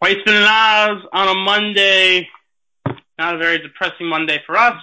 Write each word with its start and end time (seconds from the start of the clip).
Weissman 0.00 0.36
and 0.36 0.44
Oz 0.44 1.02
on 1.12 1.28
a 1.28 1.34
Monday. 1.34 2.28
Not 3.18 3.34
a 3.34 3.38
very 3.38 3.58
depressing 3.58 4.06
Monday 4.06 4.40
for 4.46 4.56
us. 4.56 4.80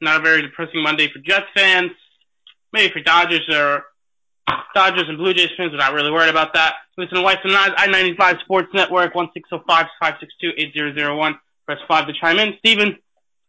Not 0.00 0.20
a 0.20 0.22
very 0.22 0.40
depressing 0.42 0.80
Monday 0.82 1.10
for 1.12 1.18
Jets 1.18 1.46
fans. 1.54 1.90
Maybe 2.72 2.92
for 2.92 3.00
Dodgers 3.00 3.42
or 3.52 3.86
Dodgers 4.74 5.08
and 5.08 5.18
Blue 5.18 5.34
Jays 5.34 5.50
fans. 5.56 5.72
We're 5.72 5.78
not 5.78 5.94
really 5.94 6.12
worried 6.12 6.30
about 6.30 6.54
that. 6.54 6.74
Listen 6.96 7.16
to 7.16 7.22
Weissman 7.22 7.54
and 7.54 7.72
Oz, 7.72 7.76
I-95 7.76 8.40
Sports 8.42 8.68
Network, 8.72 9.14
1-605-562-8001. 9.14 11.38
Press 11.66 11.78
5 11.88 12.06
to 12.06 12.12
chime 12.20 12.38
in. 12.38 12.54
Steven, 12.58 12.88
it's 12.88 13.00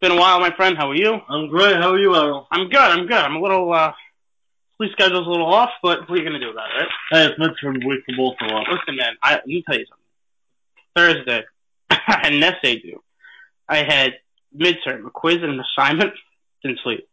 been 0.01 0.13
a 0.13 0.19
while, 0.19 0.39
my 0.39 0.49
friend. 0.55 0.75
How 0.77 0.89
are 0.89 0.95
you? 0.95 1.19
I'm 1.29 1.47
great. 1.47 1.75
How 1.75 1.91
are 1.91 1.99
you, 1.99 2.15
Errol? 2.15 2.47
I'm 2.51 2.69
good. 2.69 2.79
I'm 2.79 3.05
good. 3.05 3.17
I'm 3.17 3.35
a 3.35 3.41
little, 3.41 3.71
uh, 3.71 3.93
sleep 4.77 4.91
schedule's 4.93 5.27
a 5.27 5.29
little 5.29 5.53
off, 5.53 5.69
but 5.83 5.99
what 6.01 6.09
are 6.11 6.17
you 6.17 6.23
going 6.27 6.39
to 6.39 6.45
do 6.45 6.49
about 6.49 6.69
it, 6.71 6.77
right? 6.81 6.89
Hey, 7.11 7.25
it's 7.27 7.39
midterm 7.39 7.85
week 7.87 8.03
for 8.05 8.15
both 8.17 8.35
of 8.41 8.49
us. 8.51 8.65
Listen, 8.71 8.95
man, 8.97 9.13
I, 9.21 9.35
let 9.35 9.45
me 9.45 9.61
tell 9.67 9.77
you 9.77 9.85
something. 9.85 10.02
Thursday, 10.95 11.43
I 11.89 11.97
had 12.05 12.33
an 12.33 12.43
essay 12.43 12.79
due. 12.79 13.01
I 13.67 13.77
had 13.77 14.13
midterm, 14.55 15.07
a 15.07 15.09
quiz, 15.09 15.37
and 15.37 15.53
an 15.53 15.63
assignment. 15.77 16.13
Didn't 16.63 16.79
sleep. 16.83 17.07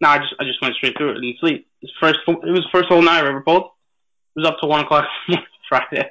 No, 0.00 0.08
I 0.08 0.18
just 0.18 0.34
I 0.40 0.44
just 0.44 0.62
went 0.62 0.74
straight 0.76 0.96
through 0.96 1.10
it. 1.10 1.14
Didn't 1.14 1.38
sleep. 1.40 1.66
It 1.82 1.86
was 1.86 1.92
first 2.00 2.18
it 2.26 2.50
was 2.50 2.62
the 2.62 2.68
first 2.72 2.88
whole 2.88 3.02
night 3.02 3.24
I 3.24 3.28
ever 3.28 3.42
pulled. 3.42 3.64
It 4.36 4.40
was 4.40 4.46
up 4.46 4.58
to 4.60 4.66
one 4.66 4.84
o'clock 4.84 5.06
Friday. 5.68 6.10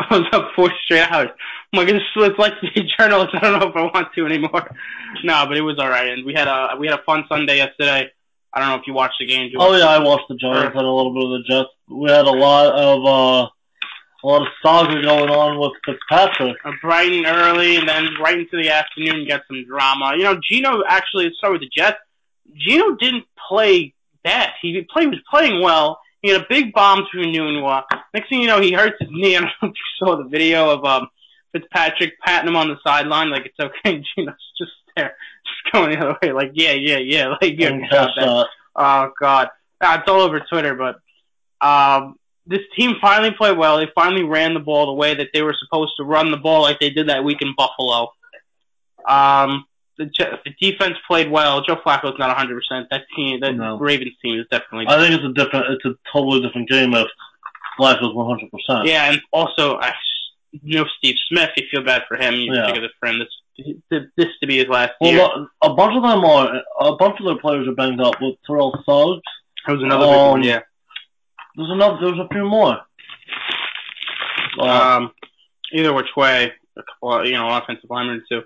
I 0.00 0.18
was 0.18 0.26
up 0.32 0.50
four 0.56 0.70
straight 0.84 1.10
hours. 1.10 1.28
I'm 1.72 1.78
like, 1.78 1.88
it's, 1.88 2.04
it's 2.16 2.38
like 2.38 2.54
to 2.60 2.80
a 2.80 2.84
journalist. 2.98 3.34
I 3.34 3.40
don't 3.40 3.60
know 3.60 3.68
if 3.68 3.76
I 3.76 3.82
want 3.82 4.08
to 4.14 4.26
anymore. 4.26 4.70
no, 5.24 5.46
but 5.46 5.56
it 5.56 5.62
was 5.62 5.78
all 5.78 5.88
right. 5.88 6.08
And 6.08 6.24
we 6.24 6.34
had 6.34 6.48
a 6.48 6.76
we 6.78 6.86
had 6.86 6.98
a 6.98 7.02
fun 7.04 7.24
Sunday 7.28 7.58
yesterday. 7.58 8.10
I 8.52 8.58
don't 8.58 8.68
know 8.68 8.76
if 8.76 8.86
you 8.86 8.94
watched 8.94 9.16
the 9.20 9.26
game. 9.26 9.50
Oh 9.58 9.76
yeah, 9.76 9.86
I 9.86 9.98
watched 9.98 10.24
the 10.28 10.36
Giants 10.36 10.76
and 10.76 10.86
a 10.86 10.90
little 10.90 11.14
bit 11.14 11.24
of 11.24 11.30
the 11.30 11.44
Jets. 11.48 11.68
We 11.88 12.10
had 12.10 12.26
a 12.26 12.32
lot 12.32 12.72
of 12.74 13.06
uh 13.06 13.48
a 14.22 14.26
lot 14.26 14.42
of 14.42 14.48
saga 14.62 15.02
going 15.02 15.30
on 15.30 15.58
with 15.58 15.72
Fitzpatrick. 15.84 16.56
Uh, 16.64 16.72
Brighton 16.82 17.26
early, 17.26 17.76
and 17.76 17.88
then 17.88 18.08
right 18.20 18.38
into 18.38 18.62
the 18.62 18.70
afternoon, 18.70 19.26
get 19.26 19.42
some 19.48 19.64
drama. 19.66 20.14
You 20.16 20.24
know, 20.24 20.40
Geno 20.40 20.82
actually, 20.86 21.24
let's 21.24 21.38
start 21.38 21.52
with 21.52 21.62
the 21.62 21.70
Jets. 21.74 21.98
Geno 22.56 22.96
didn't 22.96 23.24
play 23.48 23.94
bad. 24.22 24.50
He 24.60 24.86
played 24.92 25.08
was 25.08 25.20
playing 25.30 25.62
well. 25.62 26.00
He 26.22 26.30
had 26.30 26.42
a 26.42 26.46
big 26.48 26.72
bomb 26.72 27.06
through 27.10 27.32
Nunwa. 27.32 27.84
Next 28.12 28.28
thing 28.28 28.42
you 28.42 28.46
know, 28.46 28.60
he 28.60 28.72
hurts 28.72 28.96
his 29.00 29.08
knee. 29.10 29.36
I 29.36 29.40
don't 29.40 29.50
know 29.62 29.68
if 29.68 29.74
you 29.74 30.06
saw 30.06 30.16
the 30.16 30.28
video 30.28 30.70
of 30.70 30.84
um 30.84 31.08
Fitzpatrick 31.52 32.20
patting 32.20 32.48
him 32.48 32.56
on 32.56 32.68
the 32.68 32.76
sideline 32.84 33.30
like 33.30 33.46
it's 33.46 33.58
okay. 33.58 34.02
Geno's 34.16 34.34
just 34.58 34.72
there, 34.96 35.16
just 35.46 35.72
going 35.72 35.90
the 35.90 36.04
other 36.04 36.18
way, 36.22 36.32
like 36.32 36.52
yeah, 36.54 36.72
yeah, 36.72 36.98
yeah, 36.98 37.28
like 37.40 37.58
yeah. 37.58 38.44
Oh 38.76 39.10
God, 39.18 39.48
ah, 39.80 39.98
it's 39.98 40.08
all 40.08 40.20
over 40.20 40.40
Twitter. 40.40 40.74
But 40.74 40.96
um, 41.66 42.16
this 42.50 42.60
team 42.76 42.96
finally 43.00 43.30
played 43.30 43.56
well. 43.56 43.78
They 43.78 43.86
finally 43.94 44.24
ran 44.24 44.52
the 44.54 44.60
ball 44.60 44.86
the 44.86 44.92
way 44.92 45.14
that 45.14 45.28
they 45.32 45.40
were 45.40 45.54
supposed 45.58 45.92
to 45.98 46.04
run 46.04 46.30
the 46.30 46.36
ball, 46.36 46.62
like 46.62 46.80
they 46.80 46.90
did 46.90 47.08
that 47.08 47.24
week 47.24 47.38
in 47.40 47.54
Buffalo. 47.56 48.12
Um, 49.08 49.64
the, 49.98 50.10
the 50.44 50.50
defense 50.60 50.96
played 51.06 51.30
well. 51.30 51.62
Joe 51.62 51.76
Flacco's 51.76 52.18
not 52.18 52.28
100. 52.28 52.54
percent 52.54 52.86
That 52.90 53.02
team, 53.16 53.40
that 53.40 53.52
No. 53.54 53.78
Ravens 53.78 54.12
team, 54.22 54.38
is 54.40 54.46
definitely. 54.50 54.86
I 54.88 54.98
think 54.98 55.14
it's 55.14 55.24
a 55.24 55.32
different, 55.32 55.66
it's 55.74 55.84
a 55.84 55.94
totally 56.12 56.40
different 56.46 56.68
game 56.68 56.92
if 56.94 57.06
Flacco's 57.78 58.14
100. 58.14 58.50
percent 58.50 58.86
Yeah, 58.86 59.10
and 59.12 59.20
also, 59.32 59.76
I 59.78 59.92
you 60.52 60.78
know 60.78 60.86
Steve 60.98 61.14
Smith. 61.28 61.50
You 61.56 61.64
feel 61.70 61.84
bad 61.84 62.02
for 62.08 62.16
him. 62.16 62.34
You 62.34 62.52
Yeah. 62.54 62.66
think 62.66 62.78
of 62.78 62.82
his 62.82 62.92
friend. 62.98 63.20
This 63.20 64.02
this 64.16 64.26
to 64.40 64.46
be 64.46 64.56
his 64.58 64.68
last 64.68 64.92
Well, 65.00 65.12
year. 65.12 65.46
a 65.62 65.74
bunch 65.74 65.94
of 65.94 66.02
them 66.02 66.24
are, 66.24 66.62
a 66.80 66.96
bunch 66.96 67.20
of 67.20 67.26
their 67.26 67.36
players 67.38 67.68
are 67.68 67.74
banged 67.74 68.00
up. 68.00 68.14
With 68.20 68.36
Terrell 68.46 68.72
Suggs, 68.86 69.20
That 69.66 69.74
was 69.74 69.82
another 69.82 70.06
big 70.06 70.14
um, 70.16 70.30
one. 70.30 70.42
Yeah. 70.42 70.60
There's 71.56 71.70
enough. 71.70 71.98
There's 72.00 72.18
a 72.18 72.28
few 72.28 72.44
more. 72.44 72.78
Um, 74.58 75.12
either 75.72 75.92
which 75.92 76.14
way, 76.16 76.52
a 76.76 76.82
couple, 76.82 77.20
of, 77.20 77.26
you 77.26 77.32
know, 77.32 77.48
offensive 77.48 77.88
linemen 77.88 78.22
too. 78.28 78.42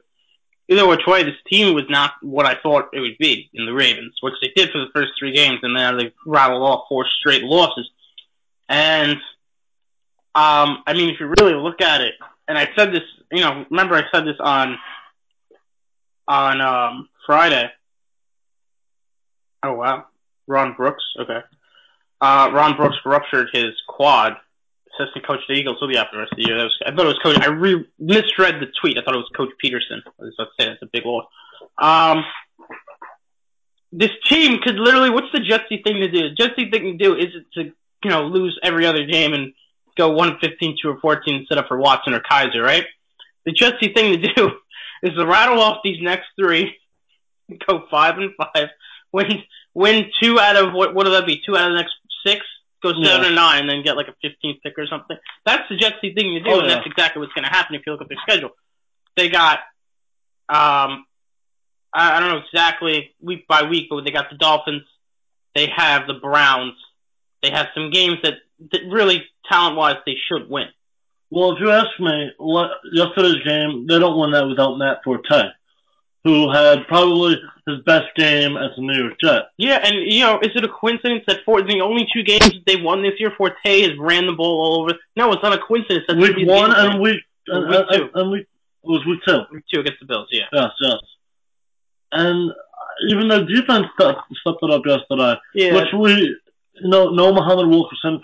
Either 0.69 0.87
which 0.87 1.07
way, 1.07 1.23
this 1.23 1.35
team 1.51 1.75
was 1.75 1.85
not 1.89 2.13
what 2.23 2.47
I 2.47 2.57
thought 2.63 2.89
it 2.93 3.01
would 3.01 3.19
be 3.19 3.51
in 3.53 3.67
the 3.67 3.73
Ravens, 3.73 4.15
which 4.23 4.35
they 4.41 4.51
did 4.57 4.71
for 4.71 4.79
the 4.79 4.91
first 4.95 5.13
three 5.19 5.35
games, 5.35 5.59
and 5.63 5.75
now 5.75 5.97
they 5.97 6.13
rattled 6.27 6.63
off 6.63 6.87
four 6.89 7.07
straight 7.21 7.43
losses. 7.43 7.89
And, 8.69 9.17
um, 10.35 10.83
I 10.87 10.95
mean, 10.95 11.11
if 11.11 11.21
you 11.21 11.33
really 11.39 11.55
look 11.55 11.83
at 11.83 12.01
it, 12.01 12.15
and 12.49 12.57
I 12.57 12.69
said 12.77 12.93
this, 12.93 13.03
you 13.31 13.41
know, 13.41 13.67
remember 13.71 13.95
I 13.95 14.05
said 14.13 14.25
this 14.25 14.37
on, 14.41 14.79
on, 16.27 16.61
um, 16.61 17.09
Friday. 17.27 17.71
Oh 19.63 19.75
wow. 19.75 20.07
Ron 20.47 20.75
Brooks, 20.75 21.05
okay. 21.21 21.41
Uh, 22.25 22.51
Ron 22.53 22.75
Brooks 22.75 22.97
ruptured 23.05 23.49
his 23.53 23.75
quad 23.87 24.37
assistant 24.99 25.27
coach 25.27 25.41
the 25.47 25.55
Eagles 25.55 25.77
will 25.79 25.89
be 25.89 25.99
out 25.99 26.07
for 26.11 26.17
the 26.17 26.21
rest 26.21 26.33
of 26.33 26.39
the 26.39 26.47
year. 26.47 26.57
Was, 26.57 26.75
I 26.87 26.91
thought 26.91 27.05
it 27.05 27.09
was 27.09 27.19
Coach. 27.23 27.39
I 27.39 27.49
re- 27.49 27.87
misread 27.99 28.61
the 28.61 28.67
tweet. 28.81 28.97
I 28.97 29.03
thought 29.03 29.15
it 29.15 29.19
was 29.19 29.31
Coach 29.37 29.51
Peterson. 29.61 30.03
I 30.07 30.25
was 30.25 30.35
say 30.59 30.67
that's 30.67 30.83
a 30.83 30.87
big 30.87 31.05
loss. 31.05 31.27
Um, 31.77 32.25
this 33.93 34.11
team 34.25 34.59
could 34.63 34.77
literally. 34.77 35.11
What's 35.11 35.33
the 35.33 35.41
Jetsy 35.41 35.83
thing 35.85 36.01
to 36.01 36.11
do? 36.11 36.35
The 36.35 36.49
thing 36.71 36.97
to 36.97 36.97
do 36.97 37.15
is 37.15 37.27
to 37.55 37.65
you 37.65 38.11
know 38.11 38.23
lose 38.23 38.59
every 38.63 38.87
other 38.87 39.05
game 39.05 39.35
and 39.35 39.53
go 39.95 40.11
one 40.11 40.39
fifteen, 40.41 40.77
two 40.81 40.89
or 40.89 41.01
fourteen, 41.01 41.37
and 41.37 41.47
set 41.47 41.59
up 41.59 41.69
for 41.69 41.79
Watson 41.79 42.15
or 42.15 42.21
Kizer, 42.21 42.63
right? 42.63 42.87
The 43.45 43.53
Jetsy 43.53 43.95
thing 43.95 44.21
to 44.21 44.35
do 44.35 44.51
is 45.03 45.15
to 45.15 45.27
rattle 45.27 45.61
off 45.61 45.79
these 45.85 46.01
next 46.01 46.29
three, 46.39 46.75
go 47.67 47.85
five 47.91 48.17
and 48.17 48.31
five, 48.39 48.69
win 49.13 49.43
win 49.75 50.07
two 50.23 50.39
out 50.39 50.57
of 50.57 50.73
what? 50.73 50.95
What 50.95 51.07
would 51.07 51.13
that 51.13 51.27
be? 51.27 51.43
Two 51.45 51.57
out 51.57 51.71
of 51.71 51.77
the 51.77 51.83
next 51.83 51.95
six 52.27 52.45
go 52.83 52.91
seven 52.93 53.03
Yeah. 53.05 53.27
and 53.27 53.35
nine, 53.35 53.61
and 53.61 53.71
then 53.71 53.83
get 53.83 53.97
like 53.97 54.09
a 54.09 54.27
15th 54.27 54.61
pick 54.63 54.79
or 54.79 54.87
something. 54.87 55.17
That's 55.47 55.69
the 55.71 55.77
Jetsy 55.77 56.15
thing 56.15 56.35
to 56.35 56.41
do, 56.41 56.51
Oh, 56.51 56.59
and 56.61 56.69
yeah. 56.69 56.75
that's 56.77 56.87
exactly 56.87 57.21
what's 57.21 57.33
going 57.33 57.45
to 57.45 57.51
happen 57.51 57.75
if 57.77 57.83
you 57.87 57.93
look 57.93 58.03
at 58.03 58.09
their 58.09 58.19
schedule. 58.23 58.51
They 59.17 59.29
got, 59.31 59.59
um, 60.49 61.07
I, 61.93 62.17
I 62.17 62.21
don't 62.21 62.31
know 62.31 62.43
exactly 62.53 63.15
week 63.23 63.47
by 63.49 63.63
week, 63.63 63.87
but 63.89 64.05
they 64.05 64.11
got 64.11 64.29
the 64.31 64.37
Dolphins. 64.37 64.83
They 65.55 65.69
have 65.75 66.07
the 66.07 66.15
Browns. 66.15 66.75
They 67.43 67.51
have 67.51 67.69
some 67.75 67.91
games 67.91 68.19
that, 68.23 68.35
that 68.73 68.81
really 68.91 69.25
talent 69.51 69.77
wise 69.77 69.97
they 70.05 70.17
should 70.29 70.49
win. 70.51 70.67
Well, 71.31 71.53
if 71.53 71.59
you 71.61 71.71
ask 71.71 71.89
me, 71.99 72.31
yesterday's 72.93 73.43
game, 73.45 73.87
they 73.89 73.99
don't 73.99 74.19
win 74.19 74.33
that 74.33 74.47
without 74.47 74.77
Matt 74.77 74.99
Forte, 75.05 75.43
who 76.25 76.51
had 76.51 76.87
probably 76.89 77.37
his 77.67 77.81
best 77.85 78.07
game 78.17 78.57
as 78.57 78.71
a 78.77 78.81
New 78.81 78.95
York 78.95 79.15
Jet. 79.23 79.43
Yeah, 79.59 79.79
and 79.83 80.11
you 80.11 80.21
know, 80.21 80.41
is 80.41 80.51
it 80.55 80.65
a 80.65 80.69
coincidence 80.69 81.25
that 81.27 81.39
for 81.45 81.63
the 81.63 81.81
only 81.83 82.07
two 82.13 82.23
games 82.23 82.55
they've 82.67 82.83
won 82.83 83.03
this 83.03 83.13
year, 83.19 83.33
Forte 83.37 83.55
has 83.65 83.93
ran 83.99 84.27
the 84.27 84.33
ball 84.33 84.61
all 84.61 84.83
over? 84.83 84.99
No, 85.17 85.33
it's 85.33 85.43
not 85.43 85.53
a 85.53 85.59
coincidence. 85.63 86.05
That's 86.09 86.19
Week 86.19 86.47
one 86.49 86.73
and 86.75 87.01
week, 87.01 87.21
and, 87.47 87.69
Week 87.69 87.79
and, 87.79 87.99
two. 87.99 88.11
and 88.15 88.31
week, 88.31 88.47
it 88.85 88.89
was 88.89 89.05
week 89.07 89.21
two. 89.27 89.41
Week 89.53 89.65
two 89.73 89.81
against 89.81 90.01
the 90.01 90.07
Bills. 90.07 90.29
Yeah. 90.31 90.45
Yes, 90.53 90.71
yes. 90.81 90.99
And 92.13 92.53
even 93.11 93.29
though 93.29 93.45
defense 93.45 93.87
stepped, 93.99 94.21
stepped 94.41 94.59
it 94.63 94.71
up 94.71 94.83
yesterday, 94.87 95.35
Yeah. 95.55 95.75
which 95.75 95.93
we, 95.99 96.13
you 96.81 96.89
know, 96.89 97.11
no 97.11 97.33
Muhammad 97.33 97.69
Wilkerson, 97.69 98.21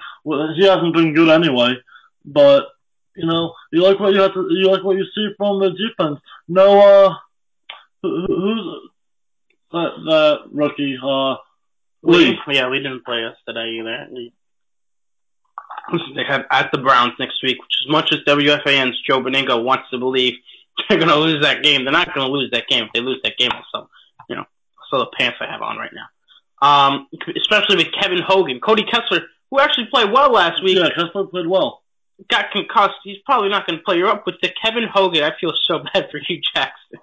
he 0.57 0.65
hasn't 0.65 0.95
been 0.95 1.13
good 1.13 1.29
anyway, 1.29 1.75
but, 2.25 2.67
you 3.17 3.27
know, 3.27 3.53
you 3.73 3.83
like 3.83 3.99
what 3.99 4.13
you 4.15 4.21
have 4.21 4.33
to, 4.35 4.47
you 4.51 4.71
like 4.71 4.85
what 4.85 4.97
you 4.97 5.05
see 5.15 5.29
from 5.37 5.61
the 5.61 5.71
defense. 5.71 6.21
No, 6.47 6.81
uh, 6.81 7.15
who, 8.03 8.27
who's 8.27 8.91
that, 9.73 9.91
that 10.07 10.39
rookie, 10.53 10.99
uh, 11.03 11.37
Lee. 12.03 12.39
Yeah, 12.49 12.69
we 12.69 12.79
didn't 12.79 13.05
play 13.05 13.21
yesterday 13.23 13.79
either. 13.81 14.07
We- 14.13 14.33
They 16.15 16.25
have 16.25 16.45
at 16.51 16.71
the 16.73 16.79
Browns 16.79 17.15
next 17.19 17.43
week, 17.43 17.59
which 17.61 17.75
as 17.85 17.91
much 17.91 18.13
as 18.13 18.21
WFAN's 18.27 19.01
Joe 19.07 19.21
Benigno 19.21 19.63
wants 19.63 19.91
to 19.91 19.99
believe 19.99 20.35
they're 20.89 20.99
going 20.99 21.09
to 21.11 21.17
lose 21.17 21.43
that 21.43 21.63
game, 21.63 21.85
they're 21.85 21.93
not 21.93 22.15
going 22.15 22.27
to 22.27 22.33
lose 22.33 22.51
that 22.53 22.69
game. 22.69 22.85
If 22.85 22.93
they 22.93 23.01
lose 23.01 23.21
that 23.25 23.37
game, 23.37 23.51
I'll 23.53 23.65
you 24.29 24.37
know, 24.37 24.45
I'll 24.93 25.01
the 25.01 25.11
pants 25.19 25.39
I 25.41 25.47
have 25.51 25.63
on 25.63 25.77
right 25.77 25.91
now. 25.93 26.07
Um, 26.63 27.09
especially 27.37 27.77
with 27.77 27.89
Kevin 27.99 28.21
Hogan, 28.25 28.61
Cody 28.61 28.85
Kessler, 28.85 29.23
who 29.51 29.59
actually 29.61 29.87
played 29.93 30.13
well 30.13 30.31
last 30.33 30.63
week, 30.63 30.77
Yeah, 30.79 30.91
Kessler 30.91 31.25
played 31.27 31.47
well. 31.47 31.83
got 32.31 32.51
concussed. 32.53 33.01
He's 33.03 33.17
probably 33.25 33.49
not 33.49 33.67
going 33.67 33.79
to 33.79 33.85
play 33.85 33.97
You're 33.97 34.09
up, 34.09 34.27
with 34.27 34.39
to 34.43 34.51
Kevin 34.63 34.85
Hogan, 34.93 35.25
I 35.25 35.33
feel 35.41 35.53
so 35.67 35.79
bad 35.95 36.09
for 36.11 36.19
Hue 36.27 36.41
Jackson. 36.55 37.01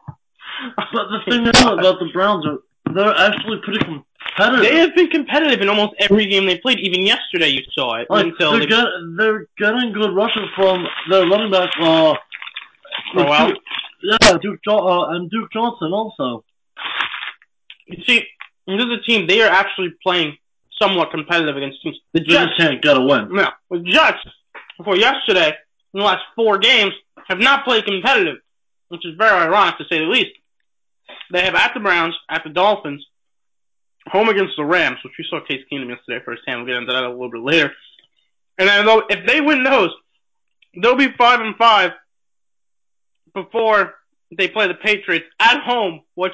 But 0.76 1.08
the 1.10 1.20
thing 1.30 1.46
is 1.48 1.60
about 1.62 2.00
the 2.00 2.10
Browns 2.14 2.46
are 2.46 2.60
they're 2.94 3.16
actually 3.16 3.60
pretty 3.64 3.80
competitive. 3.80 4.62
They 4.62 4.78
have 4.78 4.96
been 4.96 5.10
competitive 5.10 5.62
in 5.62 5.70
almost 5.70 5.94
every 6.00 6.28
game 6.28 6.46
they 6.46 6.58
played. 6.58 6.80
Even 6.80 7.06
yesterday, 7.06 7.50
you 7.50 7.62
saw 7.74 7.96
it. 7.96 8.08
like, 8.10 8.28
until 8.28 8.52
they're, 8.52 8.60
they, 8.62 8.66
get, 8.68 8.86
they're 9.18 9.46
getting 9.58 9.94
good 9.94 10.16
rushes 10.16 10.48
from 10.56 10.86
their 11.10 11.28
running 11.28 11.52
back. 11.52 11.70
Uh, 11.80 12.16
Crowell? 13.12 13.48
Duke- 13.48 13.58
yeah, 14.04 14.38
Duke 14.42 14.60
uh, 14.68 15.08
and 15.10 15.30
Duke 15.30 15.52
Johnson 15.52 15.92
also. 15.92 16.44
you 17.88 18.04
see, 18.06 18.26
this 18.68 18.80
is 18.80 18.86
a 18.86 19.02
team. 19.02 19.28
They 19.28 19.42
are 19.42 19.50
actually 19.50 19.94
playing 20.04 20.38
somewhat 20.80 21.12
competitive 21.12 21.58
against 21.58 21.82
teams. 21.82 21.98
The 22.14 22.20
They 22.20 22.26
Jets, 22.26 22.50
just 22.50 22.60
can't 22.60 22.82
get 22.82 22.98
a 22.98 23.02
win. 23.02 23.34
no, 23.34 23.50
the 23.72 23.80
Jets 23.80 24.20
before 24.78 24.96
yesterday 24.96 25.54
in 25.94 26.00
the 26.00 26.06
last 26.06 26.24
four 26.36 26.60
games 26.60 26.94
have 27.28 27.40
not 27.40 27.66
played 27.66 27.86
competitive, 27.86 28.38
which 28.90 29.06
is 29.06 29.16
very 29.18 29.32
ironic 29.32 29.78
to 29.80 29.86
say 29.90 30.00
the 30.00 30.06
least. 30.06 30.32
They 31.32 31.42
have 31.42 31.56
at 31.56 31.74
the 31.74 31.80
Browns, 31.80 32.16
at 32.30 32.44
the 32.44 32.50
Dolphins, 32.50 33.06
home 34.08 34.30
against 34.30 34.54
the 34.58 34.66
Rams, 34.66 34.98
which 35.04 35.14
we 35.18 35.26
saw 35.30 35.40
Case 35.46 35.64
Keenum 35.72 35.90
yesterday 35.90 36.24
firsthand. 36.24 36.60
We'll 36.60 36.68
get 36.68 36.78
into 36.78 36.94
that 36.94 37.04
a 37.04 37.10
little 37.10 37.32
bit 37.32 37.42
later. 37.42 37.74
And 38.58 38.70
I 38.70 38.84
know 38.84 39.04
if 39.10 39.28
they 39.28 39.42
win 39.42 39.64
those, 39.64 39.90
they'll 40.82 40.96
be 40.96 41.12
five 41.18 41.42
and 41.42 41.56
five 41.56 41.92
before 43.34 43.96
they 44.36 44.48
play 44.48 44.68
the 44.68 44.74
Patriots 44.74 45.26
at 45.40 45.62
home, 45.62 46.02
which 46.16 46.34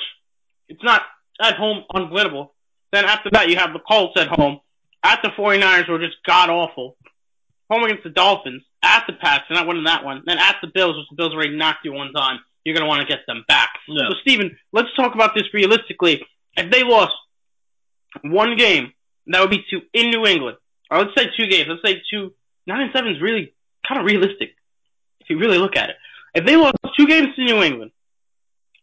it's 0.70 0.84
not 0.84 1.02
at 1.42 1.56
home 1.56 1.84
unwinnable. 1.94 2.50
Then 2.92 3.06
after 3.06 3.30
that, 3.32 3.50
you 3.50 3.58
have 3.58 3.74
the 3.74 3.80
Colts 3.80 4.20
at 4.20 4.28
home, 4.28 4.60
at 5.04 5.22
the 5.24 5.30
49ers, 5.30 5.86
who 5.86 5.96
are 5.96 6.00
just 6.00 6.18
god 6.26 6.50
awful, 6.50 6.96
home 7.70 7.84
against 7.84 8.04
the 8.04 8.10
Dolphins, 8.10 8.64
at 8.84 9.06
the 9.08 9.14
Pats, 9.14 9.46
they're 9.50 9.58
not 9.58 9.68
winning 9.68 9.86
that 9.86 10.04
one, 10.04 10.24
then 10.26 10.38
at 10.38 10.58
the 10.62 10.68
Bills, 10.68 10.96
which 10.98 11.08
the 11.10 11.16
Bills 11.16 11.34
already 11.34 11.56
knocked 11.58 11.86
you 11.86 11.94
one 11.94 12.14
time. 12.14 12.40
You're 12.64 12.76
going 12.76 12.84
to 12.84 12.88
want 12.88 13.02
to 13.02 13.08
get 13.08 13.26
them 13.28 13.44
back. 13.48 13.70
Yeah. 13.88 14.10
So, 14.10 14.16
Steven, 14.22 14.58
let's 14.72 14.90
talk 14.96 15.16
about 15.16 15.36
this 15.36 15.44
realistically. 15.54 16.24
If 16.56 16.72
they 16.72 16.84
lost 16.84 17.14
one 18.24 18.56
game, 18.58 18.94
that 19.28 19.42
would 19.42 19.50
be 19.50 19.64
two 19.70 19.82
in 19.94 20.10
New 20.10 20.26
England. 20.26 20.58
Or 20.92 21.00
let's 21.00 21.12
say 21.18 21.28
two 21.36 21.48
games. 21.48 21.68
Let's 21.70 21.82
say 21.86 22.02
two. 22.12 22.34
Nine 22.66 22.82
and 22.82 22.92
seven 22.94 23.12
is 23.14 23.22
really 23.22 23.54
kind 23.86 24.00
of 24.00 24.06
realistic 24.06 24.56
if 25.20 25.30
you 25.30 25.38
really 25.38 25.58
look 25.58 25.76
at 25.76 25.90
it. 25.90 25.96
If 26.34 26.46
they 26.46 26.56
lost 26.56 26.78
two 26.98 27.08
games 27.08 27.36
to 27.36 27.44
New 27.44 27.62
England, 27.62 27.92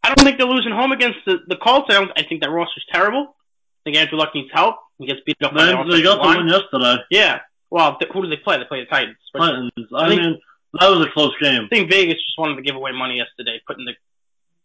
I 0.03 0.09
don't 0.15 0.25
think 0.25 0.37
they're 0.39 0.47
losing 0.47 0.73
home 0.73 0.93
against 0.93 1.19
the, 1.27 1.39
the 1.47 1.57
Colts. 1.57 1.87
I, 1.91 1.95
don't, 1.95 2.11
I 2.17 2.23
think 2.23 2.43
that 2.43 2.51
roster's 2.51 2.85
terrible. 2.93 3.35
I 3.35 3.81
think 3.85 3.97
Andrew 3.97 4.19
Luck 4.19 4.35
needs 4.35 4.51
help. 4.53 4.77
He 4.99 5.07
gets 5.07 5.21
beat 5.25 5.37
up 5.43 5.55
by 5.55 5.65
They, 5.67 5.73
the 5.73 5.85
they 5.91 6.03
got 6.03 6.23
the 6.23 6.39
win 6.39 6.49
yesterday. 6.49 7.03
Yeah. 7.11 7.41
Well, 7.71 7.97
th- 7.99 8.11
who 8.13 8.23
did 8.23 8.33
they 8.33 8.43
play? 8.43 8.59
They 8.59 8.65
played 8.65 8.87
the 8.87 8.91
Titans. 8.91 9.17
Titans. 9.35 9.71
I, 9.95 10.05
I 10.05 10.09
think- 10.09 10.21
mean, 10.21 10.41
that 10.79 10.89
was 10.89 11.07
a 11.07 11.11
close 11.11 11.37
game. 11.41 11.65
I 11.65 11.69
think 11.69 11.91
Vegas 11.91 12.15
just 12.15 12.39
wanted 12.39 12.57
to 12.57 12.63
give 12.63 12.77
away 12.77 12.93
money 12.93 13.17
yesterday, 13.17 13.61
putting 13.67 13.85
the 13.85 13.95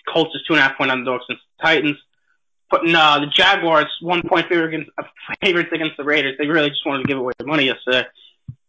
Colts 0.07 0.31
as 0.35 0.43
two 0.43 0.53
and 0.53 0.59
a 0.59 0.63
half 0.63 0.77
point 0.77 0.91
underdogs 0.91 1.25
against 1.27 1.43
the 1.57 1.63
Titans, 1.63 1.97
putting 2.69 2.93
uh, 2.93 3.19
the 3.19 3.27
Jaguars 3.27 3.87
one 4.01 4.21
point 4.27 4.47
favorite 4.47 4.73
against, 4.73 4.91
uh, 4.97 5.03
favorites 5.41 5.69
against 5.73 5.97
the 5.97 6.03
Raiders. 6.03 6.35
They 6.37 6.47
really 6.47 6.69
just 6.69 6.85
wanted 6.85 7.03
to 7.03 7.07
give 7.07 7.17
away 7.17 7.33
money 7.43 7.65
yesterday. 7.65 8.05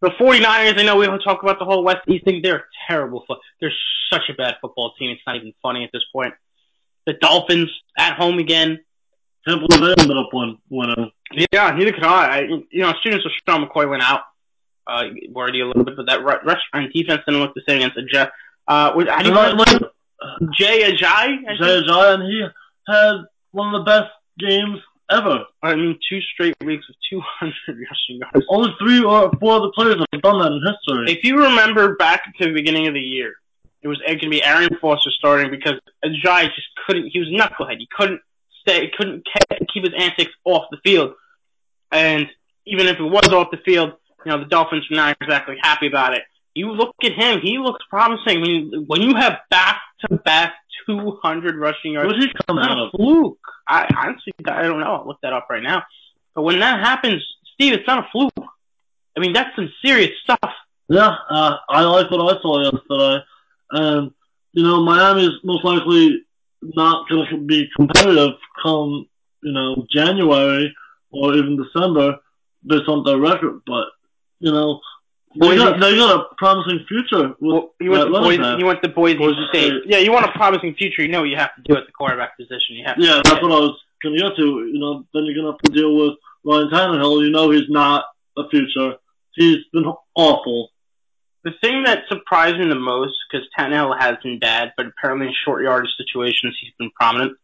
The 0.01 0.11
49ers, 0.11 0.79
I 0.79 0.83
know 0.83 0.97
we 0.97 1.07
don't 1.07 1.21
talk 1.21 1.43
about 1.43 1.59
the 1.59 1.65
whole 1.65 1.83
West 1.83 2.03
East 2.07 2.25
thing. 2.25 2.41
They're 2.43 2.67
terrible. 2.89 3.25
Fo- 3.27 3.41
they're 3.61 3.73
such 4.11 4.29
a 4.31 4.35
bad 4.35 4.55
football 4.61 4.93
team. 4.99 5.11
It's 5.11 5.23
not 5.27 5.37
even 5.37 5.53
funny 5.63 5.85
at 5.85 5.91
this 5.93 6.05
point. 6.13 6.35
The 7.07 7.15
Dolphins 7.15 7.71
at 7.99 8.15
home 8.15 8.39
again. 8.39 8.81
Believe 9.47 9.69
they 9.69 10.03
ended 10.03 10.17
up 10.17 10.31
win, 10.33 10.59
winning. 10.69 11.13
Yeah, 11.53 11.71
neither 11.71 11.93
could 11.93 12.03
I. 12.03 12.39
I 12.39 12.41
you 12.41 12.83
know, 12.83 12.93
soon 13.03 13.15
as 13.15 13.21
Sean 13.49 13.65
McCoy 13.65 13.89
went 13.89 14.03
out, 14.03 14.23
uh, 14.87 15.05
worried 15.31 15.55
you 15.55 15.65
a 15.65 15.69
little 15.69 15.85
bit, 15.85 15.97
but 15.97 16.07
that 16.07 16.21
ru- 16.21 16.45
restaurant 16.45 16.93
defense 16.93 17.23
didn't 17.27 17.41
look 17.41 17.55
the 17.55 17.63
same 17.69 17.79
against 17.79 17.97
the 17.97 18.03
Jet. 18.03 18.33
Uh, 18.69 18.93
with, 18.95 19.09
how 19.09 19.23
do 19.23 19.29
you 19.29 19.35
like, 19.35 19.55
like 19.55 19.83
Jay 20.53 20.83
think? 20.83 20.99
Jay 20.99 21.81
Ajayi, 21.81 22.15
and 22.15 22.23
he 22.23 22.47
had 22.89 23.17
one 23.53 23.75
of 23.75 23.85
the 23.85 23.85
best 23.85 24.11
games 24.39 24.79
ever. 25.11 25.45
I 25.63 25.75
mean, 25.75 25.99
two 26.09 26.21
straight 26.33 26.57
weeks 26.65 26.85
of 26.89 26.95
200 27.11 27.55
rushing 27.69 28.21
yards. 28.21 28.47
Only 28.49 28.75
three 28.81 29.03
or 29.03 29.31
four 29.39 29.57
other 29.57 29.71
players 29.75 29.97
have 30.13 30.23
done 30.23 30.41
that 30.41 30.53
in 30.53 30.63
history. 30.63 31.13
If 31.13 31.25
you 31.25 31.39
remember 31.39 31.97
back 31.97 32.23
to 32.39 32.47
the 32.47 32.53
beginning 32.53 32.87
of 32.87 32.95
the 32.95 33.01
year, 33.01 33.35
it 33.83 33.89
was 33.89 33.99
going 34.05 34.19
to 34.19 34.29
be 34.29 34.43
Arian 34.43 34.77
Foster 34.81 35.11
starting 35.11 35.51
because 35.51 35.75
Ajayi 36.05 36.47
just 36.47 36.69
couldn't. 36.87 37.09
He 37.09 37.21
was 37.21 37.29
knucklehead. 37.29 37.79
He 37.79 37.89
couldn't 37.97 38.21
stay. 38.61 38.87
He 38.87 38.91
couldn't 38.97 39.27
keep 39.73 39.85
his 39.85 39.93
antics 39.97 40.33
off 40.45 40.65
the 40.71 40.79
field. 40.85 41.15
And 41.93 42.29
even 42.67 42.89
if 42.89 42.99
it 42.99 43.05
was 43.05 43.29
off 43.29 43.51
the 43.53 43.59
field, 43.59 43.93
you 44.27 44.33
know 44.33 44.39
the 44.41 44.47
Dolphins 44.47 44.85
were 44.91 44.97
not 44.97 45.17
exactly 45.21 45.57
happy 45.61 45.87
about 45.87 46.15
it. 46.15 46.23
You 46.55 46.73
look 46.73 46.97
at 47.05 47.13
him; 47.13 47.41
he 47.43 47.59
looks 47.59 47.85
promising. 47.89 48.39
I 48.39 48.41
mean, 48.41 48.85
when 48.89 49.03
you 49.03 49.15
have 49.15 49.39
back-to-back 49.51 50.55
200 50.87 51.57
rushing 51.57 51.93
yards, 51.93 52.13
he 52.19 52.29
come 52.47 52.59
It's 52.59 52.67
out 52.67 52.79
of? 52.79 52.91
fluke. 52.91 53.39
I 53.69 53.87
honestly, 53.97 54.33
I 54.47 54.63
don't 54.63 54.81
know. 54.81 54.97
I'll 54.97 55.07
look 55.07 55.19
that 55.23 55.33
up 55.33 55.47
right 55.49 55.63
now. 55.63 55.83
But 56.35 56.43
when 56.43 56.59
that 56.61 56.81
happens, 56.81 57.23
Steve, 57.55 57.75
it's 57.75 57.87
not 57.87 58.01
a 58.01 58.09
fluke. 58.11 58.33
I 59.17 59.21
mean, 59.21 59.33
that's 59.33 59.55
some 59.55 59.73
serious 59.85 60.11
stuff. 60.25 60.53
Yeah, 60.89 61.15
uh, 61.31 61.57
I 61.69 61.83
like 61.83 62.11
what 62.11 62.37
I 62.37 62.41
saw 62.41 62.63
yesterday. 62.63 63.25
And, 63.71 64.11
you 64.53 64.63
know, 64.63 64.83
Miami's 64.85 65.31
most 65.43 65.65
likely 65.65 66.23
not 66.63 67.09
going 67.09 67.27
to 67.31 67.39
be 67.39 67.69
competitive 67.77 68.33
come, 68.63 69.07
you 69.43 69.53
know, 69.53 69.87
January 69.91 70.75
or 71.11 71.35
even 71.35 71.57
December 71.63 72.19
based 72.67 72.89
on 72.89 73.05
their 73.05 73.19
record. 73.19 73.61
But, 73.67 73.87
you 74.39 74.53
know, 74.53 74.81
they 75.35 75.49
Boise- 75.49 75.59
got, 75.59 75.81
they 75.81 75.97
got 75.97 76.21
a 76.21 76.35
promising 76.37 76.85
future 76.89 77.29
with 77.29 77.37
Well, 77.41 77.75
you 77.81 77.91
went 77.91 78.11
that 78.11 78.19
to 78.19 78.25
Boise. 78.25 78.59
You 78.59 78.67
went 78.67 78.83
to 78.83 78.89
Boise, 78.89 79.19
Boise 79.19 79.47
State. 79.51 79.69
State. 79.69 79.83
Yeah, 79.87 79.99
you 79.99 80.13
want 80.13 80.25
a 80.25 80.33
promising 80.33 80.75
future. 80.75 81.03
You 81.03 81.09
know 81.09 81.21
what 81.21 81.29
you 81.29 81.37
have 81.37 81.55
to 81.57 81.63
do 81.63 81.77
at 81.77 81.87
the 81.87 81.93
quarterback 81.93 82.37
position. 82.37 82.77
You 82.77 82.85
have. 82.87 82.97
Yeah, 82.99 83.17
to 83.17 83.23
that's 83.25 83.43
what 83.43 83.53
I 83.53 83.61
was 83.61 83.79
going 84.03 84.17
to 84.17 84.23
get 84.23 84.37
to. 84.37 84.43
You 84.43 84.79
know, 84.79 85.05
then 85.13 85.25
you're 85.25 85.35
going 85.35 85.47
to 85.47 85.53
have 85.53 85.61
to 85.61 85.73
deal 85.73 85.95
with 85.97 86.15
Ryan 86.45 86.71
Tannehill. 86.71 87.25
You 87.25 87.31
know 87.31 87.51
he's 87.51 87.69
not 87.69 88.05
a 88.39 88.49
future. 88.49 88.95
He's 89.35 89.59
been 89.73 89.85
awful. 90.15 90.71
The 91.45 91.53
thing 91.61 91.85
that 91.85 92.05
surprised 92.09 92.59
me 92.59 92.69
the 92.69 92.75
most, 92.75 93.15
because 93.31 93.47
Tannehill 93.57 93.97
has 94.01 94.17
been 94.23 94.39
bad, 94.39 94.73
but 94.77 94.87
apparently 94.87 95.29
in 95.29 95.35
short 95.45 95.63
yardage 95.63 95.91
situations 95.97 96.57
he's 96.61 96.73
been 96.79 96.91
prominent. 96.99 97.37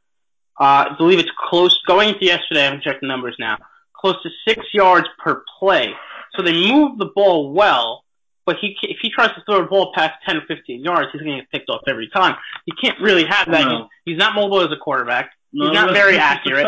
Uh, 0.58 0.90
I 0.90 0.94
believe 0.98 1.18
it's 1.18 1.30
close. 1.48 1.78
Going 1.86 2.08
into 2.08 2.24
yesterday, 2.24 2.62
I 2.62 2.64
haven't 2.64 2.82
checked 2.82 3.00
the 3.00 3.06
numbers 3.06 3.36
now. 3.38 3.58
Close 3.94 4.16
to 4.22 4.30
six 4.46 4.66
yards 4.72 5.06
per 5.22 5.44
play. 5.58 5.94
So 6.36 6.42
they 6.42 6.52
move 6.52 6.98
the 6.98 7.10
ball 7.14 7.52
well, 7.52 8.04
but 8.46 8.56
he 8.60 8.76
if 8.82 8.98
he 9.02 9.10
tries 9.10 9.34
to 9.34 9.42
throw 9.44 9.62
the 9.62 9.68
ball 9.68 9.92
past 9.94 10.14
10 10.26 10.36
or 10.38 10.42
15 10.48 10.82
yards, 10.82 11.08
he's 11.12 11.20
going 11.22 11.36
to 11.36 11.42
get 11.42 11.50
picked 11.50 11.68
off 11.68 11.82
every 11.86 12.08
time. 12.08 12.36
You 12.66 12.74
can't 12.80 13.00
really 13.00 13.24
have 13.24 13.50
that. 13.50 13.64
No. 13.64 13.88
He's, 14.04 14.14
he's 14.14 14.18
not 14.18 14.34
mobile 14.34 14.60
as 14.60 14.72
a 14.72 14.76
quarterback. 14.76 15.30
No, 15.52 15.66
He's 15.66 15.74
not 15.74 15.92
very 15.92 16.16
accurate. 16.16 16.66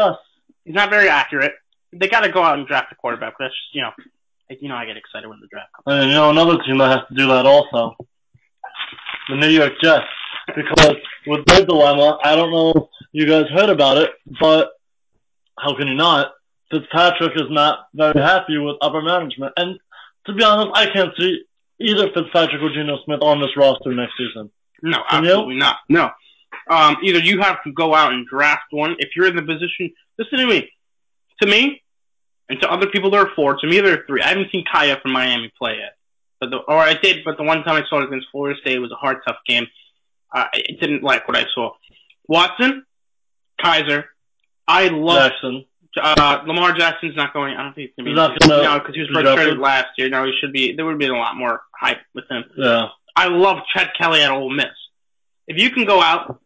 He's 0.64 0.74
not 0.74 0.90
very 0.90 1.08
accurate. 1.08 1.52
They 1.92 2.08
got 2.08 2.20
to 2.20 2.30
go 2.30 2.42
out 2.42 2.58
and 2.58 2.66
draft 2.66 2.92
a 2.92 2.94
quarterback. 2.94 3.34
That's 3.38 3.52
just, 3.52 3.74
you 3.74 3.82
know, 3.82 3.90
you 4.60 4.68
know, 4.68 4.74
I 4.74 4.84
get 4.84 4.96
excited 4.96 5.28
when 5.28 5.40
the 5.40 5.46
draft 5.46 5.70
comes. 5.72 5.84
And 5.86 6.10
you 6.10 6.16
know 6.16 6.30
another 6.30 6.62
team 6.62 6.78
that 6.78 6.90
has 6.90 7.08
to 7.08 7.14
do 7.14 7.26
that 7.28 7.46
also, 7.46 7.96
the 9.28 9.36
New 9.36 9.48
York 9.48 9.72
Jets, 9.82 10.04
because 10.54 10.96
with 11.26 11.46
their 11.46 11.64
dilemma, 11.64 12.18
I 12.22 12.36
don't 12.36 12.50
know 12.50 12.70
if 12.70 13.06
you 13.12 13.26
guys 13.26 13.46
heard 13.54 13.70
about 13.70 13.96
it, 13.96 14.10
but 14.40 14.70
how 15.58 15.74
can 15.76 15.88
you 15.88 15.94
not? 15.94 16.32
Fitzpatrick 16.74 17.32
is 17.36 17.50
not 17.50 17.86
very 17.94 18.20
happy 18.20 18.58
with 18.58 18.76
upper 18.80 19.02
management, 19.02 19.52
and 19.56 19.78
to 20.26 20.32
be 20.32 20.42
honest, 20.42 20.70
I 20.74 20.86
can't 20.92 21.12
see 21.18 21.44
either 21.80 22.08
Fitzpatrick 22.12 22.60
or 22.62 22.70
Geno 22.70 22.98
Smith 23.04 23.20
on 23.22 23.40
this 23.40 23.56
roster 23.56 23.92
next 23.92 24.14
season. 24.18 24.50
No, 24.82 24.98
Can 25.08 25.24
you? 25.24 25.30
absolutely 25.30 25.56
not. 25.56 25.76
No. 25.88 26.10
Um, 26.68 26.96
either 27.02 27.18
you 27.18 27.40
have 27.40 27.62
to 27.64 27.72
go 27.72 27.94
out 27.94 28.12
and 28.12 28.26
draft 28.26 28.64
one. 28.70 28.96
If 28.98 29.10
you're 29.16 29.26
in 29.26 29.36
the 29.36 29.42
position, 29.42 29.92
listen 30.18 30.38
to 30.38 30.46
me. 30.46 30.70
To 31.42 31.48
me, 31.48 31.82
and 32.48 32.60
to 32.60 32.70
other 32.70 32.86
people, 32.86 33.10
there 33.10 33.22
are 33.22 33.30
four. 33.34 33.56
To 33.56 33.66
me, 33.66 33.80
there 33.80 33.94
are 33.94 34.04
three. 34.06 34.22
I 34.22 34.28
haven't 34.28 34.50
seen 34.50 34.64
Kaaya 34.72 35.00
from 35.00 35.12
Miami 35.12 35.52
play 35.58 35.78
yet. 35.78 35.96
But 36.40 36.50
the, 36.50 36.56
or 36.58 36.76
I 36.76 36.94
did, 36.94 37.24
but 37.24 37.36
the 37.36 37.42
one 37.42 37.62
time 37.64 37.82
I 37.82 37.88
saw 37.88 38.00
it 38.00 38.04
against 38.04 38.26
Florida 38.30 38.58
State, 38.60 38.76
it 38.76 38.80
was 38.80 38.92
a 38.92 38.96
hard, 38.96 39.18
tough 39.26 39.38
game. 39.46 39.66
Uh, 40.32 40.44
I 40.52 40.62
didn't 40.80 41.02
like 41.02 41.26
what 41.26 41.36
I 41.36 41.46
saw. 41.54 41.72
Watson, 42.28 42.84
Kizer. 43.60 44.04
I 44.66 44.88
love 44.88 45.30
Jackson. 45.32 45.64
Uh, 45.96 46.42
Lamar 46.46 46.72
Jackson's 46.72 47.16
not 47.16 47.32
going. 47.32 47.54
I 47.54 47.62
don't 47.62 47.74
think 47.74 47.90
he's 47.90 48.04
going 48.04 48.04
to 48.04 48.04
be. 48.04 48.10
He's 48.10 48.16
not 48.16 48.38
gonna 48.38 48.62
no, 48.62 48.78
because 48.78 48.94
he 48.94 49.00
was 49.00 49.10
redshirted 49.10 49.58
last 49.58 49.88
year. 49.96 50.08
No, 50.08 50.24
he 50.24 50.32
should 50.40 50.52
be. 50.52 50.74
There 50.74 50.84
would 50.84 50.92
have 50.92 50.98
been 50.98 51.10
a 51.10 51.18
lot 51.18 51.36
more 51.36 51.62
hype 51.78 51.98
with 52.14 52.24
him. 52.30 52.44
Yeah. 52.56 52.88
I 53.16 53.28
love 53.28 53.58
Chad 53.72 53.90
Kelly 53.98 54.22
at 54.22 54.30
Ole 54.30 54.50
Miss. 54.50 54.66
If 55.46 55.60
you 55.60 55.70
can 55.70 55.84
go 55.84 56.00
out 56.00 56.40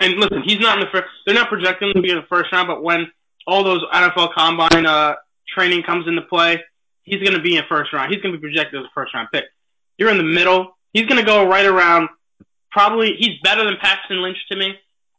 and 0.00 0.14
listen, 0.14 0.42
he's 0.44 0.58
not 0.58 0.78
in 0.78 0.84
the 0.84 0.90
first. 0.90 1.06
They're 1.24 1.34
not 1.34 1.48
projecting 1.48 1.88
him 1.88 1.94
to 1.94 2.02
be 2.02 2.10
in 2.10 2.16
the 2.16 2.26
first 2.28 2.52
round, 2.52 2.68
but 2.68 2.82
when 2.82 3.06
all 3.46 3.62
those 3.62 3.82
NFL 3.92 4.34
combine 4.34 4.86
uh, 4.86 5.14
training 5.48 5.82
comes 5.84 6.08
into 6.08 6.22
play, 6.22 6.62
he's 7.02 7.22
going 7.22 7.36
to 7.36 7.42
be 7.42 7.56
in 7.56 7.62
first 7.68 7.92
round. 7.92 8.12
He's 8.12 8.22
going 8.22 8.34
to 8.34 8.38
be 8.38 8.42
projected 8.42 8.80
as 8.80 8.86
a 8.86 8.90
first 8.94 9.14
round 9.14 9.28
pick. 9.32 9.44
You're 9.98 10.10
in 10.10 10.18
the 10.18 10.24
middle. 10.24 10.76
He's 10.92 11.06
going 11.06 11.20
to 11.20 11.26
go 11.26 11.46
right 11.46 11.66
around. 11.66 12.08
Probably 12.70 13.14
he's 13.18 13.38
better 13.42 13.64
than 13.64 13.76
Paxton 13.80 14.22
Lynch 14.22 14.38
to 14.50 14.56
me. 14.56 14.74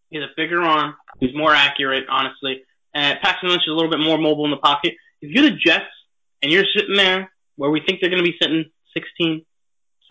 He 0.09 0.17
has 0.17 0.25
a 0.25 0.33
bigger 0.35 0.61
arm. 0.61 0.95
He's 1.19 1.35
more 1.35 1.53
accurate, 1.53 2.05
honestly. 2.09 2.63
Uh, 2.95 2.99
and 2.99 3.19
Paxton 3.21 3.49
Lynch 3.49 3.63
is 3.63 3.71
a 3.71 3.75
little 3.75 3.91
bit 3.91 3.99
more 3.99 4.17
mobile 4.17 4.45
in 4.45 4.51
the 4.51 4.57
pocket. 4.57 4.95
If 5.21 5.31
you're 5.31 5.49
the 5.49 5.55
Jets 5.55 5.85
and 6.41 6.51
you're 6.51 6.65
sitting 6.75 6.95
there 6.95 7.31
where 7.55 7.69
we 7.69 7.81
think 7.81 7.99
they're 8.01 8.09
going 8.09 8.23
to 8.23 8.29
be 8.29 8.37
sitting 8.41 8.65
16, 8.93 9.45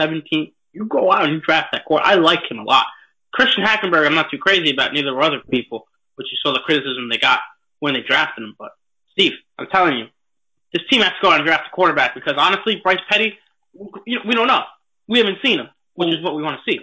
17, 0.01 0.53
you 0.73 0.87
go 0.87 1.11
out 1.11 1.25
and 1.25 1.33
you 1.33 1.41
draft 1.41 1.69
that 1.73 1.85
core. 1.85 2.01
I 2.03 2.15
like 2.15 2.51
him 2.51 2.59
a 2.59 2.65
lot. 2.65 2.87
Christian 3.33 3.65
Hackenberg, 3.65 4.07
I'm 4.07 4.15
not 4.15 4.31
too 4.31 4.39
crazy 4.39 4.71
about. 4.71 4.93
Neither 4.93 5.11
are 5.11 5.23
other 5.23 5.41
people, 5.51 5.87
which 6.17 6.29
you 6.31 6.39
saw 6.43 6.53
the 6.53 6.61
criticism 6.61 7.09
they 7.11 7.19
got 7.19 7.41
when 7.81 7.95
they 7.95 8.03
drafted 8.03 8.45
him. 8.45 8.55
But 8.59 8.71
Steve, 9.13 9.33
I'm 9.59 9.67
telling 9.69 9.99
you, 9.99 10.07
this 10.73 10.83
team 10.91 11.03
has 11.03 11.11
to 11.11 11.17
go 11.23 11.31
out 11.31 11.41
and 11.41 11.47
draft 11.47 11.69
a 11.73 11.75
quarterback 11.75 12.15
because 12.15 12.35
honestly, 12.37 12.81
Bryce 12.83 13.01
Petty, 13.09 13.39
we 13.75 14.35
don't 14.35 14.47
know. 14.47 14.63
We 15.09 15.19
haven't 15.19 15.39
seen 15.45 15.59
him, 15.59 15.69
which 15.95 16.09
is 16.09 16.23
what 16.23 16.35
we 16.35 16.43
want 16.43 16.61
to 16.65 16.71
see. 16.71 16.81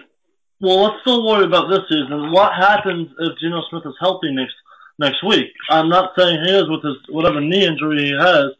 Well, 0.60 0.82
let's 0.82 1.00
still 1.02 1.26
worry 1.26 1.44
about 1.44 1.68
this 1.68 1.80
season. 1.88 2.32
What 2.32 2.54
happens 2.54 3.08
if 3.18 3.38
Geno 3.38 3.62
Smith 3.68 3.82
is 3.84 3.94
healthy 4.00 4.32
next 4.32 4.54
next 4.98 5.22
week? 5.24 5.46
I'm 5.70 5.88
not 5.88 6.12
saying 6.16 6.44
he 6.44 6.52
is 6.52 6.68
with 6.68 6.82
his 6.82 6.96
whatever 7.08 7.40
knee 7.40 7.66
injury 7.66 8.06
he 8.06 8.12
has, 8.18 8.50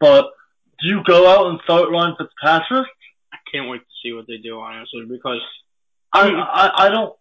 but 0.00 0.30
do 0.80 0.88
you 0.88 1.02
go 1.06 1.28
out 1.28 1.46
and 1.50 1.60
start 1.64 1.90
Ryan 1.90 2.16
Fitzpatrick? 2.18 2.86
I 3.32 3.36
can't 3.50 3.68
wait 3.68 3.80
to 3.80 3.94
see 4.02 4.12
what 4.12 4.26
they 4.26 4.38
do, 4.38 4.60
honestly, 4.60 5.06
because 5.08 5.40
I 6.12 6.28
I, 6.28 6.86
I 6.86 6.88
don't. 6.88 7.14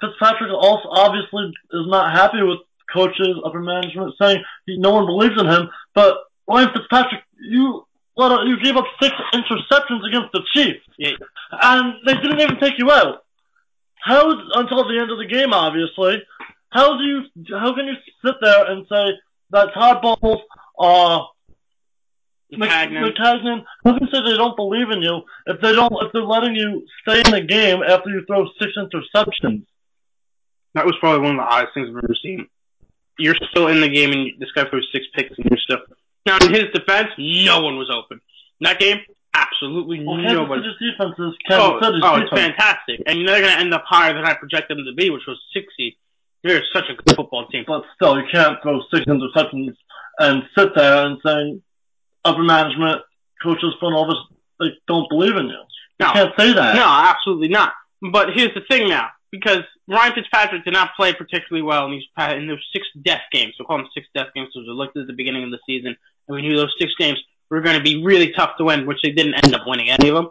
Fitzpatrick 0.00 0.50
also 0.52 0.88
obviously 0.90 1.52
is 1.72 1.86
not 1.86 2.12
happy 2.12 2.42
with 2.42 2.58
coaches, 2.92 3.36
upper 3.44 3.60
management 3.60 4.14
saying 4.20 4.42
he, 4.66 4.78
no 4.78 4.90
one 4.90 5.06
believes 5.06 5.40
in 5.40 5.46
him. 5.46 5.68
But 5.94 6.18
Ryan 6.48 6.70
Fitzpatrick, 6.74 7.22
you 7.40 7.86
let 8.16 8.32
a, 8.32 8.44
you 8.46 8.56
gave 8.62 8.76
up 8.76 8.86
six 9.00 9.14
interceptions 9.34 10.06
against 10.08 10.32
the 10.32 10.42
Chiefs, 10.54 10.84
yeah, 10.98 11.10
and 11.62 11.94
they 12.06 12.14
didn't 12.14 12.40
even 12.40 12.58
take 12.58 12.78
you 12.78 12.90
out. 12.90 13.24
How 14.00 14.30
until 14.30 14.86
the 14.88 14.98
end 15.00 15.10
of 15.10 15.18
the 15.18 15.26
game, 15.26 15.52
obviously. 15.52 16.22
How 16.76 16.98
do 16.98 17.04
you 17.04 17.22
how 17.58 17.74
can 17.74 17.86
you 17.86 17.94
sit 18.24 18.34
there 18.42 18.64
and 18.70 18.86
say 18.86 19.04
that 19.50 19.72
Todd 19.72 20.02
Bowles, 20.02 20.42
uh, 20.78 21.20
Maccagnan. 22.52 23.12
McCagnon, 23.12 23.64
how 23.84 23.92
can 23.96 24.06
you 24.06 24.12
say 24.12 24.20
they 24.22 24.36
don't 24.36 24.56
believe 24.56 24.90
in 24.90 25.00
you 25.00 25.22
if 25.46 25.60
they 25.62 25.72
don't 25.72 25.92
if 26.04 26.12
they're 26.12 26.22
letting 26.22 26.54
you 26.54 26.86
stay 27.02 27.18
in 27.24 27.30
the 27.32 27.40
game 27.40 27.82
after 27.82 28.10
you 28.10 28.24
throw 28.26 28.46
six 28.60 28.72
interceptions? 28.76 29.64
That 30.74 30.84
was 30.84 30.94
probably 31.00 31.26
one 31.26 31.38
of 31.38 31.44
the 31.46 31.50
oddest 31.50 31.72
things 31.74 31.88
I've 31.88 32.04
ever 32.04 32.14
seen. 32.22 32.46
You're 33.18 33.36
still 33.50 33.68
in 33.68 33.80
the 33.80 33.88
game, 33.88 34.12
and 34.12 34.30
this 34.38 34.52
guy 34.54 34.68
throws 34.68 34.86
six 34.92 35.06
picks, 35.14 35.36
and 35.38 35.46
you're 35.50 35.58
still. 35.58 35.78
Now, 36.26 36.36
in 36.38 36.52
his 36.52 36.66
defense, 36.74 37.08
no 37.18 37.62
one 37.62 37.78
was 37.78 37.88
open. 37.90 38.20
In 38.60 38.64
that 38.64 38.78
game, 38.78 38.98
absolutely 39.32 40.04
Well, 40.04 40.16
Kansas 40.18 40.32
nobody. 40.34 40.62
City's 40.62 40.92
defense 40.92 41.14
is 41.18 41.34
Kansas 41.48 41.66
Oh, 41.66 41.80
City's 41.80 42.02
oh, 42.04 42.16
it's 42.16 42.30
defense. 42.30 42.54
fantastic. 42.58 43.00
And 43.06 43.26
they're 43.26 43.40
going 43.40 43.54
to 43.54 43.60
end 43.60 43.72
up 43.72 43.84
higher 43.88 44.12
than 44.12 44.24
I 44.26 44.34
projected 44.34 44.76
them 44.76 44.84
to 44.84 44.92
be, 44.92 45.08
which 45.08 45.22
was 45.26 45.40
60. 45.54 45.96
They're 46.44 46.62
such 46.72 46.84
a 46.90 46.94
good 46.94 47.16
football 47.16 47.46
team. 47.48 47.64
But 47.66 47.82
still, 47.94 48.16
you 48.18 48.24
can't 48.30 48.58
throw 48.62 48.80
six 48.92 49.04
interceptions 49.06 49.74
and 50.18 50.42
sit 50.56 50.74
there 50.74 51.06
and 51.06 51.18
say 51.24 51.60
upper 52.24 52.42
management, 52.42 53.02
coaches, 53.42 53.74
front 53.80 53.94
office, 53.94 54.18
they 54.60 54.66
don't 54.86 55.08
believe 55.08 55.36
in 55.36 55.46
you. 55.46 55.52
You 55.52 56.06
No. 56.06 56.12
can't 56.12 56.32
say 56.38 56.52
that. 56.52 56.74
No, 56.74 56.86
absolutely 56.86 57.48
not. 57.48 57.72
But 58.02 58.30
here's 58.34 58.54
the 58.54 58.60
thing 58.68 58.88
now, 58.88 59.08
because 59.30 59.60
Ryan 59.88 60.14
Fitzpatrick 60.14 60.64
did 60.64 60.72
not 60.72 60.94
play 60.96 61.12
particularly 61.14 61.62
well 61.62 61.86
in 61.86 61.92
these 61.92 62.04
in 62.36 62.46
those 62.46 62.64
six 62.72 62.86
death 63.02 63.22
games. 63.32 63.54
We'll 63.58 63.66
call 63.66 63.78
them 63.78 63.88
six 63.94 64.06
death 64.14 64.28
games 64.34 64.48
because 64.54 64.66
we 64.68 64.74
looked 64.74 64.96
at 64.96 65.06
the 65.06 65.12
beginning 65.12 65.44
of 65.44 65.50
the 65.50 65.58
season 65.66 65.96
and 66.28 66.34
we 66.34 66.42
knew 66.42 66.56
those 66.56 66.74
six 66.78 66.92
games 66.98 67.18
were 67.50 67.60
going 67.60 67.76
to 67.76 67.82
be 67.82 68.02
really 68.04 68.32
tough 68.32 68.56
to 68.58 68.64
win, 68.64 68.86
which 68.86 68.98
they 69.02 69.12
didn't 69.12 69.34
end 69.34 69.54
up 69.54 69.62
winning 69.66 69.90
any 69.90 70.08
of 70.08 70.14
them. 70.16 70.30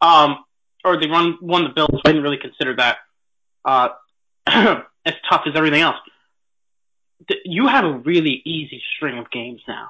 Um, 0.00 0.44
or 0.84 0.98
they 1.00 1.08
run 1.08 1.38
won 1.40 1.64
the 1.64 1.70
Bills. 1.70 2.00
I 2.04 2.08
didn't 2.10 2.22
really 2.22 2.38
consider 2.38 2.74
that 2.76 2.98
uh, 3.64 3.88
as 5.04 5.14
tough 5.28 5.42
as 5.46 5.54
everything 5.56 5.80
else. 5.80 5.96
You 7.44 7.68
have 7.68 7.84
a 7.84 7.92
really 7.92 8.42
easy 8.44 8.82
string 8.96 9.18
of 9.18 9.30
games 9.30 9.60
now. 9.68 9.88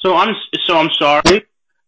So 0.00 0.16
I'm 0.16 0.34
so 0.64 0.76
I'm 0.76 0.90
sorry, 0.98 1.46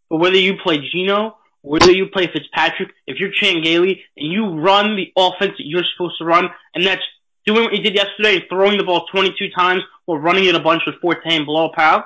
but 0.09 0.17
whether 0.19 0.37
you 0.37 0.57
play 0.63 0.79
Geno 0.79 1.37
whether 1.67 1.91
you 1.91 2.07
play 2.07 2.29
Fitzpatrick, 2.33 2.91
if 3.09 3.19
you're 3.19 3.33
Chan 3.33 3.57
and 3.57 3.97
you 4.17 4.51
run 4.51 4.95
the 4.95 5.13
offense 5.17 5.55
that 5.59 5.67
you're 5.67 5.83
supposed 5.97 6.17
to 6.19 6.25
run, 6.25 6.49
and 6.75 6.87
that's 6.87 7.03
doing 7.45 7.65
what 7.65 7.75
you 7.75 7.83
did 7.83 7.97
yesterday, 7.97 8.47
throwing 8.49 8.79
the 8.79 8.85
ball 8.85 9.07
22 9.07 9.49
times 9.51 9.83
or 10.07 10.21
running 10.21 10.45
it 10.45 10.55
a 10.55 10.61
bunch 10.61 10.83
with 10.87 10.95
Forte 11.01 11.23
and 11.25 11.45
Bilal 11.45 11.73
Powell, 11.73 12.05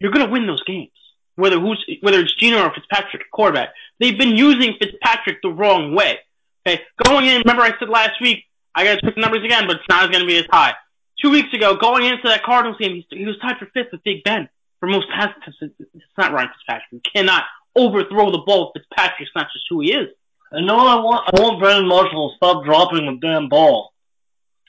you're 0.00 0.10
going 0.10 0.24
to 0.24 0.32
win 0.32 0.46
those 0.46 0.62
games. 0.64 0.90
Whether 1.34 1.60
who's 1.60 1.84
whether 2.00 2.18
it's 2.20 2.34
Geno 2.34 2.62
or 2.62 2.72
Fitzpatrick, 2.72 3.30
quarterback, 3.30 3.74
they've 4.00 4.18
been 4.18 4.36
using 4.36 4.74
Fitzpatrick 4.80 5.42
the 5.42 5.50
wrong 5.50 5.94
way. 5.94 6.18
Okay, 6.66 6.80
going 7.04 7.26
in. 7.26 7.40
Remember, 7.40 7.62
I 7.62 7.78
said 7.78 7.90
last 7.90 8.22
week 8.22 8.44
I 8.76 8.84
got 8.84 8.96
to 8.96 9.00
check 9.00 9.14
the 9.14 9.20
numbers 9.22 9.42
again, 9.42 9.66
but 9.66 9.76
it's 9.76 9.88
not 9.88 10.12
going 10.12 10.22
to 10.22 10.28
be 10.28 10.36
as 10.36 10.44
high. 10.50 10.74
Two 11.20 11.30
weeks 11.30 11.52
ago, 11.54 11.76
going 11.76 12.04
into 12.04 12.28
that 12.28 12.44
Cardinals 12.44 12.76
game, 12.78 12.94
he 12.94 13.06
he 13.16 13.24
was 13.24 13.38
tied 13.40 13.56
for 13.58 13.66
fifth 13.72 13.88
with 13.90 14.04
Big 14.04 14.22
Ben 14.22 14.48
for 14.80 14.86
most 14.86 15.06
pass 15.08 15.30
attempts. 15.40 15.58
It's 15.80 16.04
not 16.18 16.32
Ryan 16.32 16.50
Fitzpatrick. 16.52 16.84
You 16.92 17.00
cannot 17.14 17.44
overthrow 17.74 18.30
the 18.30 18.42
ball. 18.46 18.72
Fitzpatrick's 18.76 19.30
not 19.34 19.46
just 19.52 19.64
who 19.70 19.80
he 19.80 19.92
is. 19.92 20.08
And 20.52 20.66
know 20.66 20.76
what 20.76 20.86
I 20.86 20.96
want? 20.96 21.30
I 21.34 21.40
want 21.40 21.58
Brandon 21.58 21.88
Marshall 21.88 22.30
to 22.30 22.36
stop 22.36 22.64
dropping 22.64 23.06
the 23.06 23.18
damn 23.20 23.48
ball. 23.48 23.92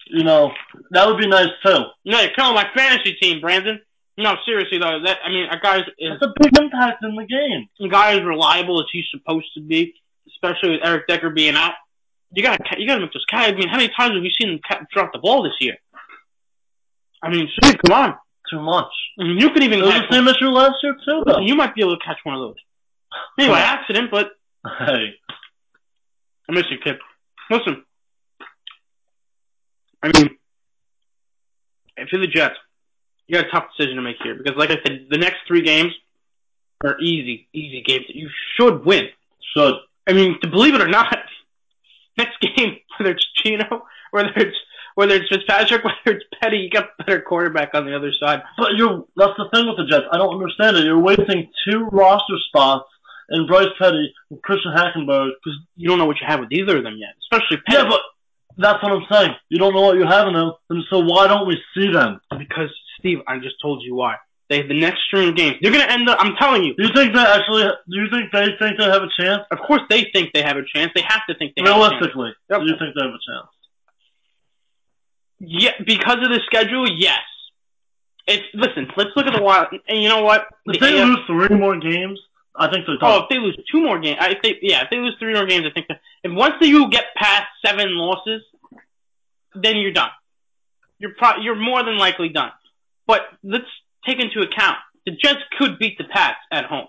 You 0.09 0.23
know, 0.23 0.51
that 0.91 1.05
would 1.05 1.17
be 1.17 1.27
nice 1.27 1.49
too. 1.65 1.79
No, 2.05 2.21
you're 2.21 2.31
killing 2.31 2.55
my 2.55 2.65
fantasy 2.75 3.13
team, 3.21 3.41
Brandon. 3.41 3.81
No, 4.17 4.35
seriously 4.45 4.79
though, 4.79 4.99
that 5.05 5.19
I 5.23 5.29
mean, 5.29 5.47
a 5.51 5.59
guy 5.59 5.79
is 5.79 5.83
That's 5.99 6.21
a 6.23 6.33
big 6.39 6.57
impact 6.57 7.03
in 7.03 7.15
the 7.15 7.25
game. 7.25 7.67
a 7.79 7.89
guy 7.89 8.13
is 8.13 8.23
reliable 8.25 8.79
as 8.79 8.87
he's 8.91 9.05
supposed 9.11 9.53
to 9.55 9.61
be, 9.61 9.93
especially 10.27 10.71
with 10.71 10.79
Eric 10.83 11.07
Decker 11.07 11.29
being 11.29 11.55
out. 11.55 11.73
You 12.31 12.43
got 12.43 12.57
to 12.57 12.79
you 12.79 12.87
got 12.87 12.95
to 12.95 13.01
make 13.01 13.13
those 13.13 13.25
guys. 13.25 13.51
I 13.51 13.55
mean, 13.55 13.69
how 13.69 13.77
many 13.77 13.89
times 13.97 14.13
have 14.15 14.23
you 14.23 14.31
seen 14.31 14.49
him 14.51 14.59
ca- 14.67 14.85
drop 14.93 15.13
the 15.13 15.19
ball 15.19 15.43
this 15.43 15.53
year? 15.59 15.75
I 17.23 17.29
mean, 17.29 17.47
Steve, 17.57 17.77
come 17.85 17.93
on. 17.93 18.15
Too 18.49 18.61
much. 18.61 18.91
I 19.19 19.23
mean, 19.23 19.37
you 19.39 19.49
could 19.49 19.63
even 19.63 19.79
It 19.79 19.83
was 19.83 19.93
catch 19.93 20.09
the 20.09 20.15
same 20.15 20.27
issue 20.27 20.47
last 20.49 20.75
year 20.83 20.95
too, 21.05 21.23
though. 21.25 21.39
You 21.39 21.55
might 21.55 21.73
be 21.75 21.81
able 21.81 21.97
to 21.97 22.05
catch 22.05 22.17
one 22.23 22.35
of 22.35 22.41
those. 22.41 22.55
Maybe 23.37 23.49
by 23.49 23.59
accident, 23.75 24.11
but 24.11 24.31
Hey, 24.79 25.15
I 26.49 26.51
miss 26.51 26.65
you, 26.69 26.77
kid. 26.83 26.97
Listen, 27.49 27.83
I 30.03 30.07
mean, 30.13 30.29
if 31.95 32.11
you're 32.11 32.21
the 32.21 32.27
Jets, 32.27 32.55
you 33.27 33.35
got 33.35 33.47
a 33.47 33.49
tough 33.49 33.65
decision 33.77 33.95
to 33.95 34.01
make 34.01 34.17
here 34.23 34.35
because, 34.35 34.57
like 34.57 34.69
I 34.71 34.77
said, 34.85 35.07
the 35.09 35.17
next 35.17 35.37
three 35.47 35.61
games 35.61 35.93
are 36.83 36.99
easy, 36.99 37.47
easy 37.53 37.81
games 37.81 38.05
that 38.07 38.15
you 38.15 38.29
should 38.55 38.85
win. 38.85 39.07
should. 39.55 39.73
I 40.07 40.13
mean, 40.13 40.39
to 40.41 40.47
believe 40.47 40.75
it 40.75 40.81
or 40.81 40.87
not, 40.87 41.17
next 42.17 42.39
game, 42.55 42.77
whether 42.97 43.11
it's 43.11 43.25
Geno, 43.43 43.85
whether 44.11 44.31
it's 44.35 44.57
whether 44.95 45.13
it's 45.15 45.29
Fitzpatrick, 45.29 45.83
whether 45.85 46.17
it's 46.17 46.25
Petty, 46.41 46.57
you 46.57 46.69
got 46.69 46.89
a 46.99 47.03
better 47.03 47.21
quarterback 47.21 47.71
on 47.73 47.85
the 47.85 47.95
other 47.95 48.11
side. 48.19 48.41
But 48.57 48.71
you're 48.75 49.05
that's 49.15 49.37
the 49.37 49.49
thing 49.53 49.67
with 49.67 49.77
the 49.77 49.85
Jets. 49.85 50.05
I 50.11 50.17
don't 50.17 50.33
understand 50.33 50.77
it. 50.77 50.85
You're 50.85 50.99
wasting 50.99 51.49
two 51.67 51.87
roster 51.91 52.37
spots 52.49 52.89
in 53.29 53.45
Bryce 53.45 53.67
Petty 53.79 54.13
and 54.31 54.41
Christian 54.41 54.71
Hackenberg. 54.71 55.31
because 55.43 55.59
you 55.75 55.89
don't 55.89 55.99
know 55.99 56.05
what 56.05 56.17
you 56.21 56.27
have 56.27 56.39
with 56.39 56.51
either 56.51 56.77
of 56.77 56.83
them 56.83 56.97
yet, 56.97 57.13
especially 57.21 57.57
Petty. 57.67 57.83
Yeah, 57.83 57.89
but 57.89 58.01
that's 58.57 58.81
what 58.81 58.91
I'm 58.91 59.05
saying. 59.11 59.35
You 59.49 59.59
don't 59.59 59.73
know 59.73 59.81
what 59.81 59.97
you 59.97 60.05
have 60.05 60.27
in 60.27 60.33
them, 60.33 60.53
and 60.69 60.83
so 60.89 60.99
why 60.99 61.27
don't 61.27 61.47
we 61.47 61.57
see 61.75 61.91
them? 61.91 62.19
because 62.37 62.69
Steve, 62.99 63.19
I 63.27 63.37
just 63.37 63.61
told 63.61 63.83
you 63.83 63.95
why. 63.95 64.15
They 64.49 64.57
have 64.59 64.67
the 64.69 64.79
next 64.79 64.99
string 65.07 65.29
of 65.29 65.35
games. 65.35 65.57
They're 65.61 65.71
gonna 65.71 65.83
end 65.91 66.07
up. 66.07 66.17
I'm 66.21 66.35
telling 66.37 66.63
you. 66.63 66.73
Do 66.75 66.83
you 66.87 66.93
think 66.93 67.13
they 67.13 67.19
actually? 67.19 67.63
Do 67.63 67.97
you 67.99 68.07
think 68.09 68.31
they 68.31 68.47
think 68.57 68.77
they 68.79 68.85
have 68.85 69.03
a 69.03 69.09
chance? 69.19 69.43
Of 69.51 69.59
course, 69.59 69.81
they 69.89 70.09
think 70.13 70.31
they 70.33 70.41
have 70.41 70.55
a 70.57 70.63
chance. 70.73 70.91
They 70.95 71.01
have 71.01 71.21
to 71.29 71.35
think 71.35 71.53
they 71.55 71.63
have 71.63 71.75
a 71.75 71.89
chance. 71.89 71.91
Realistically, 72.01 72.31
Yep. 72.49 72.59
do 72.61 72.65
you 72.67 72.75
think 72.79 72.95
they 72.95 73.01
have 73.03 73.13
a 73.13 73.19
chance? 73.27 73.47
Yeah, 75.39 75.71
because 75.85 76.15
of 76.17 76.29
the 76.29 76.39
schedule, 76.45 76.87
yes. 76.89 77.19
It's 78.25 78.43
listen. 78.53 78.87
Let's 78.97 79.11
look 79.15 79.27
at 79.27 79.35
the 79.35 79.41
wild. 79.43 79.67
And 79.87 80.01
you 80.01 80.09
know 80.09 80.23
what? 80.23 80.47
If 80.65 80.79
The 80.79 80.85
they 80.87 81.01
AF 81.01 81.07
lose 81.07 81.19
three 81.27 81.57
more 81.57 81.77
games, 81.79 82.19
I 82.55 82.69
think 82.71 82.85
they're 82.85 82.95
Oh, 83.01 83.19
done. 83.19 83.23
if 83.23 83.29
they 83.29 83.37
lose 83.37 83.57
two 83.71 83.81
more 83.81 83.99
games, 83.99 84.17
I 84.19 84.33
think 84.41 84.57
yeah, 84.61 84.83
if 84.83 84.89
they 84.89 84.97
lose 84.97 85.15
three 85.19 85.33
more 85.33 85.45
games, 85.45 85.65
I 85.65 85.71
think 85.73 85.87
that 85.89 86.01
if 86.23 86.31
once 86.33 86.55
you 86.61 86.89
get 86.89 87.05
past 87.15 87.45
seven 87.65 87.95
losses, 87.95 88.41
then 89.55 89.77
you're 89.77 89.93
done. 89.93 90.09
You're 90.99 91.13
pro- 91.17 91.37
you're 91.37 91.55
more 91.55 91.83
than 91.83 91.97
likely 91.97 92.29
done. 92.29 92.51
But 93.05 93.21
let's 93.43 93.65
take 94.07 94.19
into 94.19 94.41
account 94.41 94.77
the 95.05 95.11
Jets 95.11 95.39
could 95.57 95.77
beat 95.79 95.97
the 95.97 96.03
Pats 96.05 96.37
at 96.51 96.65
home. 96.65 96.87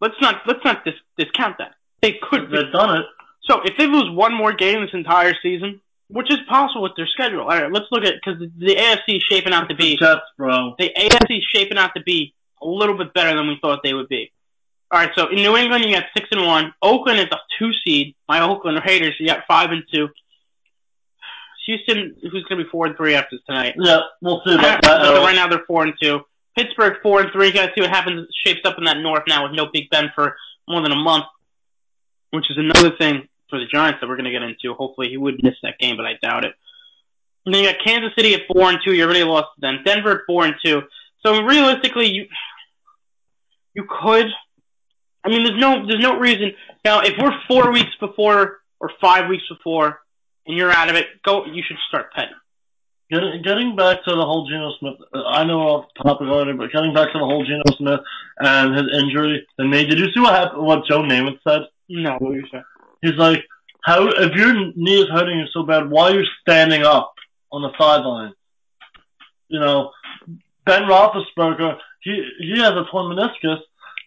Let's 0.00 0.14
not 0.20 0.42
let's 0.46 0.64
not 0.64 0.84
dis- 0.84 0.94
discount 1.16 1.56
that. 1.58 1.74
They 2.02 2.18
could. 2.22 2.50
They've 2.50 2.70
done 2.72 2.98
it. 3.00 3.06
so 3.44 3.60
if 3.64 3.76
they 3.78 3.86
lose 3.86 4.10
one 4.10 4.34
more 4.34 4.52
game 4.52 4.82
this 4.82 4.90
entire 4.92 5.32
season, 5.42 5.80
which 6.08 6.30
is 6.30 6.38
possible 6.48 6.82
with 6.82 6.92
their 6.96 7.06
schedule, 7.06 7.40
all 7.42 7.48
right, 7.48 7.72
let's 7.72 7.86
look 7.90 8.04
at 8.04 8.14
because 8.22 8.38
the, 8.58 8.74
AFC 8.76 9.16
is 9.16 9.22
shaping 9.22 9.52
out 9.54 9.68
to 9.70 9.74
be 9.74 9.92
The 9.92 9.96
Jets, 10.04 10.20
bro. 10.36 10.74
the 10.78 10.90
AFC 10.96 11.38
is 11.38 11.44
shaping 11.54 11.78
out 11.78 11.92
to 11.96 12.02
be 12.02 12.34
a 12.62 12.66
little 12.66 12.96
bit 12.98 13.14
better 13.14 13.34
than 13.36 13.48
we 13.48 13.56
thought 13.60 13.80
they 13.82 13.94
would 13.94 14.08
be. 14.08 14.32
All 14.90 15.00
right, 15.00 15.10
so 15.16 15.28
in 15.28 15.36
New 15.36 15.56
England 15.56 15.84
you 15.84 15.92
got 15.92 16.04
six 16.16 16.28
and 16.30 16.46
one. 16.46 16.72
Oakland 16.82 17.18
is 17.18 17.26
a 17.32 17.38
two 17.58 17.70
seed. 17.84 18.14
My 18.28 18.40
Oakland 18.42 18.80
Raiders 18.86 19.14
you 19.18 19.26
got 19.26 19.44
five 19.48 19.70
and 19.70 19.82
two. 19.92 20.08
Houston, 21.66 22.14
who's 22.22 22.44
going 22.44 22.58
to 22.58 22.64
be 22.64 22.70
four 22.70 22.86
and 22.86 22.96
three 22.96 23.14
after 23.14 23.36
tonight. 23.46 23.74
Yeah, 23.76 24.00
we'll 24.20 24.40
see 24.46 24.54
about 24.54 24.82
But 24.82 24.98
that. 25.02 25.18
right 25.24 25.34
now 25.34 25.48
they're 25.48 25.64
four 25.66 25.82
and 25.82 25.94
two. 26.00 26.20
Pittsburgh 26.56 26.94
four 27.02 27.20
and 27.20 27.30
three. 27.32 27.52
Got 27.52 27.66
to 27.66 27.72
see 27.74 27.82
what 27.82 27.90
happens. 27.90 28.28
Shapes 28.44 28.60
up 28.64 28.78
in 28.78 28.84
that 28.84 28.98
North 28.98 29.24
now 29.28 29.44
with 29.44 29.52
no 29.52 29.66
Big 29.72 29.90
Ben 29.90 30.10
for 30.14 30.36
more 30.68 30.82
than 30.82 30.92
a 30.92 30.96
month, 30.96 31.26
which 32.30 32.50
is 32.50 32.56
another 32.58 32.96
thing 32.96 33.28
for 33.48 33.58
the 33.58 33.66
Giants 33.66 34.00
that 34.00 34.08
we're 34.08 34.16
going 34.16 34.24
to 34.24 34.32
get 34.32 34.42
into. 34.42 34.74
Hopefully 34.74 35.08
he 35.08 35.16
would 35.16 35.42
miss 35.42 35.54
that 35.62 35.78
game, 35.78 35.96
but 35.96 36.06
I 36.06 36.14
doubt 36.20 36.44
it. 36.44 36.54
And 37.44 37.54
then 37.54 37.62
you 37.62 37.70
got 37.70 37.84
Kansas 37.84 38.12
City 38.16 38.34
at 38.34 38.42
four 38.52 38.68
and 38.68 38.78
two. 38.84 38.92
You 38.92 39.04
already 39.04 39.22
lost 39.22 39.48
to 39.54 39.60
them. 39.60 39.78
Denver 39.84 40.12
at 40.12 40.20
four 40.26 40.44
and 40.44 40.54
two. 40.64 40.82
So 41.24 41.42
realistically, 41.42 42.08
you 42.08 42.26
you 43.74 43.84
could. 43.84 44.26
I 45.24 45.28
mean, 45.28 45.44
there's 45.44 45.60
no 45.60 45.86
there's 45.86 46.02
no 46.02 46.18
reason 46.18 46.52
now. 46.84 47.00
If 47.00 47.14
we're 47.18 47.38
four 47.46 47.70
weeks 47.72 47.94
before 48.00 48.58
or 48.80 48.90
five 49.00 49.28
weeks 49.28 49.44
before, 49.48 50.00
and 50.46 50.56
you're 50.56 50.72
out 50.72 50.88
of 50.88 50.96
it, 50.96 51.06
go. 51.24 51.44
You 51.44 51.62
should 51.66 51.78
start 51.88 52.12
Petty. 52.12 52.32
Getting 53.08 53.42
getting 53.42 53.76
back 53.76 54.02
to 54.04 54.10
the 54.10 54.24
whole 54.24 54.48
Geno 54.48 54.72
Smith, 54.80 54.94
uh, 55.14 55.22
I 55.26 55.44
know 55.44 55.60
off 55.60 55.84
topic 55.96 56.26
already, 56.26 56.54
but 56.54 56.72
getting 56.72 56.92
back 56.92 57.12
to 57.12 57.18
the 57.18 57.24
whole 57.24 57.44
Geno 57.44 57.62
Smith 57.76 58.00
and 58.40 58.74
his 58.74 59.00
injury. 59.00 59.46
And 59.58 59.70
Nate, 59.70 59.88
did 59.88 60.00
you 60.00 60.06
see 60.12 60.18
what 60.18 60.34
happened? 60.34 60.66
What 60.66 60.86
Joe 60.86 61.02
Namath 61.02 61.38
said? 61.46 61.62
No, 61.88 62.16
what 62.18 62.34
you 62.34 62.44
say? 62.50 62.62
He's 63.02 63.14
like, 63.14 63.44
"How 63.82 64.08
if 64.08 64.34
your 64.34 64.52
knee 64.74 65.02
is 65.02 65.08
hurting 65.08 65.38
you 65.38 65.46
so 65.52 65.62
bad, 65.62 65.88
why 65.88 66.10
are 66.10 66.18
you 66.18 66.26
standing 66.40 66.82
up 66.82 67.14
on 67.52 67.62
the 67.62 67.70
sideline?" 67.78 68.32
You 69.48 69.60
know, 69.60 69.92
Ben 70.64 70.82
Roethlisberger, 70.82 71.78
he 72.02 72.28
he 72.40 72.58
has 72.58 72.72
a 72.72 72.86
torn 72.90 73.14
meniscus. 73.14 73.60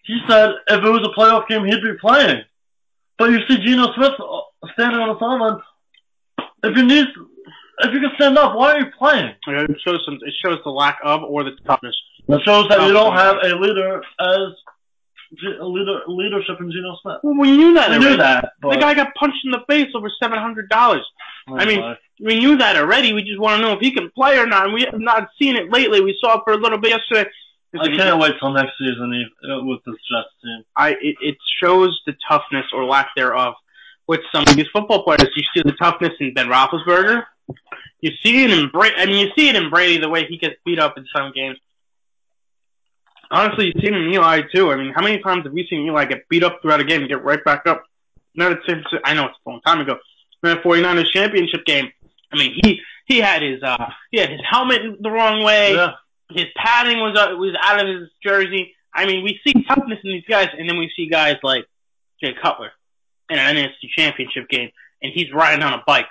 He 0.04 0.20
said 0.28 0.50
if 0.68 0.84
it 0.84 0.90
was 0.90 1.08
a 1.08 1.18
playoff 1.18 1.48
game, 1.48 1.64
he'd 1.64 1.82
be 1.82 1.96
playing. 1.98 2.42
But 3.16 3.30
you 3.30 3.38
see 3.48 3.64
Geno 3.64 3.94
Smith 3.94 4.12
uh, 4.18 4.40
standing 4.74 5.00
on 5.00 5.08
the 5.08 5.18
sideline. 5.18 5.62
If 6.62 6.76
your 6.76 6.84
knees, 6.84 7.06
if 7.84 7.92
you 7.94 8.00
can 8.00 8.10
stand 8.16 8.38
up, 8.38 8.56
why 8.56 8.72
are 8.72 8.80
you 8.80 8.86
playing? 8.98 9.34
It 9.46 9.76
shows 9.84 10.02
some. 10.04 10.14
It 10.14 10.34
shows 10.42 10.58
the 10.64 10.70
lack 10.70 10.98
of 11.04 11.22
or 11.22 11.44
the 11.44 11.52
toughness. 11.66 11.96
That 12.28 12.40
shows 12.44 12.68
that 12.68 12.86
you 12.86 12.92
don't 12.92 13.14
have 13.14 13.36
a 13.42 13.54
leader 13.56 14.02
as 14.20 14.54
a 15.60 15.64
leader 15.64 16.00
leadership 16.06 16.60
in 16.60 16.70
Geno 16.72 16.96
Smith. 17.02 17.18
Well, 17.22 17.38
we 17.38 17.56
knew 17.56 17.74
that. 17.74 17.90
We 17.90 17.96
already. 17.96 18.10
knew 18.10 18.16
that, 18.18 18.52
The 18.62 18.76
guy 18.76 18.94
got 18.94 19.14
punched 19.14 19.38
in 19.44 19.52
the 19.52 19.60
face 19.68 19.88
over 19.94 20.10
seven 20.22 20.38
hundred 20.38 20.68
dollars. 20.68 21.04
I 21.48 21.64
mean, 21.64 21.96
we 22.20 22.38
knew 22.38 22.56
that 22.58 22.76
already. 22.76 23.12
We 23.12 23.22
just 23.22 23.40
want 23.40 23.60
to 23.60 23.66
know 23.66 23.72
if 23.72 23.80
he 23.80 23.92
can 23.92 24.10
play 24.10 24.38
or 24.38 24.46
not. 24.46 24.66
And 24.66 24.74
we 24.74 24.82
have 24.82 25.00
not 25.00 25.28
seen 25.40 25.56
it 25.56 25.70
lately. 25.70 26.00
We 26.00 26.16
saw 26.20 26.38
it 26.38 26.42
for 26.44 26.52
a 26.52 26.56
little 26.56 26.78
bit 26.78 26.90
yesterday. 26.90 27.30
I 27.78 27.86
can't 27.88 28.20
wait 28.20 28.34
till 28.40 28.52
next 28.52 28.72
season 28.78 29.30
uh, 29.44 29.64
with 29.64 29.80
this 29.86 29.94
Jets 30.10 30.28
team. 30.42 30.64
I 30.76 30.90
it, 30.90 31.16
it 31.20 31.36
shows 31.62 32.00
the 32.06 32.14
toughness 32.28 32.66
or 32.72 32.84
lack 32.84 33.10
thereof 33.16 33.54
with 34.08 34.20
some 34.32 34.42
of 34.42 34.56
these 34.56 34.66
football 34.72 35.04
players. 35.04 35.28
You 35.36 35.44
see 35.54 35.62
the 35.62 35.76
toughness 35.80 36.12
in 36.18 36.34
Ben 36.34 36.48
Roethlisberger. 36.48 37.24
You 38.00 38.12
see 38.22 38.44
it 38.44 38.50
in 38.50 38.68
Brady. 38.70 38.96
I 38.96 39.06
mean, 39.06 39.26
you 39.26 39.32
see 39.36 39.48
it 39.48 39.56
in 39.56 39.70
Brady 39.70 39.98
the 39.98 40.08
way 40.08 40.26
he 40.26 40.38
gets 40.38 40.56
beat 40.64 40.78
up 40.78 40.96
in 40.96 41.04
some 41.14 41.32
games. 41.34 41.58
Honestly, 43.30 43.66
you 43.66 43.72
see 43.80 43.86
it 43.86 43.92
in 43.92 44.12
Eli 44.12 44.42
too. 44.52 44.72
I 44.72 44.76
mean, 44.76 44.92
how 44.94 45.02
many 45.02 45.18
times 45.20 45.44
have 45.44 45.52
we 45.52 45.66
seen 45.68 45.86
Eli 45.86 46.06
get 46.06 46.28
beat 46.28 46.42
up 46.42 46.60
throughout 46.62 46.80
a 46.80 46.84
game 46.84 47.00
and 47.00 47.08
get 47.08 47.22
right 47.22 47.44
back 47.44 47.66
up? 47.66 47.84
Not 48.34 48.52
at 48.52 48.58
San 48.66 48.84
I 49.04 49.14
know 49.14 49.26
it's 49.26 49.36
a 49.44 49.48
long 49.48 49.60
time 49.60 49.80
ago. 49.80 49.98
In 50.42 50.50
the 50.50 50.56
49ers 50.56 51.10
championship 51.10 51.64
game, 51.66 51.92
I 52.32 52.36
mean, 52.36 52.58
he 52.62 52.80
he 53.06 53.18
had 53.18 53.42
his 53.42 53.62
uh 53.62 53.90
he 54.10 54.18
had 54.18 54.30
his 54.30 54.40
helmet 54.48 54.80
the 55.00 55.10
wrong 55.10 55.42
way. 55.42 55.74
Yeah. 55.74 55.92
His 56.30 56.46
padding 56.56 56.98
was 56.98 57.18
uh, 57.18 57.36
was 57.36 57.54
out 57.60 57.80
of 57.80 57.88
his 57.88 58.08
jersey. 58.22 58.74
I 58.94 59.06
mean, 59.06 59.22
we 59.24 59.38
see 59.44 59.64
toughness 59.64 59.98
in 60.02 60.10
these 60.10 60.24
guys, 60.28 60.48
and 60.56 60.68
then 60.68 60.78
we 60.78 60.90
see 60.96 61.08
guys 61.08 61.36
like 61.42 61.66
Jay 62.22 62.34
Cutler 62.40 62.72
in 63.28 63.38
an 63.38 63.56
NFC 63.56 63.88
championship 63.96 64.48
game, 64.48 64.70
and 65.02 65.12
he's 65.14 65.32
riding 65.32 65.62
on 65.62 65.72
a 65.72 65.82
bike. 65.86 66.08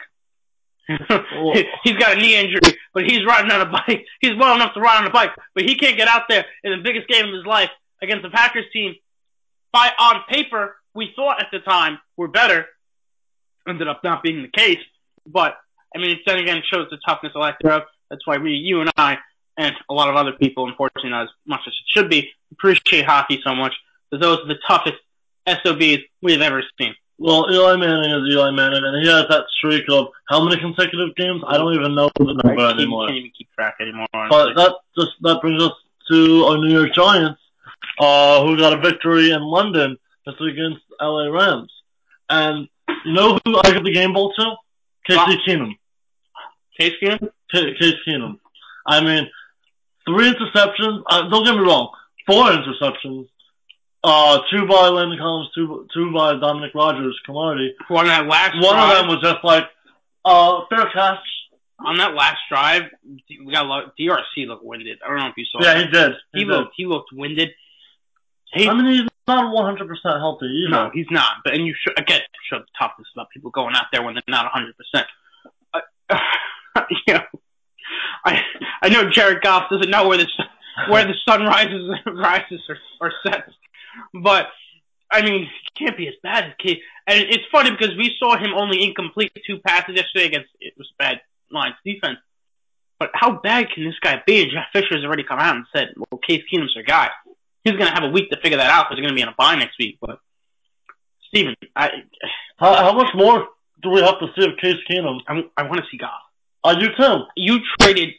he's 1.84 1.94
got 1.98 2.18
a 2.18 2.20
knee 2.20 2.36
injury, 2.36 2.76
but 2.94 3.04
he's 3.04 3.26
riding 3.26 3.52
on 3.52 3.62
a 3.62 3.66
bike. 3.66 4.06
He's 4.22 4.36
well 4.38 4.56
enough 4.56 4.74
to 4.74 4.80
ride 4.80 5.02
on 5.02 5.08
a 5.08 5.12
bike, 5.12 5.32
but 5.54 5.64
he 5.64 5.76
can't 5.76 5.98
get 5.98 6.08
out 6.08 6.24
there 6.30 6.46
in 6.64 6.72
the 6.72 6.84
biggest 6.84 7.08
game 7.08 7.28
of 7.28 7.34
his 7.34 7.46
life 7.46 7.70
against 8.02 8.24
the 8.24 8.30
Packers 8.30 8.66
team. 8.74 8.96
By 9.72 9.92
on 10.00 10.24
paper, 10.28 10.78
we 10.96 11.12
thought 11.16 11.40
at 11.40 11.48
the 11.52 11.60
time 11.60 12.00
we're 12.18 12.28
better. 12.28 12.66
Ended 13.68 13.88
up 13.88 14.04
not 14.04 14.24
being 14.24 14.42
the 14.42 14.48
case, 14.48 14.80
but 15.28 15.58
I 15.96 16.00
mean, 16.00 16.20
then 16.26 16.40
again, 16.40 16.64
shows 16.72 16.88
the 16.90 16.98
toughness 17.06 17.34
of 17.36 17.54
thereof. 17.62 17.84
That's 18.10 18.26
why 18.26 18.38
we, 18.38 18.54
you 18.54 18.82
and 18.82 18.90
I, 18.98 19.20
and 19.58 19.76
a 19.90 19.94
lot 19.94 20.10
of 20.10 20.16
other 20.16 20.32
people, 20.32 20.68
unfortunately 20.68 21.12
not 21.12 21.24
as 21.24 21.30
much 21.46 21.62
as 21.68 21.74
it 21.74 22.00
should 22.00 22.10
be, 22.10 22.32
appreciate 22.52 23.06
hockey 23.06 23.40
so 23.44 23.54
much 23.54 23.76
because 24.10 24.24
those 24.24 24.40
are 24.40 24.48
the 24.48 24.60
toughest 24.68 24.98
SOBs 25.48 26.04
we've 26.22 26.42
ever 26.42 26.64
seen. 26.80 26.96
Well, 27.22 27.48
Eli 27.52 27.76
Manning 27.76 28.12
is 28.12 28.34
Eli 28.34 28.52
Manning, 28.52 28.82
and 28.84 29.04
he 29.04 29.10
has 29.12 29.26
that 29.30 29.44
streak 29.58 29.84
of 29.90 30.08
how 30.30 30.42
many 30.42 30.60
consecutive 30.60 31.14
games? 31.18 31.44
I 31.46 31.58
don't 31.58 31.74
even 31.76 31.94
know 31.94 32.10
the 32.18 32.24
number 32.34 32.48
I 32.64 32.70
can't, 32.70 32.80
anymore. 32.80 33.08
can't 33.08 33.18
even 33.18 33.32
keep 33.38 33.52
track 33.54 33.76
anymore. 33.82 34.08
Honestly. 34.14 34.54
But 34.56 34.56
that 34.56 34.76
just 34.98 35.12
that 35.22 35.42
brings 35.42 35.62
us 35.62 35.74
to 36.12 36.46
our 36.46 36.58
New 36.58 36.72
York 36.74 36.94
Giants, 36.94 37.40
uh, 38.00 38.42
who 38.46 38.58
got 38.58 38.72
a 38.72 38.78
victory 38.78 39.32
in 39.32 39.42
London 39.42 39.98
just 40.26 40.40
against 40.40 40.80
LA 41.02 41.28
Rams. 41.28 41.72
And 42.30 42.68
you 43.06 43.14
know 43.14 43.38
who 43.44 43.58
I 43.58 43.64
got 43.74 43.84
the 43.84 43.92
game 43.94 44.14
ball 44.14 44.32
to? 44.40 44.56
Casey 45.06 45.20
Ah. 45.20 45.36
Keenum. 45.46 45.72
Case 46.80 46.94
Keenum? 47.04 47.30
Ca- 47.52 47.74
Case 47.80 47.96
Keenum. 48.08 48.40
I 48.88 49.02
mean, 49.04 49.30
three 50.08 50.32
interceptions. 50.32 51.04
Uh, 51.08 51.28
don't 51.30 51.44
get 51.44 51.54
me 51.56 51.62
wrong, 51.62 51.90
four 52.26 52.46
interceptions. 52.50 53.28
Uh, 54.04 54.40
two 54.52 54.66
by 54.66 54.88
Landon 54.88 55.18
Collins, 55.20 55.50
two 55.54 55.86
two 55.94 56.14
by 56.14 56.34
Dominique 56.40 56.74
Rodgers, 56.74 57.20
Cromartie. 57.26 57.74
On 57.90 58.06
that 58.08 58.28
last 58.28 58.54
One 58.56 58.74
drive, 58.76 58.92
of 58.92 58.98
them 58.98 59.08
was 59.10 59.22
just 59.22 59.44
like, 59.44 59.66
uh, 60.24 60.62
fair 60.70 60.90
catch. 60.94 61.20
on 61.86 61.98
that 61.98 62.14
last 62.14 62.38
drive, 62.50 62.84
we 63.30 63.52
got 63.54 63.66
a 63.66 63.68
lot, 63.68 63.94
DRC 64.00 64.48
looked 64.48 64.64
winded. 64.64 65.00
I 65.06 65.10
don't 65.10 65.18
know 65.20 65.28
if 65.28 65.34
you 65.38 65.46
saw 65.52 65.60
Yeah, 65.62 65.74
that. 65.74 65.86
he 65.86 65.92
did. 65.92 66.12
He, 66.34 66.40
He, 66.40 66.46
did. 66.46 66.52
looked 66.54 66.74
he 66.78 66.86
looked 66.86 67.10
winded. 67.12 67.50
He, 68.54 68.68
I 68.70 68.74
mean, 68.74 68.86
he's 68.92 69.08
not 69.28 69.54
100% 69.54 69.78
healthy 70.04 70.46
either. 70.46 70.70
no, 70.72 70.90
he's 70.94 71.06
not. 71.12 71.38
But 71.44 71.54
and 71.56 71.68
you 71.68 71.76
should 71.80 72.00
again 72.00 72.22
show 72.50 72.60
the 72.60 72.66
toughness 72.80 73.08
about 73.16 73.30
people 73.32 73.52
going 73.52 73.76
out 73.76 73.86
there 73.92 74.02
when 74.02 74.14
they're 74.16 74.24
not 74.30 74.46
100. 74.46 74.76
percent 74.78 75.08
You 77.08 77.14
know, 77.16 77.24
I 78.26 78.40
I 78.82 78.90
know 78.90 79.10
Jared 79.10 79.42
Goff 79.42 79.70
doesn't 79.70 79.90
know 79.92 80.08
where 80.08 80.18
the 80.18 80.28
where 80.88 81.04
the 81.06 81.14
sun 81.28 81.44
rises 81.44 81.92
rises 82.06 82.62
or, 82.70 82.78
or 83.02 83.12
sets, 83.26 83.52
but 84.14 84.48
I 85.12 85.22
mean, 85.24 85.44
he 85.44 85.86
can't 85.86 85.98
be 85.98 86.08
as 86.08 86.14
bad 86.22 86.46
as 86.46 86.54
Kate. 86.60 86.82
And 87.08 87.20
it's 87.30 87.46
funny 87.52 87.72
because 87.72 87.96
we 87.98 88.16
saw 88.20 88.38
him 88.38 88.54
only 88.54 88.84
incomplete 88.84 89.32
two 89.46 89.60
passes 89.60 89.96
yesterday 89.96 90.28
against 90.28 90.50
it 90.60 90.74
was 90.78 90.92
bad 91.00 91.22
Lions 91.52 91.76
defense. 91.84 92.20
But 93.00 93.12
how 93.14 93.40
bad 93.40 93.70
can 93.72 93.86
this 93.86 93.98
guy 94.02 94.22
be? 94.26 94.44
And 94.44 94.52
Jeff 94.52 94.66
Fisher 94.74 94.96
has 94.96 95.06
already 95.06 95.24
come 95.24 95.40
out 95.40 95.56
and 95.56 95.66
said, 95.74 95.94
"Well, 95.96 96.20
Case 96.20 96.44
Keenum's 96.52 96.76
our 96.76 96.84
guy." 96.84 97.10
He's 97.64 97.74
going 97.74 97.88
to 97.88 97.94
have 97.94 98.04
a 98.04 98.10
week 98.10 98.30
to 98.30 98.40
figure 98.40 98.58
that 98.58 98.70
out 98.70 98.86
because 98.86 98.98
they're 98.98 99.10
going 99.10 99.16
to 99.16 99.22
be 99.22 99.24
on 99.24 99.30
a 99.30 99.36
bye 99.38 99.56
next 99.56 99.78
week. 99.80 99.98
But 100.02 100.20
Steven, 101.28 101.56
I 101.76 102.04
How, 102.58 102.76
how 102.76 102.94
much 102.94 103.14
more 103.16 103.48
do 103.82 103.90
we 103.90 104.02
have 104.02 104.20
to 104.20 104.28
see 104.36 104.46
of 104.46 104.58
Case 104.58 104.78
Keenum? 104.90 105.20
I, 105.28 105.44
I 105.58 105.64
want 105.64 105.82
to 105.82 105.88
see 105.90 105.98
Goff. 105.98 106.12
Uh, 106.64 106.70
I 106.70 106.80
do 106.80 106.88
too. 106.98 107.24
You 107.36 107.60
traded 107.80 108.10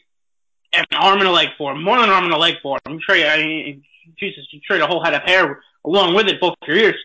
an 0.73 0.85
arm 0.97 1.19
and 1.19 1.27
a 1.27 1.31
leg 1.31 1.49
for 1.57 1.73
him, 1.73 1.83
more 1.83 1.99
than 1.99 2.09
an 2.09 2.15
arm 2.15 2.25
and 2.25 2.33
a 2.33 2.37
leg 2.37 2.55
for 2.63 2.79
him. 2.85 2.99
You 3.07 3.25
I 3.25 3.37
mean, 3.37 3.83
Jesus, 4.19 4.45
you 4.51 4.59
trade 4.59 4.81
a 4.81 4.87
whole 4.87 5.03
head 5.03 5.13
of 5.13 5.23
hair 5.23 5.61
along 5.85 6.15
with 6.15 6.27
it, 6.27 6.39
both 6.39 6.55
your 6.67 6.77
ears. 6.77 6.95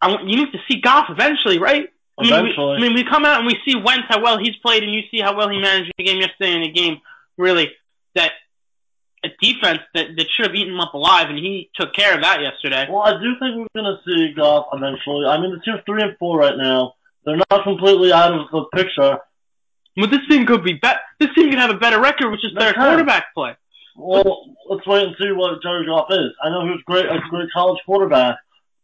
I 0.00 0.10
you 0.22 0.36
need 0.36 0.52
to 0.52 0.58
see 0.68 0.80
Goff 0.80 1.06
eventually, 1.08 1.58
right? 1.58 1.88
I 2.18 2.22
mean, 2.22 2.32
Eventually. 2.32 2.66
We, 2.66 2.76
I 2.76 2.80
mean, 2.80 2.94
we 2.94 3.04
come 3.04 3.24
out 3.24 3.38
and 3.38 3.46
we 3.46 3.56
see 3.64 3.76
Wentz 3.76 4.06
how 4.08 4.22
well 4.22 4.38
he's 4.38 4.56
played, 4.56 4.82
and 4.82 4.92
you 4.92 5.02
see 5.10 5.20
how 5.20 5.36
well 5.36 5.48
he 5.48 5.58
managed 5.58 5.92
the 5.96 6.04
game 6.04 6.20
yesterday 6.20 6.54
in 6.54 6.62
a 6.62 6.72
game 6.72 6.98
really 7.36 7.70
that 8.14 8.32
a 9.24 9.28
defense 9.40 9.80
that 9.94 10.16
that 10.16 10.26
should 10.30 10.46
have 10.46 10.54
eaten 10.54 10.74
him 10.74 10.80
up 10.80 10.94
alive, 10.94 11.28
and 11.28 11.38
he 11.38 11.70
took 11.74 11.92
care 11.94 12.14
of 12.14 12.22
that 12.22 12.40
yesterday. 12.40 12.86
Well, 12.88 13.02
I 13.02 13.12
do 13.12 13.32
think 13.38 13.56
we're 13.56 13.82
going 13.82 13.96
to 13.96 13.98
see 14.06 14.32
Goff 14.34 14.68
eventually. 14.72 15.26
I 15.26 15.40
mean, 15.40 15.52
the 15.52 15.60
team's 15.60 15.80
3 15.84 16.02
and 16.02 16.16
4 16.18 16.38
right 16.38 16.56
now. 16.56 16.94
They're 17.24 17.36
not 17.50 17.64
completely 17.64 18.12
out 18.12 18.32
of 18.32 18.50
the 18.50 18.64
picture. 18.74 19.18
But 19.96 20.10
this 20.10 20.20
team 20.28 20.46
could 20.46 20.62
be 20.62 20.74
better. 20.74 21.00
This 21.18 21.30
team 21.34 21.50
could 21.50 21.58
have 21.58 21.70
a 21.70 21.78
better 21.78 22.00
record, 22.00 22.30
which 22.30 22.44
is 22.44 22.52
better 22.52 22.74
quarterback 22.74 23.34
play. 23.34 23.56
Well, 23.96 24.44
let's 24.68 24.86
wait 24.86 25.06
and 25.06 25.16
see 25.18 25.32
what 25.32 25.62
Jared 25.62 25.86
Goff 25.86 26.08
is. 26.10 26.32
I 26.42 26.50
know 26.50 26.64
he 26.64 26.70
was 26.70 26.82
great, 26.86 27.06
a 27.06 27.18
great 27.30 27.50
college 27.52 27.80
quarterback, 27.86 28.36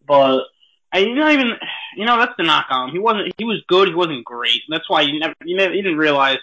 but 0.07 0.44
And 0.92 1.07
you 1.07 1.14
not 1.14 1.33
even, 1.33 1.53
you 1.96 2.05
know, 2.05 2.18
that's 2.18 2.35
the 2.37 2.44
knock 2.44 2.66
on 2.70 2.88
him. 2.88 2.92
He 2.92 2.98
wasn't. 2.98 3.33
He 3.38 3.44
was 3.44 3.62
good. 3.66 3.88
He 3.88 3.94
wasn't 3.94 4.25
great. 4.25 4.62
That's 4.68 4.88
why 4.88 5.03
you 5.03 5.18
never, 5.18 5.35
you 5.44 5.57
never, 5.57 5.75
you 5.75 5.83
didn't 5.83 5.98
realize. 5.98 6.38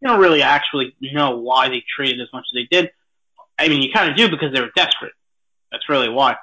You 0.00 0.08
don't 0.08 0.20
really 0.20 0.42
actually 0.42 0.94
know 1.00 1.38
why 1.38 1.68
they 1.68 1.82
traded 1.96 2.20
as 2.20 2.28
much 2.32 2.44
as 2.52 2.54
they 2.54 2.68
did. 2.70 2.90
I 3.58 3.68
mean, 3.68 3.80
you 3.80 3.90
kind 3.92 4.10
of 4.10 4.16
do 4.16 4.28
because 4.28 4.52
they 4.52 4.60
were 4.60 4.72
desperate. 4.76 5.12
That's 5.72 5.88
really 5.88 6.10
why. 6.10 6.36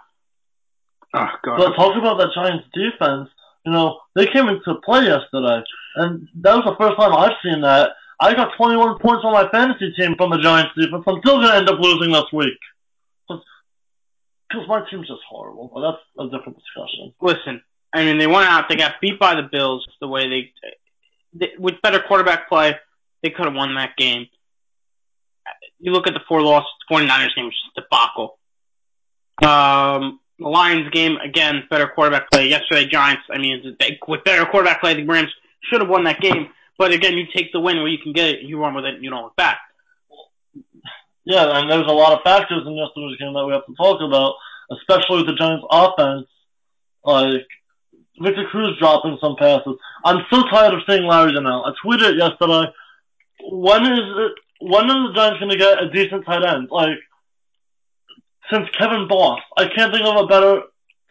Oh 1.13 1.27
God. 1.43 1.57
but 1.57 1.75
talk 1.75 1.95
about 1.97 2.17
that 2.17 2.29
Giants 2.33 2.65
defense. 2.73 3.29
You 3.65 3.71
know, 3.71 3.99
they 4.15 4.25
came 4.25 4.47
into 4.47 4.75
play 4.83 5.05
yesterday, 5.05 5.61
and 5.95 6.27
that 6.41 6.55
was 6.55 6.65
the 6.65 6.75
first 6.79 6.97
time 6.97 7.13
I've 7.13 7.37
seen 7.43 7.61
that. 7.61 7.91
I 8.21 8.35
got 8.35 8.55
21 8.55 8.99
points 8.99 9.25
on 9.25 9.33
my 9.33 9.49
fantasy 9.49 9.91
team 9.97 10.15
from 10.15 10.29
the 10.29 10.37
Giants 10.37 10.71
defense. 10.77 11.03
I'm 11.07 11.19
still 11.21 11.37
going 11.37 11.47
to 11.47 11.55
end 11.55 11.69
up 11.69 11.79
losing 11.79 12.11
this 12.11 12.31
week. 12.31 12.53
Because 13.27 14.67
my 14.67 14.85
team's 14.89 15.07
just 15.07 15.21
horrible, 15.27 15.71
but 15.73 15.81
that's 15.81 16.03
a 16.19 16.25
different 16.25 16.59
discussion. 16.59 17.13
Listen, 17.19 17.63
I 17.93 18.05
mean, 18.05 18.19
they 18.19 18.27
went 18.27 18.47
out. 18.47 18.69
They 18.69 18.75
got 18.75 19.01
beat 19.01 19.19
by 19.19 19.33
the 19.33 19.47
Bills. 19.51 19.87
The 20.01 20.07
way 20.07 20.29
they, 20.29 20.51
they 21.33 21.53
with 21.57 21.81
better 21.81 22.03
quarterback 22.07 22.47
play, 22.47 22.75
they 23.23 23.31
could 23.31 23.45
have 23.45 23.55
won 23.55 23.73
that 23.75 23.95
game. 23.97 24.27
You 25.79 25.91
look 25.91 26.05
at 26.05 26.13
the 26.13 26.19
four 26.27 26.41
losses. 26.43 26.69
The 26.89 26.95
49ers 26.95 27.35
game 27.35 27.45
was 27.45 27.55
just 27.63 27.75
debacle. 27.75 28.37
Um, 29.41 30.19
the 30.37 30.47
Lions 30.47 30.89
game 30.91 31.17
again, 31.17 31.63
better 31.69 31.87
quarterback 31.87 32.29
play. 32.29 32.49
Yesterday, 32.49 32.87
Giants. 32.87 33.23
I 33.31 33.39
mean, 33.39 33.77
with 34.07 34.23
better 34.23 34.45
quarterback 34.45 34.81
play, 34.81 34.93
the 34.93 35.05
Rams 35.05 35.31
should 35.63 35.81
have 35.81 35.89
won 35.89 36.03
that 36.03 36.19
game. 36.19 36.49
But 36.81 36.93
again, 36.93 37.13
you 37.13 37.25
take 37.31 37.51
the 37.51 37.59
win 37.59 37.77
where 37.77 37.87
you 37.87 37.99
can 38.01 38.11
get 38.11 38.29
it. 38.29 38.41
You 38.41 38.57
run 38.57 38.73
with 38.73 38.85
it. 38.85 39.03
You 39.03 39.11
don't 39.11 39.21
look 39.21 39.35
back. 39.35 39.59
Yeah, 41.23 41.59
and 41.59 41.69
there's 41.69 41.85
a 41.85 41.93
lot 41.93 42.13
of 42.13 42.23
factors 42.23 42.63
in 42.65 42.73
yesterday's 42.73 43.19
game 43.19 43.35
that 43.35 43.45
we 43.45 43.53
have 43.53 43.67
to 43.67 43.75
talk 43.75 44.01
about, 44.01 44.33
especially 44.71 45.17
with 45.17 45.27
the 45.27 45.35
Giants' 45.35 45.63
offense. 45.69 46.25
Like, 47.05 47.45
Victor 48.19 48.47
Cruz 48.49 48.79
dropping 48.79 49.19
some 49.21 49.35
passes. 49.37 49.75
I'm 50.03 50.25
so 50.31 50.41
tired 50.49 50.73
of 50.73 50.79
seeing 50.89 51.05
Larry 51.05 51.33
Donnell. 51.33 51.65
I 51.65 51.73
tweeted 51.85 52.17
yesterday. 52.17 52.73
when 53.51 53.83
is 53.83 53.99
it, 53.99 54.31
when 54.61 54.89
are 54.89 55.07
the 55.07 55.13
Giants 55.13 55.39
going 55.39 55.51
to 55.51 55.57
get 55.57 55.83
a 55.83 55.91
decent 55.91 56.25
tight 56.25 56.43
end? 56.43 56.69
Like, 56.71 56.97
since 58.51 58.67
Kevin 58.75 59.07
Boss, 59.07 59.39
I 59.55 59.67
can't 59.67 59.93
think 59.93 60.07
of 60.07 60.15
a 60.15 60.25
better 60.25 60.61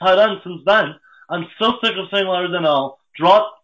tight 0.02 0.18
end 0.18 0.40
since 0.42 0.62
then. 0.66 0.96
I'm 1.28 1.46
so 1.60 1.74
sick 1.80 1.94
of 1.96 2.08
seeing 2.12 2.26
Larry 2.26 2.50
Donnell 2.50 2.98
drop 3.16 3.54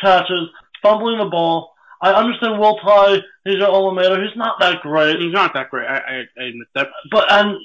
catches, 0.00 0.48
fumbling 0.82 1.18
the 1.18 1.26
ball. 1.26 1.72
I 2.00 2.12
understand 2.12 2.58
Will 2.58 2.78
Tye, 2.78 3.18
he's 3.44 3.56
your 3.56 3.68
Olamater, 3.68 4.22
he's 4.22 4.36
not 4.36 4.58
that 4.60 4.80
great. 4.82 5.20
He's 5.20 5.32
not 5.32 5.54
that 5.54 5.70
great. 5.70 5.86
I, 5.86 5.98
I, 5.98 6.24
I 6.40 6.44
admit 6.48 6.68
that. 6.74 6.88
But 7.10 7.30
and 7.30 7.56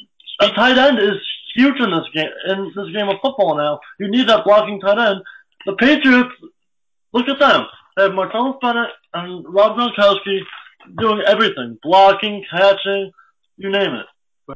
a 0.42 0.50
tight 0.50 0.78
end 0.78 1.00
is 1.00 1.18
huge 1.56 1.80
in 1.80 1.90
this 1.90 2.08
game 2.14 2.30
in 2.48 2.72
this 2.76 2.94
game 2.94 3.10
of 3.10 3.18
football 3.22 3.58
now. 3.58 3.80
You 4.00 4.10
need 4.10 4.30
that 4.30 4.46
blocking 4.46 4.80
tight 4.80 5.00
end. 5.00 5.22
The 5.66 5.74
Patriots, 5.74 6.30
look 7.14 7.28
at 7.28 7.40
them. 7.40 7.66
They 7.96 8.04
have 8.04 8.12
Martellus 8.12 8.62
Bennett 8.62 8.92
and 9.14 9.44
Rob 9.52 9.76
Gronkowski 9.76 10.40
doing 10.98 11.22
everything, 11.26 11.80
blocking, 11.82 12.46
catching, 12.50 13.12
you 13.58 13.72
name 13.72 13.96
it. 13.96 14.06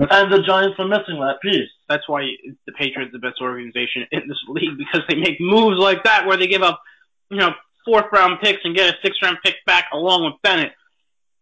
And 0.09 0.31
the 0.31 0.41
Giants 0.43 0.79
are 0.79 0.87
missing 0.87 1.19
that 1.19 1.41
piece. 1.41 1.67
That's 1.89 2.07
why 2.07 2.21
the 2.65 2.71
Patriots 2.71 3.09
are 3.09 3.19
the 3.19 3.27
best 3.27 3.41
organization 3.41 4.05
in 4.11 4.21
this 4.27 4.37
league 4.47 4.77
because 4.77 5.01
they 5.09 5.15
make 5.15 5.41
moves 5.41 5.77
like 5.77 6.03
that 6.05 6.25
where 6.25 6.37
they 6.37 6.47
give 6.47 6.61
up, 6.61 6.81
you 7.29 7.37
know, 7.37 7.51
fourth 7.85 8.05
round 8.11 8.39
picks 8.41 8.61
and 8.63 8.75
get 8.75 8.93
a 8.93 8.97
sixth 9.03 9.21
round 9.21 9.37
pick 9.43 9.55
back 9.65 9.85
along 9.93 10.25
with 10.25 10.33
Bennett. 10.41 10.73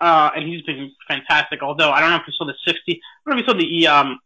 Uh, 0.02 0.30
and 0.36 0.48
he's 0.48 0.62
been 0.64 0.92
fantastic. 1.08 1.62
Although 1.62 1.92
I 1.92 2.00
don't 2.00 2.12
know 2.12 2.18
if 2.18 2.24
you 2.28 2.34
saw 2.38 2.46
the 2.46 2.56
sixty, 2.66 3.02
I 3.26 3.30
don't 3.30 3.38
know 3.38 3.42
if 3.42 3.48
you 3.48 3.54
saw 3.54 3.60
the 3.60 3.88
um 3.88 4.20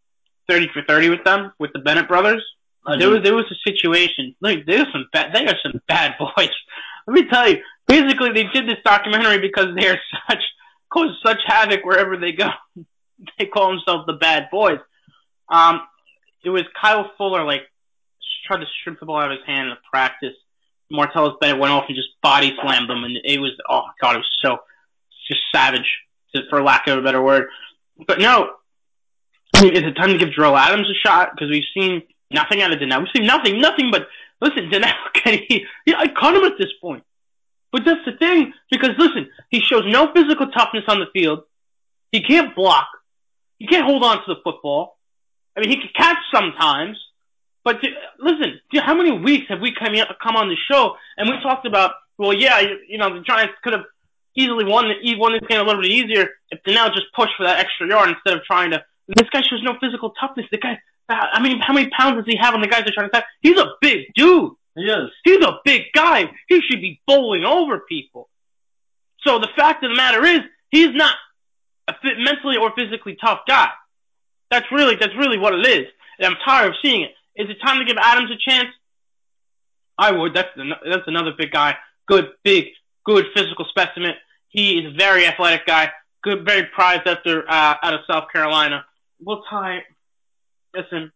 thirty 0.47 0.69
for 0.73 0.83
thirty 0.83 1.09
with 1.09 1.23
them 1.23 1.51
with 1.59 1.73
the 1.73 1.79
Bennett 1.79 2.07
brothers. 2.07 2.43
I 2.85 2.97
there 2.97 3.09
was 3.09 3.23
there 3.23 3.35
was 3.35 3.45
a 3.51 3.69
situation. 3.69 4.35
Like 4.41 4.65
there's 4.65 4.91
some 4.91 5.07
bad. 5.11 5.33
They 5.33 5.47
are 5.47 5.57
some 5.63 5.81
bad 5.87 6.15
boys. 6.19 6.49
Let 7.07 7.13
me 7.13 7.27
tell 7.29 7.49
you. 7.49 7.57
Basically, 7.85 8.31
they 8.31 8.45
did 8.45 8.67
this 8.67 8.77
documentary 8.85 9.39
because 9.39 9.75
they 9.75 9.87
are 9.87 9.99
such 10.29 10.41
cause 10.91 11.17
such 11.25 11.39
havoc 11.45 11.83
wherever 11.83 12.17
they 12.17 12.31
go. 12.31 12.49
they 13.39 13.45
call 13.45 13.69
themselves 13.69 14.05
the 14.05 14.13
bad 14.13 14.49
boys. 14.51 14.79
Um, 15.49 15.81
it 16.43 16.49
was 16.49 16.63
Kyle 16.79 17.11
Fuller 17.17 17.43
like 17.43 17.63
tried 18.45 18.59
to 18.59 18.65
strip 18.81 18.99
the 18.99 19.05
ball 19.05 19.19
out 19.19 19.31
of 19.31 19.37
his 19.37 19.47
hand 19.47 19.69
in 19.69 19.69
the 19.69 19.81
practice. 19.89 20.35
Martellus 20.93 21.39
Bennett 21.39 21.59
went 21.59 21.73
off 21.73 21.85
and 21.87 21.95
just 21.95 22.09
body 22.21 22.55
slammed 22.61 22.89
him, 22.89 23.03
and 23.03 23.17
it 23.23 23.39
was 23.39 23.51
oh 23.69 23.83
god, 24.01 24.15
it 24.15 24.19
was 24.19 24.37
so 24.43 24.57
just 25.27 25.41
savage, 25.53 25.89
for 26.49 26.61
lack 26.61 26.87
of 26.87 26.99
a 26.99 27.01
better 27.01 27.21
word. 27.21 27.47
But 28.07 28.19
no, 28.19 28.51
I 29.55 29.63
mean, 29.63 29.73
is 29.73 29.83
it 29.83 29.93
time 29.93 30.09
to 30.09 30.17
give 30.17 30.29
Jerell 30.29 30.57
Adams 30.57 30.87
a 30.89 31.07
shot? 31.07 31.31
Because 31.33 31.49
we've 31.49 31.63
seen 31.73 32.03
nothing 32.31 32.61
out 32.61 32.73
of 32.73 32.79
Donnell. 32.79 32.99
We've 32.99 33.09
seen 33.15 33.25
nothing, 33.25 33.59
nothing 33.59 33.91
but 33.91 34.07
listen, 34.41 34.69
Donnell. 34.69 34.93
Can 35.13 35.39
he? 35.47 35.65
Yeah, 35.85 35.95
I 35.97 36.07
cut 36.07 36.35
him 36.35 36.43
at 36.43 36.57
this 36.57 36.71
point. 36.81 37.03
But 37.71 37.85
that's 37.85 38.05
the 38.05 38.11
thing, 38.11 38.53
because 38.69 38.91
listen, 38.99 39.29
he 39.49 39.61
shows 39.61 39.83
no 39.87 40.13
physical 40.13 40.47
toughness 40.51 40.83
on 40.87 40.99
the 40.99 41.07
field. 41.11 41.43
He 42.11 42.21
can't 42.21 42.55
block. 42.55 42.87
He 43.57 43.65
can't 43.65 43.85
hold 43.85 44.03
on 44.03 44.17
to 44.17 44.23
the 44.27 44.35
football. 44.43 44.99
I 45.57 45.61
mean, 45.61 45.69
he 45.69 45.77
can 45.77 45.89
catch 45.95 46.17
sometimes. 46.31 46.97
But 47.63 47.81
d- 47.81 47.95
listen, 48.19 48.59
d- 48.71 48.79
how 48.79 48.95
many 48.95 49.11
weeks 49.11 49.45
have 49.49 49.61
we 49.61 49.73
come 49.73 49.93
come 50.21 50.35
on 50.35 50.49
the 50.49 50.57
show 50.69 50.95
and 51.17 51.29
we 51.29 51.41
talked 51.41 51.65
about? 51.65 51.93
Well, 52.17 52.33
yeah, 52.33 52.59
you, 52.59 52.77
you 52.87 52.97
know, 52.97 53.13
the 53.13 53.21
Giants 53.21 53.53
could 53.63 53.73
have 53.73 53.85
easily 54.35 54.65
won 54.65 54.85
the, 54.87 55.15
won 55.15 55.33
this 55.33 55.47
game 55.47 55.59
a 55.59 55.63
little 55.63 55.81
bit 55.81 55.91
easier 55.91 56.29
if 56.51 56.61
Donnell 56.63 56.89
just 56.89 57.07
pushed 57.15 57.33
for 57.37 57.45
that 57.45 57.59
extra 57.59 57.87
yard 57.87 58.09
instead 58.09 58.37
of 58.37 58.43
trying 58.43 58.71
to. 58.71 58.83
This 59.07 59.29
guy 59.31 59.41
shows 59.41 59.61
no 59.63 59.75
physical 59.81 60.11
toughness. 60.19 60.45
The 60.51 60.57
guy, 60.57 60.79
uh, 61.09 61.27
I 61.33 61.41
mean, 61.41 61.59
how 61.59 61.73
many 61.73 61.89
pounds 61.89 62.17
does 62.17 62.25
he 62.25 62.37
have 62.37 62.53
on 62.53 62.61
the 62.61 62.67
guys 62.67 62.83
that 62.83 62.91
are 62.91 62.93
trying 62.93 63.09
to 63.09 63.17
attack? 63.17 63.25
He's 63.41 63.57
a 63.57 63.71
big 63.81 64.13
dude. 64.15 64.53
He 64.75 64.83
is. 64.83 65.09
He's 65.23 65.43
a 65.43 65.59
big 65.63 65.83
guy. 65.93 66.31
He 66.47 66.61
should 66.61 66.81
be 66.81 67.01
bowling 67.05 67.45
over 67.45 67.79
people. 67.79 68.29
So 69.25 69.39
the 69.39 69.49
fact 69.55 69.83
of 69.83 69.91
the 69.91 69.95
matter 69.95 70.25
is, 70.25 70.39
he's 70.71 70.93
not 70.93 71.15
a 71.87 71.93
fit, 72.01 72.17
mentally 72.17 72.57
or 72.57 72.71
physically 72.75 73.17
tough 73.23 73.41
guy. 73.47 73.69
That's 74.49 74.65
really 74.71 74.95
that's 74.95 75.15
really 75.17 75.37
what 75.37 75.53
it 75.53 75.65
is. 75.65 75.87
And 76.19 76.27
I'm 76.27 76.37
tired 76.45 76.69
of 76.69 76.75
seeing 76.81 77.01
it. 77.01 77.11
Is 77.35 77.49
it 77.49 77.57
time 77.65 77.79
to 77.79 77.85
give 77.85 77.97
Adams 77.97 78.29
a 78.31 78.37
chance? 78.37 78.69
I 79.97 80.11
would. 80.11 80.33
That's 80.33 80.49
an, 80.55 80.73
that's 80.89 81.07
another 81.07 81.31
big 81.37 81.51
guy. 81.51 81.75
Good, 82.07 82.29
big, 82.43 82.65
good 83.05 83.25
physical 83.35 83.65
specimen. 83.69 84.13
He 84.49 84.79
is 84.79 84.93
a 84.93 84.95
very 84.95 85.25
athletic 85.25 85.65
guy. 85.65 85.91
Good, 86.23 86.45
very 86.45 86.65
prized 86.65 87.07
after 87.07 87.49
uh, 87.49 87.75
out 87.81 87.93
of 87.93 88.01
South 88.07 88.25
Carolina. 88.31 88.85
Will 89.19 89.43
Tye. 89.49 89.83
Listen, 90.75 91.11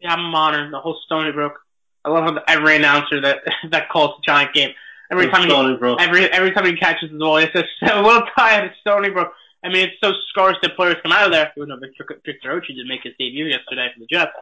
yeah, 0.00 0.14
I'm 0.14 0.34
honored. 0.34 0.72
The 0.72 0.80
whole 0.80 0.98
Stony 1.06 1.32
Brook. 1.32 1.60
I 2.04 2.10
love 2.10 2.24
how 2.24 2.32
the, 2.32 2.50
every 2.50 2.76
announcer 2.76 3.20
that 3.20 3.38
that 3.70 3.88
calls 3.88 4.16
the 4.16 4.22
Giant 4.26 4.54
game. 4.54 4.70
Every 5.10 5.28
time 5.28 5.42
he 5.42 5.50
Stony 5.50 5.76
Brook. 5.76 6.00
every 6.00 6.24
every 6.26 6.52
time 6.52 6.66
he 6.66 6.76
catches 6.76 7.10
the 7.10 7.18
ball, 7.18 7.38
he 7.38 7.46
says, 7.52 7.64
"Will 7.82 8.22
Tye 8.36 8.64
at 8.64 8.72
Stony 8.80 9.10
Brook." 9.10 9.32
I 9.64 9.68
mean, 9.68 9.88
it's 9.88 9.96
so 10.02 10.12
scarce 10.28 10.56
that 10.62 10.76
players 10.76 10.96
come 11.02 11.12
out 11.12 11.26
of 11.26 11.32
there. 11.32 11.52
Even 11.56 11.68
though 11.70 11.78
Victor, 11.78 12.06
Victor 12.24 12.60
Ochi 12.60 12.74
did 12.74 12.86
make 12.86 13.02
his 13.02 13.14
debut 13.18 13.46
yesterday 13.46 13.88
for 13.92 14.00
the 14.00 14.06
Jets. 14.06 14.32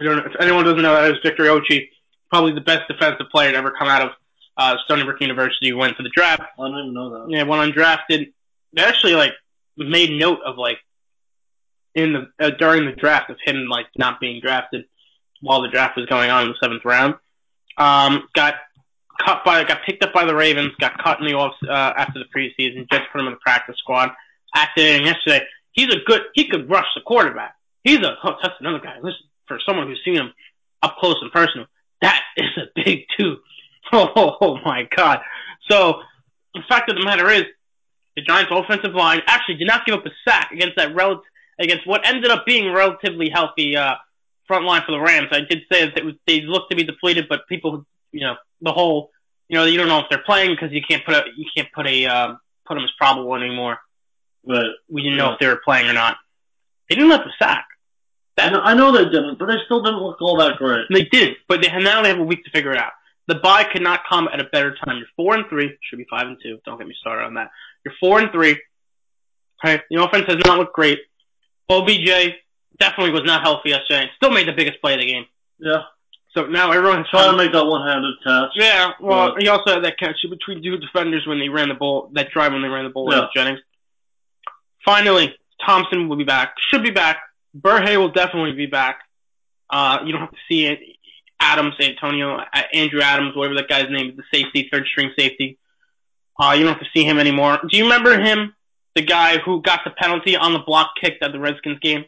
Don't 0.00 0.18
if 0.26 0.32
anyone 0.40 0.64
doesn't 0.64 0.82
know 0.82 0.94
that 0.94 1.10
is 1.10 1.18
Victor 1.22 1.44
Ochi, 1.44 1.88
probably 2.30 2.52
the 2.52 2.60
best 2.60 2.88
defensive 2.88 3.26
player 3.30 3.52
to 3.52 3.58
ever 3.58 3.70
come 3.70 3.88
out 3.88 4.02
of 4.02 4.10
uh, 4.56 4.76
Stony 4.84 5.04
Brook 5.04 5.20
University. 5.20 5.72
Went 5.72 5.96
to 5.96 6.02
the 6.02 6.10
draft. 6.10 6.42
I 6.42 6.66
didn't 6.66 6.78
even 6.80 6.94
know 6.94 7.10
that. 7.10 7.30
Yeah, 7.30 7.42
went 7.44 7.74
undrafted. 7.74 8.32
They 8.72 8.82
actually 8.82 9.14
like 9.14 9.32
made 9.76 10.10
note 10.10 10.40
of 10.44 10.58
like 10.58 10.78
in 11.94 12.12
the 12.12 12.30
uh, 12.44 12.50
during 12.50 12.86
the 12.86 12.92
draft 12.92 13.30
of 13.30 13.36
him 13.44 13.66
like 13.68 13.86
not 13.96 14.20
being 14.20 14.40
drafted 14.40 14.84
while 15.40 15.62
the 15.62 15.68
draft 15.68 15.96
was 15.96 16.06
going 16.06 16.30
on 16.30 16.42
in 16.42 16.48
the 16.48 16.56
seventh 16.60 16.84
round. 16.84 17.14
Um, 17.76 18.28
got 18.34 18.54
cut 19.24 19.44
by 19.44 19.64
got 19.64 19.82
picked 19.84 20.04
up 20.04 20.12
by 20.12 20.24
the 20.24 20.34
Ravens. 20.34 20.72
Got 20.80 21.02
cut 21.02 21.20
in 21.20 21.26
the 21.26 21.34
off 21.34 21.54
uh, 21.68 21.72
after 21.72 22.18
the 22.18 22.26
preseason. 22.34 22.88
Jets 22.90 23.06
put 23.12 23.20
him 23.20 23.28
in 23.28 23.34
the 23.34 23.40
practice 23.40 23.76
squad. 23.78 24.10
Activated 24.54 25.00
him 25.00 25.06
yesterday. 25.06 25.44
He's 25.72 25.88
a 25.88 25.98
good. 26.04 26.22
He 26.34 26.48
could 26.48 26.68
rush 26.68 26.86
the 26.94 27.00
quarterback. 27.02 27.54
He's 27.84 27.98
a. 27.98 28.16
Oh, 28.24 28.36
that's 28.42 28.54
another 28.60 28.80
guy. 28.80 28.96
Listen, 28.96 29.20
for 29.48 29.58
someone 29.66 29.86
who's 29.86 30.00
seen 30.04 30.14
him 30.16 30.32
up 30.82 30.96
close 30.98 31.16
and 31.20 31.32
personal, 31.32 31.66
that 32.02 32.22
is 32.36 32.46
a 32.56 32.66
big 32.84 33.04
two. 33.18 33.36
Oh, 33.90 34.36
oh 34.42 34.58
my 34.66 34.86
God. 34.94 35.20
So 35.70 36.02
the 36.52 36.60
fact 36.68 36.90
of 36.90 36.96
the 36.98 37.04
matter 37.06 37.30
is, 37.30 37.44
the 38.16 38.22
Giants' 38.22 38.52
offensive 38.54 38.94
line 38.94 39.22
actually 39.26 39.54
did 39.54 39.66
not 39.66 39.86
give 39.86 39.94
up 39.94 40.04
a 40.04 40.10
sack 40.28 40.50
against 40.52 40.76
that 40.76 40.94
rel- 40.94 41.22
against 41.58 41.86
what 41.86 42.06
ended 42.06 42.30
up 42.30 42.44
being 42.44 42.70
relatively 42.70 43.30
healthy 43.30 43.78
uh, 43.78 43.94
front 44.46 44.64
line 44.64 44.82
for 44.84 44.92
the 44.92 45.00
Rams. 45.00 45.28
I 45.30 45.40
did 45.40 45.60
say 45.70 45.86
that 45.86 46.02
they 46.26 46.40
looked 46.42 46.70
to 46.70 46.76
be 46.76 46.84
depleted, 46.84 47.28
but 47.28 47.46
people, 47.48 47.86
you 48.12 48.20
know, 48.20 48.34
the 48.60 48.72
whole, 48.72 49.10
you 49.48 49.56
know, 49.56 49.64
you 49.64 49.78
don't 49.78 49.88
know 49.88 50.00
if 50.00 50.06
they're 50.10 50.22
playing 50.24 50.50
because 50.50 50.72
you 50.72 50.82
can't 50.86 51.04
put 51.04 51.14
a 51.14 51.24
you 51.36 51.46
can't 51.56 51.68
put 51.72 51.86
a 51.86 52.06
um, 52.06 52.40
put 52.66 52.74
them 52.74 52.84
as 52.84 52.90
probable 52.98 53.34
anymore. 53.36 53.78
But 54.44 54.66
We 54.88 55.02
didn't 55.02 55.18
know 55.18 55.32
if 55.32 55.38
they 55.38 55.46
were 55.46 55.60
playing 55.64 55.88
or 55.88 55.92
not. 55.92 56.16
They 56.88 56.96
didn't 56.96 57.10
let 57.10 57.24
the 57.24 57.32
sack. 57.38 57.66
I 58.38 58.50
know, 58.50 58.60
I 58.60 58.74
know 58.74 58.92
they 58.92 59.04
didn't, 59.04 59.38
but 59.38 59.46
they 59.46 59.56
still 59.64 59.82
didn't 59.82 60.00
look 60.00 60.20
all 60.20 60.36
that 60.38 60.56
great. 60.58 60.86
They 60.92 61.04
didn't, 61.04 61.38
but 61.48 61.62
they 61.62 61.68
now 61.78 62.02
they 62.02 62.08
have 62.08 62.18
a 62.18 62.24
week 62.24 62.44
to 62.44 62.50
figure 62.50 62.72
it 62.72 62.78
out. 62.78 62.92
The 63.26 63.34
bye 63.36 63.64
could 63.64 63.82
not 63.82 64.00
come 64.08 64.28
at 64.32 64.40
a 64.40 64.44
better 64.44 64.74
time. 64.84 64.96
You're 64.98 65.06
four 65.16 65.34
and 65.34 65.44
three, 65.48 65.76
should 65.82 65.98
be 65.98 66.06
five 66.10 66.26
and 66.26 66.38
two. 66.42 66.58
Don't 66.64 66.78
get 66.78 66.86
me 66.88 66.94
started 67.00 67.24
on 67.24 67.34
that. 67.34 67.50
You're 67.84 67.94
four 68.00 68.20
and 68.20 68.30
three. 68.32 68.58
Okay, 69.64 69.82
the 69.90 70.02
offense 70.02 70.24
has 70.28 70.38
not 70.46 70.58
looked 70.58 70.72
great. 70.74 71.00
OBJ 71.68 72.34
definitely 72.78 73.10
was 73.12 73.24
not 73.24 73.42
healthy 73.42 73.70
yesterday. 73.70 74.02
and 74.02 74.10
Still 74.16 74.30
made 74.30 74.48
the 74.48 74.52
biggest 74.52 74.80
play 74.80 74.94
of 74.94 75.00
the 75.00 75.06
game. 75.06 75.26
Yeah. 75.58 75.82
So 76.34 76.46
now 76.46 76.70
everyone's 76.70 77.08
Trying 77.10 77.32
to 77.32 77.36
make 77.36 77.52
that 77.52 77.64
one-handed 77.66 78.14
catch. 78.22 78.50
Yeah, 78.54 78.92
well, 79.00 79.32
But- 79.32 79.42
he 79.42 79.48
also 79.48 79.74
had 79.74 79.84
that 79.84 79.98
catch 79.98 80.16
between 80.30 80.62
two 80.62 80.76
defenders 80.78 81.26
when 81.26 81.38
they 81.38 81.48
ran 81.48 81.68
the 81.68 81.74
ball, 81.74 82.10
that 82.14 82.30
drive 82.30 82.52
when 82.52 82.62
they 82.62 82.68
ran 82.68 82.84
the 82.84 82.90
ball 82.90 83.12
Yeah. 83.12 83.22
with 83.22 83.30
Jennings. 83.34 83.60
Finally, 84.84 85.36
Thompson 85.66 86.08
will 86.08 86.16
be 86.16 86.24
back. 86.24 86.54
Should 86.70 86.82
be 86.82 86.90
back. 86.90 87.18
Burhay 87.56 87.96
will 87.96 88.10
definitely 88.10 88.52
be 88.52 88.66
back. 88.66 89.00
Uh, 89.70 89.98
you 90.04 90.12
don't 90.12 90.22
have 90.22 90.30
to 90.30 90.36
see 90.48 90.66
it. 90.66 90.80
Adams, 91.40 91.74
Antonio, 91.80 92.40
Andrew 92.72 93.00
Adams, 93.00 93.36
whatever 93.36 93.54
that 93.56 93.68
guy's 93.68 93.88
name 93.90 94.10
is, 94.10 94.16
the 94.16 94.24
safety, 94.32 94.68
third 94.72 94.86
string 94.86 95.12
safety. 95.16 95.58
Uh, 96.38 96.52
you 96.56 96.64
don't 96.64 96.72
have 96.74 96.82
to 96.82 96.88
see 96.92 97.04
him 97.04 97.18
anymore. 97.18 97.58
Do 97.68 97.76
you 97.76 97.84
remember 97.84 98.18
him? 98.20 98.54
The 98.96 99.02
guy 99.02 99.38
who 99.38 99.62
got 99.62 99.80
the 99.84 99.90
penalty 99.90 100.36
on 100.36 100.52
the 100.52 100.58
block 100.60 100.92
kick 101.00 101.18
at 101.22 101.30
the 101.32 101.38
Redskins 101.38 101.78
game? 101.78 102.04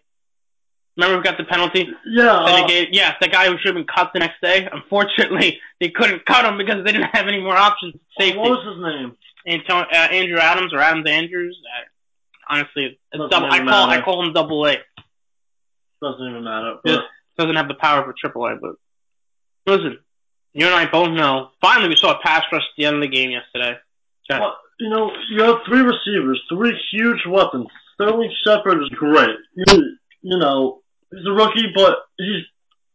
Remember 0.97 1.19
who 1.19 1.23
got 1.23 1.39
the 1.39 1.45
penalty? 1.45 1.89
Yeah. 2.05 2.25
That 2.47 2.65
Uh, 2.65 2.67
gave, 2.67 2.89
yes, 2.93 3.15
the 3.21 3.29
guy 3.29 3.47
who 3.47 3.57
should 3.59 3.67
have 3.67 3.75
been 3.77 3.87
cut 3.87 4.11
the 4.13 4.19
next 4.19 4.41
day. 4.43 4.69
Unfortunately, 4.71 5.61
they 5.81 5.91
couldn't 5.91 6.27
cut 6.27 6.45
him 6.45 6.59
because 6.59 6.85
they 6.85 6.91
didn't 6.93 7.11
have 7.15 7.29
any 7.29 7.41
more 7.41 7.57
options. 7.57 7.95
Safety. 8.19 8.37
what 8.39 8.51
was 8.51 8.67
his 8.67 8.83
name? 8.83 9.17
Uh, 9.71 9.85
Andrew 9.95 10.39
Adams 10.39 10.75
or 10.75 10.81
Adams 10.81 11.09
Andrews. 11.09 11.57
Uh, 11.65 12.55
honestly, 12.55 12.99
it's 13.13 13.31
double, 13.31 13.47
I 13.47 13.61
call 13.61 13.91
I 13.91 14.01
call 14.03 14.25
him 14.27 14.33
double 14.33 14.67
A. 14.67 14.77
Doesn't 16.03 16.29
even 16.29 16.45
matter. 16.45 16.77
But 16.83 17.05
Doesn't 17.39 17.57
have 17.57 17.69
the 17.69 17.75
power 17.75 18.05
for 18.05 18.15
triple 18.19 18.47
A. 18.47 18.57
But 18.61 18.75
listen, 19.67 19.99
you 20.53 20.67
and 20.67 20.75
I 20.75 20.91
both 20.91 21.11
know. 21.11 21.51
Finally, 21.61 21.89
we 21.91 21.97
saw 21.97 22.19
a 22.19 22.23
pass 22.23 22.43
rush 22.53 22.63
at 22.63 22.77
the 22.77 22.85
end 22.87 22.97
of 22.97 23.03
the 23.03 23.09
game 23.09 23.31
yesterday. 23.31 23.79
Okay. 24.31 24.41
Well, 24.41 24.57
you 24.79 24.89
know, 24.89 25.11
you 25.31 25.43
have 25.43 25.57
three 25.67 25.81
receivers, 25.81 26.41
three 26.49 26.79
huge 26.93 27.21
weapons. 27.27 27.67
Sterling 27.95 28.33
Shepard 28.45 28.83
is 28.83 28.89
great. 28.91 29.37
You, 29.55 29.97
you 30.23 30.39
know, 30.39 30.81
he's 31.13 31.27
a 31.27 31.33
rookie, 31.33 31.71
but 31.75 31.99
he's 32.17 32.45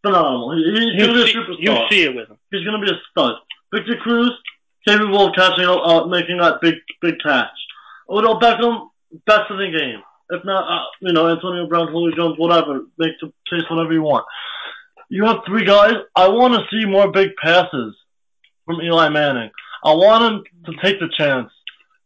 phenomenal. 0.02 0.56
He, 0.56 0.64
he's 0.72 1.02
You 1.02 1.08
to 1.08 1.14
be 1.14 1.22
a 1.22 1.26
superstar. 1.34 1.60
you 1.60 1.88
see 1.90 2.04
it 2.04 2.16
with 2.16 2.30
him. 2.30 2.38
He's 2.52 2.64
going 2.66 2.80
to 2.80 2.86
be 2.86 2.92
a 2.92 3.00
stud. 3.12 3.36
Victor 3.74 3.98
Cruz, 3.98 4.32
capable 4.88 5.28
of 5.28 5.36
catching, 5.36 5.66
uh, 5.66 6.06
making 6.08 6.38
that 6.38 6.60
big, 6.62 6.76
big 7.02 7.16
catch. 7.24 7.50
Odell 8.10 8.40
Beckham, 8.40 8.88
best 9.26 9.50
in 9.52 9.58
the 9.58 9.78
game. 9.78 10.02
If 10.30 10.44
not, 10.44 10.64
uh, 10.64 10.86
you 11.02 11.14
know, 11.14 11.30
Antonio 11.30 11.68
Brown, 11.68 11.90
Julio 11.92 12.16
Jones, 12.16 12.36
whatever. 12.38 12.82
Make 12.98 13.14
the 13.22 13.32
case 13.50 13.70
whatever 13.70 13.94
you 13.94 14.02
want. 14.02 14.26
You 15.10 15.26
have 15.26 15.38
three 15.46 15.66
guys. 15.66 15.94
I 16.16 16.30
want 16.30 16.56
to 16.56 16.62
see 16.72 16.86
more 16.86 17.12
big 17.12 17.36
passes 17.42 17.96
from 18.66 18.82
Eli 18.82 19.10
Manning. 19.10 19.52
I 19.84 19.94
want 19.94 20.24
him 20.24 20.44
to 20.66 20.82
take 20.82 21.00
the 21.00 21.10
chance. 21.16 21.52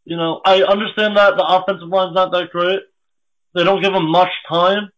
You 0.03 0.17
know, 0.17 0.41
I 0.43 0.63
understand 0.63 1.15
that 1.15 1.38
the 1.38 1.45
offensive 1.45 1.88
line's 1.88 2.13
not 2.13 2.32
that 2.32 2.49
great. 2.51 2.82
They 3.55 3.63
don't 3.63 3.82
give 3.82 3.93
him 3.93 4.10
much 4.10 4.29
time, 4.49 4.89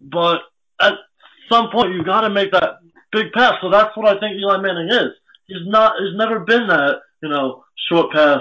but 0.00 0.38
at 0.80 0.94
some 1.50 1.70
point 1.70 1.92
you 1.92 2.04
got 2.04 2.22
to 2.22 2.30
make 2.30 2.52
that 2.52 2.78
big 3.12 3.32
pass. 3.32 3.54
So 3.60 3.70
that's 3.70 3.96
what 3.96 4.06
I 4.06 4.18
think 4.18 4.36
Eli 4.36 4.58
Manning 4.58 4.88
is. 4.90 5.10
He's 5.46 5.66
not. 5.66 5.94
He's 6.00 6.16
never 6.16 6.40
been 6.40 6.66
that. 6.68 7.00
You 7.22 7.28
know, 7.28 7.64
short 7.88 8.12
pass 8.12 8.40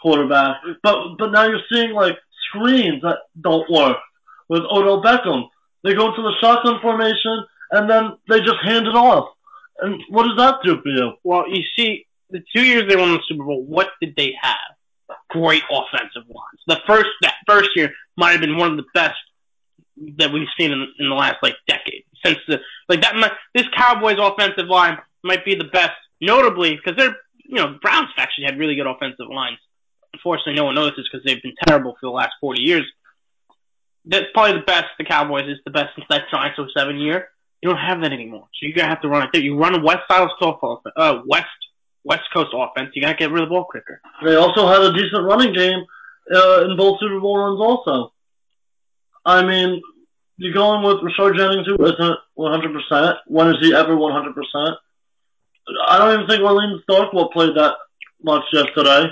quarterback. 0.00 0.56
But 0.82 1.16
but 1.18 1.30
now 1.30 1.46
you're 1.46 1.60
seeing 1.72 1.92
like 1.92 2.18
screens 2.52 3.02
that 3.02 3.18
don't 3.40 3.68
work 3.70 3.98
with 4.48 4.62
Odell 4.62 5.02
Beckham. 5.02 5.48
They 5.84 5.94
go 5.94 6.08
into 6.08 6.22
the 6.22 6.34
shotgun 6.40 6.80
formation 6.80 7.44
and 7.72 7.88
then 7.88 8.12
they 8.28 8.40
just 8.40 8.62
hand 8.62 8.86
it 8.86 8.94
off. 8.94 9.28
And 9.80 10.00
what 10.10 10.24
does 10.24 10.36
that 10.36 10.56
do 10.62 10.80
for 10.82 10.88
you? 10.88 11.12
Well, 11.24 11.48
you 11.48 11.62
see, 11.76 12.06
the 12.30 12.42
two 12.54 12.62
years 12.64 12.88
they 12.88 12.96
won 12.96 13.12
the 13.12 13.20
Super 13.28 13.44
Bowl, 13.44 13.64
what 13.64 13.88
did 14.00 14.14
they 14.16 14.34
have? 14.40 15.16
Great 15.30 15.62
offensive 15.70 16.28
lines. 16.28 16.60
The 16.66 16.80
first 16.86 17.08
that 17.22 17.34
first 17.46 17.70
year 17.74 17.90
might 18.16 18.32
have 18.32 18.40
been 18.40 18.56
one 18.56 18.70
of 18.70 18.76
the 18.76 18.84
best 18.94 19.18
that 20.18 20.32
we've 20.32 20.48
seen 20.58 20.72
in, 20.72 20.86
in 20.98 21.08
the 21.08 21.14
last 21.14 21.36
like 21.42 21.56
decade. 21.66 22.04
Since 22.24 22.38
the 22.48 22.60
like 22.88 23.00
that, 23.02 23.32
this 23.54 23.66
Cowboys 23.76 24.16
offensive 24.18 24.68
line 24.68 24.98
might 25.22 25.44
be 25.44 25.54
the 25.54 25.64
best, 25.64 25.92
notably 26.20 26.76
because 26.76 26.96
they're 26.96 27.16
you 27.44 27.56
know 27.56 27.78
Browns 27.82 28.08
actually 28.16 28.44
had 28.44 28.58
really 28.58 28.74
good 28.74 28.86
offensive 28.86 29.26
lines. 29.30 29.58
Unfortunately, 30.14 30.54
no 30.54 30.66
one 30.66 30.74
notices 30.74 31.08
because 31.10 31.24
they've 31.24 31.42
been 31.42 31.54
terrible 31.66 31.92
for 31.92 32.06
the 32.06 32.10
last 32.10 32.32
forty 32.40 32.62
years. 32.62 32.84
That's 34.04 34.26
probably 34.34 34.60
the 34.60 34.66
best. 34.66 34.86
The 34.98 35.04
Cowboys 35.04 35.48
is 35.48 35.58
the 35.64 35.70
best 35.70 35.94
since 35.94 36.06
that 36.10 36.24
Giants 36.30 36.58
07 36.74 36.98
year. 36.98 37.28
You 37.62 37.68
don't 37.68 37.78
have 37.78 38.00
that 38.00 38.12
anymore, 38.12 38.48
so 38.52 38.66
you're 38.66 38.74
gonna 38.74 38.88
have 38.88 39.02
to 39.02 39.08
run 39.08 39.22
it 39.22 39.30
there. 39.32 39.40
You 39.40 39.56
run 39.56 39.80
West 39.84 40.04
style 40.06 40.28
offense, 40.40 40.80
uh, 40.96 41.20
West 41.26 41.46
West 42.04 42.24
Coast 42.32 42.50
offense. 42.52 42.90
You 42.94 43.02
gotta 43.02 43.16
get 43.16 43.30
rid 43.30 43.42
of 43.42 43.48
the 43.48 43.54
ball 43.54 43.64
quicker. 43.64 44.00
They 44.24 44.34
also 44.34 44.66
had 44.66 44.82
a 44.82 44.92
decent 44.92 45.22
running 45.22 45.54
game 45.54 45.84
uh, 46.34 46.64
in 46.64 46.76
both 46.76 46.98
Super 46.98 47.20
Bowl 47.20 47.38
runs. 47.38 47.60
Also, 47.60 48.12
I 49.24 49.44
mean, 49.44 49.80
you're 50.36 50.52
going 50.52 50.82
with 50.82 50.98
Rashard 50.98 51.36
Jennings, 51.36 51.66
who 51.66 51.84
isn't 51.84 52.18
100%. 52.36 53.18
When 53.26 53.48
is 53.48 53.56
he 53.60 53.74
ever 53.74 53.94
100%? 53.94 54.76
I 55.86 55.98
don't 55.98 56.14
even 56.14 56.26
think 56.26 56.42
Orleans 56.42 56.82
Darkwa 56.90 57.32
played 57.32 57.56
that 57.56 57.74
much 58.22 58.42
yesterday. 58.52 59.04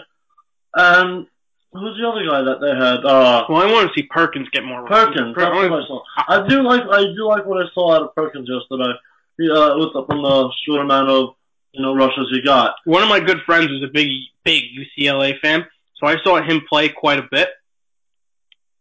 And 0.74 1.26
who's 1.72 1.98
the 1.98 2.08
other 2.08 2.24
guy 2.28 2.42
that 2.42 2.60
they 2.60 2.74
had? 2.74 3.04
Uh, 3.04 3.44
Well, 3.48 3.62
I 3.62 3.72
want 3.72 3.88
to 3.88 3.94
see 3.94 4.06
Perkins 4.08 4.48
get 4.50 4.64
more. 4.64 4.86
Perkins. 4.86 5.34
That's 5.36 5.54
what 5.54 5.72
I 5.72 5.86
saw. 5.86 6.02
I 6.28 6.48
do 6.48 6.62
like 6.62 6.82
I 6.90 7.04
do 7.14 7.26
like 7.26 7.46
what 7.46 7.64
I 7.64 7.68
saw 7.74 7.94
out 7.94 8.02
of 8.02 8.14
Perkins 8.14 8.48
yesterday. 8.48 8.92
He 9.38 9.50
uh, 9.50 9.76
with 9.78 9.92
the, 9.92 10.04
from 10.06 10.22
the 10.22 10.50
short 10.66 10.80
amount 10.80 11.08
of 11.08 11.34
you 11.72 11.82
know 11.82 11.94
rushes 11.94 12.28
he 12.30 12.42
got. 12.42 12.74
One 12.84 13.02
of 13.02 13.08
my 13.08 13.20
good 13.20 13.40
friends 13.46 13.70
was 13.70 13.82
a 13.82 13.92
big, 13.92 14.08
big 14.44 14.64
UCLA 14.98 15.38
fan, 15.40 15.66
so 15.96 16.06
I 16.06 16.16
saw 16.22 16.40
him 16.42 16.62
play 16.68 16.88
quite 16.88 17.18
a 17.18 17.28
bit. 17.30 17.48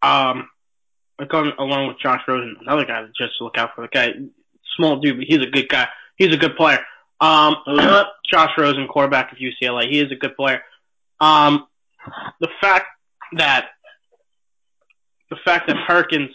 Um, 0.02 0.50
along 1.20 1.88
with 1.88 2.00
Josh 2.00 2.22
Rosen, 2.28 2.58
another 2.62 2.86
guy 2.86 3.02
that 3.02 3.16
just 3.16 3.34
look 3.42 3.58
out 3.58 3.72
for. 3.76 3.82
The 3.82 3.88
guy, 3.90 4.14
small 4.78 5.00
dude, 5.00 5.18
but 5.18 5.26
he's 5.26 5.40
a 5.42 5.50
good 5.50 5.68
guy. 5.68 5.88
He's 6.16 6.34
a 6.34 6.38
good 6.38 6.56
player. 6.56 6.80
Um? 7.20 7.58
Josh 8.30 8.52
Rosen, 8.58 8.88
quarterback 8.88 9.32
of 9.32 9.40
UCLA, 9.40 9.90
he 9.90 10.00
is 10.00 10.12
a 10.12 10.16
good 10.16 10.36
player. 10.36 10.62
Um, 11.20 11.68
the 12.40 12.50
fact 12.62 12.88
that 13.38 13.70
the 15.30 15.38
fact 15.46 15.68
that 15.68 15.78
Perkins 15.88 16.32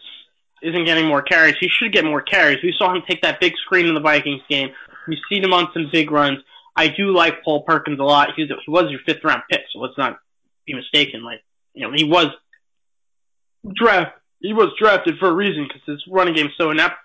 isn't 0.62 0.84
getting 0.84 1.06
more 1.06 1.22
carries, 1.22 1.56
he 1.60 1.68
should 1.68 1.92
get 1.92 2.04
more 2.04 2.22
carries. 2.22 2.58
We 2.62 2.74
saw 2.78 2.94
him 2.94 3.02
take 3.08 3.22
that 3.22 3.40
big 3.40 3.52
screen 3.64 3.86
in 3.86 3.94
the 3.94 4.00
Vikings 4.00 4.42
game. 4.48 4.70
We've 5.06 5.18
seen 5.28 5.44
him 5.44 5.52
on 5.52 5.68
some 5.74 5.90
big 5.92 6.10
runs. 6.10 6.38
I 6.76 6.88
do 6.88 7.14
like 7.14 7.42
Paul 7.44 7.62
Perkins 7.62 8.00
a 8.00 8.04
lot. 8.04 8.30
He 8.36 8.42
was, 8.42 8.52
he 8.64 8.70
was 8.70 8.90
your 8.90 9.00
fifth 9.06 9.22
round 9.24 9.42
pick, 9.50 9.60
so 9.72 9.78
let's 9.80 9.98
not 9.98 10.18
be 10.66 10.74
mistaken. 10.74 11.22
Like, 11.22 11.42
you 11.74 11.86
know, 11.86 11.92
he 11.94 12.04
was 12.04 12.28
draft. 13.74 14.12
He 14.40 14.52
was 14.52 14.68
drafted 14.78 15.18
for 15.18 15.28
a 15.28 15.34
reason 15.34 15.66
because 15.68 15.82
his 15.86 16.04
running 16.10 16.34
game 16.34 16.46
is 16.46 16.52
so 16.58 16.70
inept. 16.70 16.96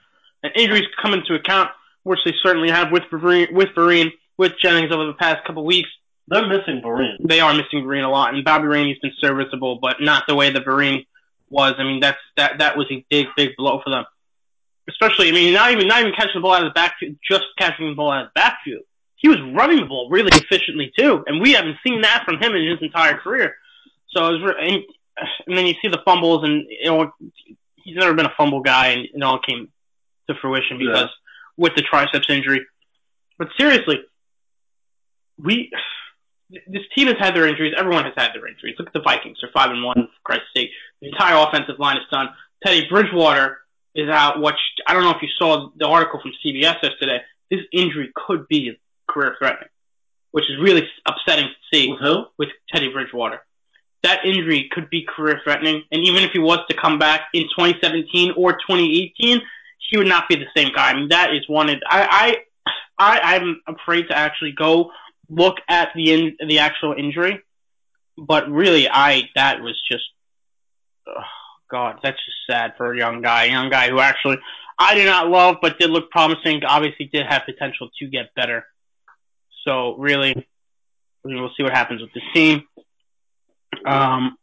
And 0.44 0.52
injuries 0.56 0.88
come 1.02 1.14
into 1.14 1.36
account, 1.36 1.70
which 2.04 2.20
they 2.26 2.34
certainly 2.44 2.70
have 2.70 2.92
with 2.92 3.04
Vereen, 3.12 3.52
with 3.52 3.70
Vereen, 3.76 4.12
with 4.38 4.54
Jennings 4.62 4.94
over 4.94 5.06
the 5.06 5.14
past 5.14 5.46
couple 5.46 5.66
weeks. 5.66 5.90
They're 6.30 6.48
missing 6.48 6.82
Vereen. 6.84 7.16
They 7.28 7.40
are 7.40 7.54
missing 7.54 7.84
Vereen 7.84 8.06
a 8.06 8.10
lot, 8.10 8.34
and 8.34 8.44
Bobby 8.46 8.68
Rainey's 8.68 9.00
been 9.00 9.14
serviceable, 9.20 9.80
but 9.82 9.96
not 10.00 10.26
the 10.28 10.36
way 10.36 10.52
that 10.52 10.64
Vereen 10.64 11.06
was. 11.50 11.74
I 11.80 11.84
mean, 11.84 12.00
that's 12.00 12.20
that 12.38 12.60
that 12.60 12.78
was 12.78 12.86
a 12.92 13.04
big, 13.10 13.28
big 13.36 13.56
blow 13.58 13.82
for 13.84 13.90
them. 13.90 14.06
Especially, 14.88 15.30
I 15.30 15.32
mean, 15.32 15.54
not 15.54 15.72
even 15.72 15.88
not 15.88 16.02
even 16.02 16.14
catching 16.14 16.34
the 16.36 16.42
ball 16.42 16.54
out 16.54 16.64
of 16.64 16.70
the 16.70 16.74
backfield, 16.76 17.16
just 17.28 17.44
catching 17.58 17.90
the 17.90 17.96
ball 17.96 18.12
out 18.12 18.26
of 18.26 18.28
the 18.28 18.40
backfield. 18.40 18.84
He 19.16 19.28
was 19.28 19.38
running 19.54 19.80
the 19.80 19.86
ball 19.86 20.08
really 20.10 20.30
efficiently 20.34 20.92
too, 20.98 21.24
and 21.26 21.42
we 21.42 21.54
haven't 21.54 21.78
seen 21.86 22.02
that 22.02 22.24
from 22.26 22.38
him 22.38 22.56
in 22.56 22.68
his 22.68 22.80
entire 22.82 23.18
career. 23.18 23.56
So 24.10 24.28
it 24.28 24.42
was, 24.42 24.56
and, 24.62 24.84
and 25.48 25.58
then 25.58 25.66
you 25.66 25.74
see 25.82 25.88
the 25.90 26.02
fumbles, 26.06 26.44
and 26.44 26.64
you 26.70 26.86
know 26.92 27.12
he's 27.76 27.96
never 27.96 28.14
been 28.14 28.26
a 28.28 28.34
fumble 28.38 28.62
guy, 28.62 28.90
and 28.90 29.08
it 29.14 29.24
all 29.24 29.40
came 29.40 29.70
to 30.30 30.36
fruition 30.36 30.78
because 30.78 31.00
Yeah. 31.02 31.08
with 31.58 31.76
the 31.76 31.82
triceps 31.82 32.28
injury. 32.30 32.66
But 33.38 33.50
seriously, 33.60 34.00
we 35.38 35.72
this 36.50 36.84
team 36.96 37.08
has 37.08 37.18
had 37.20 37.36
their 37.36 37.48
injuries. 37.48 37.74
Everyone 37.78 38.04
has 38.06 38.14
had 38.18 38.32
their 38.34 38.48
injuries. 38.48 38.76
Look 38.80 38.88
at 38.88 38.94
the 38.94 39.02
Vikings; 39.02 39.38
they're 39.42 39.52
five 39.54 39.72
and 39.72 39.84
one. 39.84 39.96
For 39.98 40.22
Christ's 40.24 40.48
sake, 40.56 40.70
the 41.02 41.10
entire 41.10 41.36
offensive 41.48 41.80
line 41.80 41.98
is 41.98 42.04
done. 42.12 42.30
Teddy 42.66 42.88
Bridgewater 42.90 43.60
is 43.96 44.10
out. 44.10 44.42
Which 44.42 44.56
I 44.88 44.94
don't 44.94 45.04
know 45.04 45.12
if 45.12 45.22
you 45.22 45.30
saw 45.38 45.70
the 45.76 45.88
article 45.88 46.20
from 46.22 46.32
CBS 46.46 46.82
yesterday. 46.82 47.20
His 47.50 47.62
injury 47.72 48.12
could 48.16 48.48
be 48.48 48.80
career 49.08 49.36
threatening, 49.40 49.70
which 50.32 50.46
is 50.50 50.58
really 50.62 50.88
upsetting 51.08 51.46
to 51.48 51.76
see 51.78 51.90
With 51.92 52.00
who? 52.00 52.26
with 52.38 52.50
Teddy 52.72 52.90
Bridgewater. 52.92 53.42
That 54.04 54.24
injury 54.26 54.70
could 54.72 54.90
be 54.90 55.04
career 55.04 55.42
threatening, 55.44 55.84
and 55.92 56.06
even 56.06 56.24
if 56.24 56.32
he 56.32 56.40
was 56.40 56.60
to 56.70 56.76
come 56.78 57.00
back 57.00 57.22
in 57.34 57.44
2017 57.44 58.32
or 58.38 58.54
2018, 58.54 59.42
he 59.90 59.98
would 59.98 60.08
not 60.08 60.30
be 60.30 60.36
the 60.36 60.46
same 60.56 60.72
guy. 60.74 60.92
I 60.92 60.94
mean, 60.94 61.10
that 61.10 61.34
is 61.34 61.48
one. 61.50 61.70
of- 61.70 61.82
I 61.90 62.38
I, 62.98 63.20
I 63.20 63.36
I'm 63.36 63.62
afraid 63.76 64.04
to 64.10 64.18
actually 64.18 64.52
go 64.54 64.92
look 65.30 65.58
at 65.68 65.90
the 65.96 66.12
in, 66.14 66.38
the 66.48 66.60
actual 66.60 66.94
injury, 66.98 67.42
but 68.18 68.50
really, 68.50 68.90
I 68.90 69.30
that 69.36 69.62
was 69.62 69.80
just, 69.90 70.06
oh 71.08 71.22
God, 71.70 72.00
that's 72.04 72.18
just 72.18 72.38
sad 72.50 72.74
for 72.78 72.94
a 72.94 72.98
young 72.98 73.22
guy, 73.22 73.46
a 73.46 73.52
young 73.52 73.70
guy 73.70 73.90
who 73.90 74.00
actually 74.00 74.38
I 74.78 74.96
did 74.96 75.06
not 75.06 75.30
love, 75.30 75.58
but 75.62 75.78
did 75.78 75.90
look 75.90 76.10
promising. 76.10 76.64
Obviously, 76.66 77.06
did 77.12 77.26
have 77.28 77.44
potential 77.46 77.90
to 78.00 78.08
get 78.08 78.34
better. 78.34 78.66
So 79.66 79.96
really, 79.98 80.48
we'll 81.24 81.52
see 81.58 81.64
what 81.64 81.74
happens 81.74 82.02
with 82.02 82.14
this 82.14 82.24
team. 82.34 82.64
Um, 83.86 84.38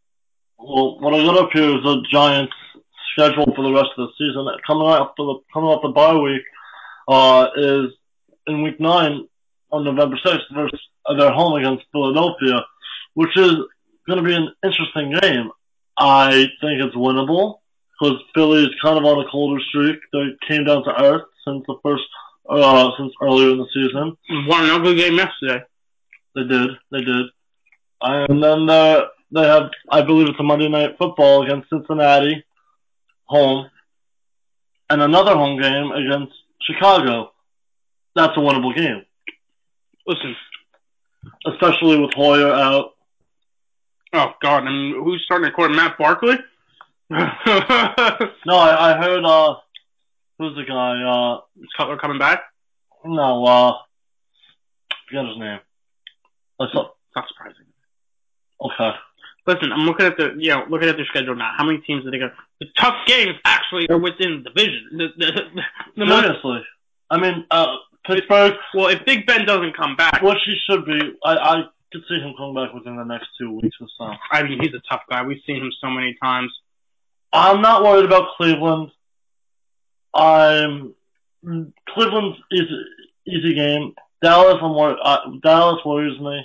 Well, 0.58 1.00
what 1.00 1.14
I 1.14 1.22
got 1.24 1.38
up 1.38 1.50
here 1.52 1.76
is 1.76 1.82
the 1.82 2.04
Giants' 2.10 2.52
schedule 3.12 3.46
for 3.54 3.62
the 3.62 3.72
rest 3.72 3.90
of 3.96 4.08
the 4.08 4.12
season. 4.18 4.46
Coming 4.66 4.88
up 4.88 5.14
for 5.16 5.26
the 5.26 5.40
coming 5.52 5.70
up 5.70 5.82
the 5.82 5.88
bye 5.88 6.14
week 6.14 6.42
uh, 7.08 7.48
is 7.56 7.90
in 8.46 8.62
week 8.62 8.78
nine 8.78 9.28
on 9.70 9.84
November 9.84 10.18
sixth 10.24 10.46
versus 10.54 10.80
uh, 11.06 11.14
their 11.14 11.32
home 11.32 11.54
against 11.54 11.84
Philadelphia, 11.92 12.64
which 13.14 13.36
is 13.36 13.54
going 14.06 14.18
to 14.18 14.22
be 14.22 14.34
an 14.34 14.48
interesting 14.64 15.12
game. 15.20 15.50
I 15.98 16.46
think 16.60 16.82
it's 16.82 16.94
winnable 16.94 17.58
because 17.98 18.18
Philly 18.34 18.64
is 18.64 18.70
kind 18.82 18.98
of 18.98 19.04
on 19.04 19.24
a 19.24 19.30
colder 19.30 19.62
streak. 19.68 19.98
They 20.12 20.36
came 20.46 20.64
down 20.64 20.84
to 20.84 21.02
earth 21.02 21.22
since 21.46 21.64
the 21.66 21.76
first 21.82 22.04
uh, 22.48 22.90
since 22.98 23.12
earlier 23.22 23.50
in 23.50 23.58
the 23.58 23.66
season. 23.72 24.16
won 24.48 24.64
an 24.64 24.70
ugly 24.70 24.94
game 24.96 25.14
yesterday. 25.14 25.64
They 26.34 26.44
did. 26.44 26.70
They 26.92 27.00
did. 27.00 27.26
And 28.02 28.42
then 28.42 28.68
uh, 28.68 29.06
they 29.32 29.46
have, 29.46 29.70
I 29.90 30.02
believe 30.02 30.28
it's 30.28 30.38
a 30.38 30.42
Monday 30.42 30.68
night 30.68 30.96
football 30.98 31.42
against 31.42 31.70
Cincinnati, 31.70 32.44
home, 33.24 33.70
and 34.90 35.00
another 35.00 35.34
home 35.34 35.60
game 35.60 35.92
against 35.92 36.34
Chicago. 36.60 37.32
That's 38.14 38.36
a 38.36 38.40
winnable 38.40 38.76
game, 38.76 39.04
Listen, 40.06 40.36
especially 41.46 41.98
with 41.98 42.14
Hoyer 42.14 42.52
out. 42.52 42.92
oh 44.12 44.32
God, 44.40 44.64
I 44.64 44.70
mean, 44.70 45.02
who's 45.02 45.22
starting 45.24 45.46
to 45.48 45.52
court? 45.52 45.72
Matt 45.72 45.98
Barkley. 45.98 46.36
No, 47.10 48.56
I, 48.56 48.92
I 48.92 48.96
heard. 48.98 49.24
Uh, 49.24 49.56
who's 50.38 50.54
the 50.56 50.64
guy? 50.64 51.02
Uh, 51.02 51.40
Cutler 51.76 51.98
coming 51.98 52.18
back? 52.18 52.42
no, 53.04 53.44
uh, 53.44 53.72
forget 55.08 55.26
his 55.26 55.38
name. 55.38 55.60
Let's 56.58 56.74
look. 56.74 56.96
Not 57.14 57.26
surprising. 57.28 57.66
Okay. 58.60 58.90
Listen, 59.46 59.72
I'm 59.72 59.86
looking 59.86 60.06
at 60.06 60.16
the 60.16 60.34
you 60.38 60.50
know 60.50 60.64
looking 60.68 60.88
at 60.88 60.96
their 60.96 61.06
schedule 61.06 61.36
now. 61.36 61.52
How 61.56 61.64
many 61.64 61.78
teams 61.78 62.04
are 62.06 62.10
they 62.10 62.18
got? 62.18 62.32
The 62.60 62.66
tough 62.76 62.96
games 63.06 63.36
actually 63.44 63.88
are 63.88 63.98
within 63.98 64.42
the 64.42 64.50
division. 64.50 64.88
The, 64.92 65.08
the, 65.16 65.26
the, 65.26 65.62
the 65.96 66.06
most, 66.06 66.66
I 67.10 67.18
mean, 67.20 67.44
uh, 67.50 67.76
Pittsburgh, 68.06 68.54
well, 68.74 68.88
if 68.88 69.04
Big 69.04 69.26
Ben 69.26 69.44
doesn't 69.46 69.76
come 69.76 69.96
back, 69.96 70.22
which 70.22 70.38
he 70.44 70.56
should 70.68 70.84
be. 70.84 70.98
I, 71.24 71.36
I 71.36 71.62
could 71.92 72.02
see 72.08 72.18
him 72.18 72.34
coming 72.36 72.54
back 72.54 72.74
within 72.74 72.96
the 72.96 73.04
next 73.04 73.28
two 73.38 73.52
weeks 73.52 73.76
or 73.80 73.88
so. 73.98 74.12
I 74.32 74.42
mean, 74.42 74.58
he's 74.60 74.74
a 74.74 74.82
tough 74.88 75.02
guy. 75.08 75.22
We've 75.22 75.42
seen 75.46 75.56
him 75.56 75.72
so 75.80 75.88
many 75.88 76.16
times. 76.22 76.52
I'm 77.32 77.60
not 77.60 77.82
worried 77.82 78.04
about 78.04 78.36
Cleveland. 78.36 78.90
I'm 80.14 80.94
Cleveland's 81.42 82.38
easy, 82.52 82.84
easy 83.26 83.54
game. 83.54 83.94
Dallas, 84.22 84.58
I'm 84.60 84.74
worried. 84.74 84.98
Uh, 85.02 85.18
Dallas 85.42 85.84
worries 85.84 86.18
me. 86.20 86.42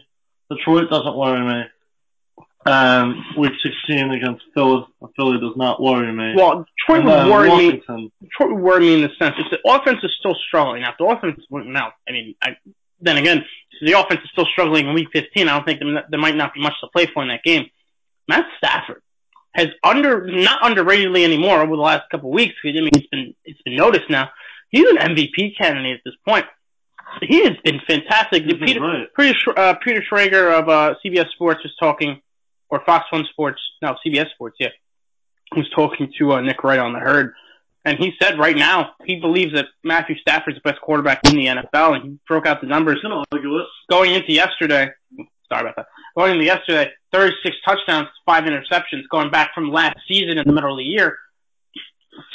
Detroit 0.49 0.89
doesn't 0.89 1.15
worry 1.15 1.41
me. 1.45 1.63
And 2.63 3.15
week 3.37 3.53
16 3.63 4.11
against 4.11 4.43
Philly, 4.53 4.85
Philly 5.15 5.39
does 5.39 5.55
not 5.55 5.81
worry 5.81 6.11
me. 6.13 6.33
Well, 6.35 6.65
Detroit 6.77 7.05
would 7.05 7.11
then 7.11 7.29
worry 7.29 7.49
me. 7.49 7.65
Washington, 7.65 8.11
Detroit 8.21 8.51
would 8.51 8.61
worry 8.61 8.79
me 8.81 8.93
in 8.95 9.01
the 9.01 9.09
sense 9.17 9.35
that 9.37 9.49
the 9.49 9.59
offense 9.67 9.99
is 10.03 10.11
still 10.19 10.35
struggling. 10.47 10.83
Now, 10.83 10.93
the 10.97 11.05
offense 11.05 11.41
winning 11.49 11.75
out, 11.75 11.93
I 12.07 12.11
mean, 12.11 12.35
I, 12.41 12.57
then 12.99 13.17
again, 13.17 13.43
the 13.81 13.93
offense 13.93 14.21
is 14.23 14.29
still 14.31 14.45
struggling 14.51 14.87
in 14.87 14.93
Week 14.93 15.07
15. 15.11 15.47
I 15.47 15.55
don't 15.55 15.65
think 15.65 15.79
there, 15.79 16.05
there 16.09 16.19
might 16.19 16.35
not 16.35 16.53
be 16.53 16.61
much 16.61 16.73
to 16.81 16.87
play 16.87 17.07
for 17.07 17.23
in 17.23 17.29
that 17.29 17.43
game. 17.43 17.65
Matt 18.27 18.45
Stafford 18.57 19.01
has 19.53 19.67
under 19.83 20.27
not 20.27 20.61
underratedly 20.61 21.23
anymore 21.23 21.61
over 21.61 21.75
the 21.75 21.81
last 21.81 22.03
couple 22.09 22.29
of 22.29 22.35
weeks. 22.35 22.53
I 22.63 22.67
mean, 22.67 22.89
it's 22.93 23.07
been 23.07 23.33
it's 23.43 23.61
been 23.63 23.75
noticed 23.75 24.09
now. 24.09 24.29
He's 24.69 24.87
an 24.87 24.97
MVP 24.97 25.57
candidate 25.59 25.97
at 25.97 26.01
this 26.05 26.13
point. 26.25 26.45
He 27.21 27.43
has 27.43 27.57
been 27.63 27.81
fantastic. 27.85 28.43
He's 28.43 28.53
been 28.53 28.65
Peter. 28.65 29.07
Peter, 29.17 29.59
uh, 29.59 29.73
Peter 29.83 30.01
Schrager 30.09 30.57
of 30.57 30.69
uh, 30.69 30.95
CBS 31.03 31.29
Sports 31.31 31.61
was 31.63 31.75
talking, 31.77 32.21
or 32.71 32.81
Fox 32.85 33.05
One 33.11 33.25
Sports, 33.29 33.61
no, 33.81 33.95
CBS 34.05 34.31
Sports, 34.31 34.57
yeah, 34.59 34.69
was 35.55 35.69
talking 35.75 36.11
to 36.17 36.33
uh, 36.33 36.41
Nick 36.41 36.63
Wright 36.63 36.79
on 36.79 36.93
the 36.93 36.99
herd, 36.99 37.33
and 37.83 37.99
he 37.99 38.13
said 38.21 38.39
right 38.39 38.55
now 38.55 38.93
he 39.05 39.19
believes 39.19 39.53
that 39.53 39.67
Matthew 39.83 40.15
Stafford's 40.17 40.57
the 40.57 40.69
best 40.69 40.81
quarterback 40.81 41.19
in 41.27 41.35
the 41.35 41.45
NFL, 41.47 41.95
and 41.95 42.03
he 42.03 42.19
broke 42.27 42.47
out 42.47 42.61
the 42.61 42.67
numbers 42.67 42.99
gonna 43.03 43.23
argue 43.31 43.57
it. 43.57 43.67
going 43.89 44.13
into 44.13 44.31
yesterday. 44.31 44.89
Sorry 45.49 45.61
about 45.61 45.75
that. 45.75 45.87
Going 46.15 46.31
into 46.31 46.45
yesterday, 46.45 46.91
36 47.11 47.57
touchdowns, 47.65 48.07
five 48.25 48.45
interceptions, 48.45 49.01
going 49.09 49.29
back 49.29 49.53
from 49.53 49.69
last 49.69 49.97
season 50.07 50.37
in 50.37 50.47
the 50.47 50.53
middle 50.53 50.71
of 50.71 50.77
the 50.77 50.83
year. 50.83 51.17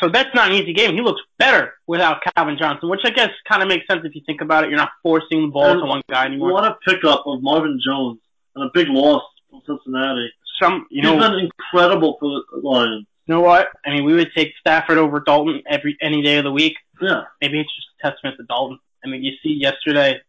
So 0.01 0.09
that's 0.09 0.35
not 0.35 0.51
an 0.51 0.57
easy 0.57 0.73
game. 0.75 0.95
He 0.95 1.01
looks 1.01 1.21
better 1.39 1.75
without 1.87 2.23
Calvin 2.35 2.57
Johnson, 2.59 2.91
which 2.91 3.01
I 3.05 3.11
guess 3.11 3.31
kind 3.49 3.63
of 3.63 3.69
makes 3.69 3.87
sense 3.87 4.01
if 4.05 4.15
you 4.15 4.23
think 4.27 4.41
about 4.41 4.65
it. 4.65 4.71
You're 4.71 4.79
not 4.79 4.91
forcing 5.03 5.43
the 5.43 5.49
ball 5.49 5.71
And 5.71 5.81
to 5.81 5.87
one 5.87 6.03
guy 6.11 6.27
anymore. 6.27 6.53
What 6.53 6.65
a 6.65 6.77
pickup 6.87 7.27
of 7.27 7.43
Marvin 7.43 7.81
Jones 7.83 8.19
and 8.55 8.65
a 8.65 8.71
big 8.75 8.89
loss 8.89 9.23
from 9.65 9.79
Cincinnati. 9.79 10.29
Some, 10.61 10.87
you 10.91 11.03
He's 11.03 11.11
know, 11.11 11.19
been 11.19 11.51
incredible 11.51 12.17
for 12.19 12.29
the 12.53 12.67
Lions. 12.67 13.07
you 13.27 13.35
know 13.35 13.41
what? 13.41 13.69
I 13.85 13.91
mean, 13.91 14.05
we 14.05 14.15
would 14.15 14.31
take 14.35 14.53
Stafford 14.61 14.99
over 14.99 15.21
Dalton 15.21 15.63
every 15.69 15.97
any 16.01 16.23
day 16.23 16.39
of 16.39 16.45
the 16.45 16.53
week. 16.53 16.75
Yeah. 17.01 17.25
Maybe 17.41 17.61
it's 17.61 17.75
just 17.75 17.89
a 18.01 18.11
testament 18.11 18.37
to 18.39 18.45
Dalton. 18.45 18.79
I 19.05 19.09
mean, 19.09 19.23
you 19.23 19.33
see 19.43 19.51
yesterday, 19.51 20.21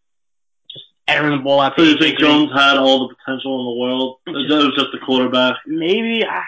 just 0.72 0.86
airing 1.08 1.38
the 1.38 1.44
ball 1.44 1.62
out. 1.62 1.74
So 1.78 1.84
you 1.84 1.98
think. 1.98 2.20
Jones 2.20 2.52
had 2.54 2.78
all 2.78 3.08
the 3.08 3.16
potential 3.16 3.60
in 3.60 3.66
the 3.66 3.80
world? 3.82 4.18
It 4.28 4.32
was 4.32 4.76
just 4.76 4.92
the 4.92 5.00
quarterback. 5.06 5.56
maybe. 5.66 6.26
I, 6.26 6.44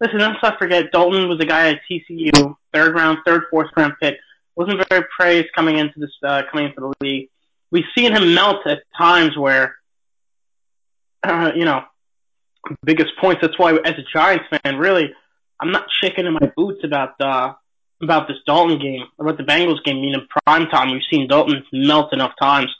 listen, 0.00 0.18
let's 0.18 0.42
not 0.42 0.58
forget 0.58 0.90
Dalton 0.92 1.28
was 1.28 1.40
a 1.40 1.46
guy 1.46 1.70
at 1.70 1.80
TCU, 1.90 2.56
third 2.72 2.94
round, 2.94 3.18
third, 3.24 3.44
fourth 3.50 3.70
round 3.76 3.94
pick. 4.00 4.16
Wasn't 4.56 4.82
very 4.88 5.04
praised 5.18 5.48
coming 5.54 5.78
into 5.78 5.98
this, 5.98 6.10
uh, 6.22 6.42
coming 6.50 6.66
into 6.66 6.80
the 6.80 6.92
league. 7.00 7.28
We've 7.70 7.84
seen 7.96 8.14
him 8.14 8.34
melt 8.34 8.66
at 8.66 8.82
times 8.96 9.36
where, 9.36 9.76
uh, 11.22 11.52
you 11.56 11.64
know, 11.64 11.82
biggest 12.84 13.12
points. 13.20 13.40
That's 13.42 13.58
why, 13.58 13.72
as 13.72 13.94
a 13.94 14.04
Giants 14.12 14.44
fan, 14.50 14.76
really, 14.76 15.12
I'm 15.60 15.70
not 15.70 15.86
shaking 16.02 16.26
in 16.26 16.32
my 16.32 16.52
boots 16.56 16.80
about 16.84 17.20
uh, 17.20 17.54
about 18.02 18.28
this 18.28 18.38
Dalton 18.46 18.78
game, 18.78 19.04
about 19.18 19.36
the 19.36 19.44
Bengals 19.44 19.82
game 19.84 20.00
being 20.00 20.14
in 20.14 20.26
prime 20.46 20.66
time. 20.68 20.90
We've 20.90 21.02
seen 21.10 21.28
Dalton 21.28 21.64
melt 21.72 22.12
enough 22.12 22.32
times. 22.40 22.70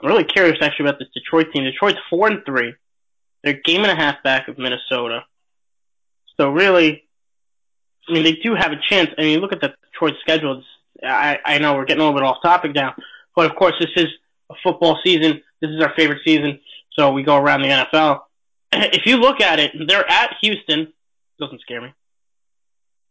I'm 0.00 0.08
really 0.08 0.24
curious 0.24 0.58
actually 0.60 0.88
about 0.88 0.98
this 0.98 1.08
Detroit 1.14 1.52
team. 1.52 1.64
Detroit's 1.64 1.98
four 2.10 2.28
and 2.28 2.44
three. 2.44 2.74
They're 3.42 3.60
game 3.64 3.82
and 3.82 3.90
a 3.90 3.96
half 3.96 4.22
back 4.22 4.48
of 4.48 4.58
Minnesota. 4.58 5.24
So 6.36 6.50
really, 6.50 7.04
I 8.08 8.12
mean, 8.12 8.24
they 8.24 8.34
do 8.34 8.54
have 8.54 8.72
a 8.72 8.80
chance. 8.88 9.10
I 9.18 9.22
mean, 9.22 9.40
look 9.40 9.52
at 9.52 9.60
the 9.60 9.74
Detroit 9.92 10.14
schedule. 10.20 10.58
It's, 10.58 10.66
I, 11.02 11.38
I 11.44 11.58
know 11.58 11.74
we're 11.74 11.84
getting 11.84 12.02
a 12.02 12.04
little 12.04 12.18
bit 12.18 12.26
off 12.26 12.42
topic 12.42 12.74
now, 12.74 12.94
but 13.34 13.50
of 13.50 13.56
course, 13.56 13.74
this 13.80 13.90
is 13.96 14.08
a 14.50 14.54
football 14.62 14.98
season. 15.04 15.42
This 15.60 15.70
is 15.70 15.82
our 15.82 15.94
favorite 15.96 16.20
season, 16.24 16.60
so 16.92 17.12
we 17.12 17.22
go 17.22 17.36
around 17.36 17.62
the 17.62 17.68
NFL. 17.68 18.20
If 18.92 19.06
you 19.06 19.16
look 19.16 19.40
at 19.40 19.58
it, 19.58 19.72
they're 19.86 20.08
at 20.10 20.36
Houston. 20.42 20.92
Doesn't 21.38 21.60
scare 21.60 21.80
me. 21.80 21.92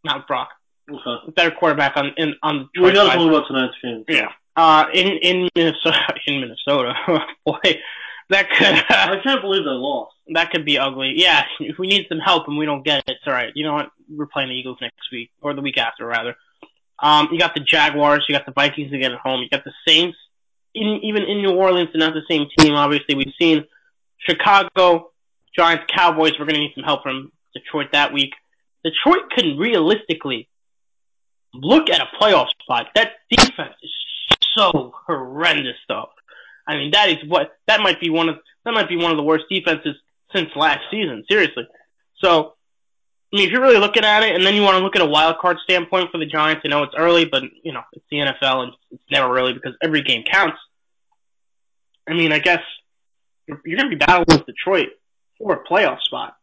Not 0.03 0.27
Brock. 0.27 0.49
Okay. 0.89 1.31
Better 1.35 1.51
quarterback 1.51 1.97
on 1.97 2.11
in 2.17 2.35
on 2.43 2.69
We 2.75 2.91
Detroit 2.91 2.93
gotta 2.93 3.17
talk 3.17 3.27
about 3.27 3.47
tonight's 3.47 3.75
game. 3.81 4.05
Yeah. 4.07 4.29
Uh, 4.55 4.85
in 4.93 5.07
in 5.07 5.49
Minnesota, 5.55 5.97
in 6.27 6.41
Minnesota, 6.41 6.93
boy, 7.45 7.81
that 8.29 8.49
could 8.51 8.67
I 8.89 9.19
can't 9.23 9.41
believe 9.41 9.63
they 9.63 9.71
lost. 9.71 10.13
that 10.33 10.51
could 10.51 10.63
be 10.65 10.77
ugly. 10.77 11.13
Yeah, 11.15 11.43
if 11.59 11.77
we 11.79 11.87
need 11.87 12.05
some 12.07 12.19
help 12.19 12.47
and 12.47 12.57
we 12.57 12.65
don't 12.65 12.83
get 12.83 12.99
it, 12.99 13.05
it's 13.07 13.21
all 13.27 13.33
right. 13.33 13.51
You 13.55 13.65
know 13.65 13.73
what? 13.73 13.91
We're 14.09 14.27
playing 14.27 14.49
the 14.49 14.55
Eagles 14.55 14.77
next 14.81 15.11
week 15.11 15.31
or 15.41 15.53
the 15.53 15.61
week 15.61 15.77
after, 15.77 16.05
rather. 16.05 16.35
Um, 16.99 17.29
you 17.31 17.39
got 17.39 17.53
the 17.53 17.59
Jaguars, 17.59 18.23
you 18.29 18.35
got 18.35 18.45
the 18.45 18.53
Vikings 18.53 18.93
again 18.93 19.11
at 19.11 19.19
home, 19.19 19.41
you 19.41 19.49
got 19.49 19.63
the 19.65 19.73
Saints. 19.87 20.17
In, 20.73 20.99
even 21.03 21.23
in 21.23 21.41
New 21.41 21.51
Orleans, 21.51 21.89
they're 21.93 21.99
not 21.99 22.13
the 22.13 22.21
same 22.29 22.47
team. 22.57 22.73
Obviously, 22.73 23.15
we've 23.15 23.33
seen 23.39 23.65
Chicago, 24.19 25.11
Giants, 25.57 25.85
Cowboys. 25.93 26.33
We're 26.33 26.45
going 26.45 26.55
to 26.55 26.61
need 26.61 26.73
some 26.75 26.83
help 26.83 27.03
from 27.03 27.31
Detroit 27.53 27.87
that 27.93 28.13
week. 28.13 28.31
Detroit 28.83 29.31
can 29.35 29.57
realistically 29.57 30.47
look 31.53 31.89
at 31.89 32.01
a 32.01 32.07
playoff 32.21 32.47
spot. 32.61 32.87
That 32.95 33.13
defense 33.29 33.75
is 33.81 33.91
so 34.55 34.93
horrendous, 35.07 35.77
though. 35.87 36.09
I 36.67 36.75
mean, 36.75 36.91
that 36.91 37.09
is 37.09 37.17
what 37.27 37.57
that 37.67 37.81
might 37.81 37.99
be 37.99 38.09
one 38.09 38.29
of 38.29 38.37
that 38.63 38.73
might 38.73 38.89
be 38.89 38.97
one 38.97 39.11
of 39.11 39.17
the 39.17 39.23
worst 39.23 39.45
defenses 39.49 39.95
since 40.33 40.49
last 40.55 40.81
season. 40.89 41.23
Seriously. 41.29 41.67
So, 42.17 42.53
I 43.31 43.37
mean, 43.37 43.47
if 43.47 43.51
you're 43.51 43.61
really 43.61 43.77
looking 43.77 44.03
at 44.03 44.23
it, 44.23 44.35
and 44.35 44.45
then 44.45 44.55
you 44.55 44.61
want 44.61 44.77
to 44.77 44.83
look 44.83 44.95
at 44.95 45.01
a 45.01 45.05
wild 45.05 45.37
card 45.37 45.57
standpoint 45.63 46.11
for 46.11 46.17
the 46.17 46.25
Giants, 46.25 46.61
I 46.65 46.69
know 46.69 46.83
it's 46.83 46.95
early, 46.97 47.25
but 47.25 47.43
you 47.63 47.71
know 47.71 47.81
it's 47.93 48.05
the 48.09 48.17
NFL, 48.17 48.63
and 48.63 48.73
it's 48.91 49.03
never 49.11 49.31
really 49.31 49.53
because 49.53 49.73
every 49.81 50.01
game 50.01 50.23
counts. 50.23 50.57
I 52.07 52.13
mean, 52.13 52.31
I 52.31 52.39
guess 52.39 52.61
you're, 53.47 53.61
you're 53.65 53.77
going 53.77 53.89
to 53.89 53.95
be 53.95 54.03
battling 54.03 54.25
with 54.29 54.45
Detroit 54.45 54.89
for 55.37 55.53
a 55.53 55.63
playoff 55.63 56.01
spot. 56.01 56.35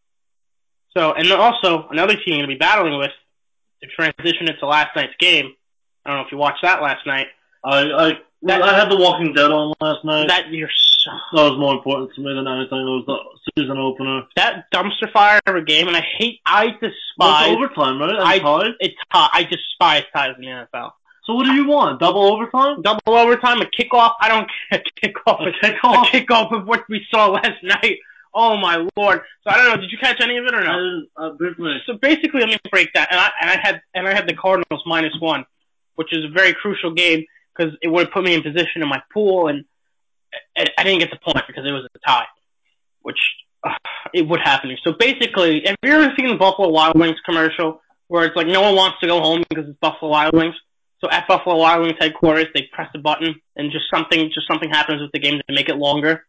So, 0.96 1.12
and 1.14 1.30
also 1.32 1.88
another 1.90 2.14
team 2.14 2.22
you're 2.26 2.38
going 2.38 2.48
to 2.50 2.54
be 2.54 2.58
battling 2.58 2.98
with 2.98 3.10
to 3.82 3.88
transition 3.88 4.48
into 4.48 4.66
last 4.66 4.94
night's 4.94 5.14
game. 5.18 5.52
I 6.04 6.10
don't 6.10 6.18
know 6.20 6.26
if 6.26 6.32
you 6.32 6.38
watched 6.38 6.62
that 6.62 6.82
last 6.82 7.06
night. 7.06 7.28
I 7.64 7.78
I 7.84 8.18
That- 8.42 8.62
I 8.62 8.78
had 8.78 8.90
The 8.90 8.96
Walking 8.96 9.32
Dead 9.32 9.50
on 9.50 9.72
last 9.80 10.04
night. 10.04 10.28
That 10.28 10.48
you're 10.50 10.68
so 10.98 11.10
that 11.34 11.50
was 11.50 11.58
more 11.58 11.74
important 11.74 12.12
to 12.14 12.20
me 12.20 12.32
than 12.34 12.46
anything. 12.46 12.78
It 12.78 12.84
was 12.84 13.04
the 13.06 13.60
season 13.62 13.78
opener. 13.78 14.22
that 14.36 14.70
dumpster 14.72 15.10
fire 15.12 15.40
of 15.46 15.56
a 15.56 15.62
game, 15.62 15.88
and 15.88 15.96
I 15.96 16.00
hate, 16.18 16.40
I 16.46 16.66
despise, 16.80 16.92
it's 17.50 17.56
overtime, 17.56 18.00
right? 18.00 18.14
I- 18.18 18.34
And 18.34 18.42
tied. 18.42 18.72
it's 18.80 18.94
hot. 19.10 19.30
I 19.32 19.44
despise 19.44 20.04
ties 20.14 20.34
in 20.38 20.42
the 20.44 20.48
NFL. 20.50 20.92
So 21.24 21.34
what 21.34 21.44
do 21.46 21.52
you 21.52 21.66
want? 21.68 22.00
Double 22.00 22.22
overtime? 22.32 22.82
Double 22.82 23.14
overtime, 23.16 23.60
a 23.62 23.66
kickoff. 23.66 24.14
I 24.20 24.28
don't 24.28 24.48
care. 24.70 24.82
A 24.82 25.06
kickoff. 25.06 25.40
A 25.40 25.48
A 25.48 25.52
kickoff? 25.72 26.04
kickoff 26.06 26.52
of 26.52 26.66
what 26.66 26.82
we 26.88 27.04
saw 27.12 27.28
last 27.30 27.50
night. 27.62 27.98
Oh 28.34 28.56
my 28.56 28.86
lord! 28.96 29.20
So 29.44 29.50
I 29.50 29.56
don't 29.56 29.74
know. 29.74 29.80
Did 29.80 29.90
you 29.90 29.98
catch 29.98 30.20
any 30.20 30.38
of 30.38 30.46
it 30.46 30.54
or 30.54 30.64
no? 30.64 31.02
Uh, 31.16 31.30
briefly. 31.32 31.76
So 31.86 31.98
basically, 32.00 32.40
let 32.40 32.48
me 32.48 32.56
break 32.70 32.92
that. 32.94 33.08
And 33.10 33.20
I 33.20 33.30
and 33.40 33.50
I 33.50 33.60
had 33.62 33.82
and 33.94 34.08
I 34.08 34.14
had 34.14 34.26
the 34.26 34.34
Cardinals 34.34 34.82
minus 34.86 35.12
one, 35.20 35.44
which 35.96 36.12
is 36.12 36.24
a 36.24 36.28
very 36.28 36.54
crucial 36.54 36.94
game 36.94 37.24
because 37.54 37.74
it 37.82 37.88
would 37.88 38.06
have 38.06 38.12
put 38.12 38.24
me 38.24 38.34
in 38.34 38.42
position 38.42 38.82
in 38.82 38.88
my 38.88 39.02
pool, 39.12 39.48
and 39.48 39.64
I, 40.56 40.66
I 40.78 40.84
didn't 40.84 41.00
get 41.00 41.10
the 41.10 41.18
point 41.18 41.46
because 41.46 41.64
it 41.66 41.72
was 41.72 41.86
a 41.94 41.98
tie, 42.06 42.26
which 43.02 43.18
uh, 43.64 43.74
it 44.14 44.26
would 44.26 44.40
happen. 44.40 44.76
So 44.82 44.92
basically, 44.98 45.62
have 45.66 45.76
you 45.82 45.92
ever 45.92 46.12
seen 46.16 46.28
the 46.28 46.36
Buffalo 46.36 46.70
Wild 46.70 46.98
Wings 46.98 47.18
commercial 47.24 47.80
where 48.08 48.24
it's 48.24 48.36
like 48.36 48.46
no 48.46 48.62
one 48.62 48.76
wants 48.76 48.98
to 49.00 49.06
go 49.06 49.20
home 49.20 49.44
because 49.48 49.68
it's 49.68 49.78
Buffalo 49.80 50.10
Wild 50.10 50.34
Wings? 50.34 50.54
So 51.00 51.10
at 51.10 51.26
Buffalo 51.26 51.56
Wild 51.56 51.82
Wings 51.82 51.96
headquarters, 51.98 52.46
they 52.54 52.68
press 52.72 52.88
a 52.94 52.98
button 52.98 53.34
and 53.56 53.72
just 53.72 53.84
something 53.92 54.30
just 54.32 54.46
something 54.46 54.70
happens 54.70 55.02
with 55.02 55.12
the 55.12 55.18
game 55.18 55.40
to 55.46 55.54
make 55.54 55.68
it 55.68 55.76
longer. 55.76 56.24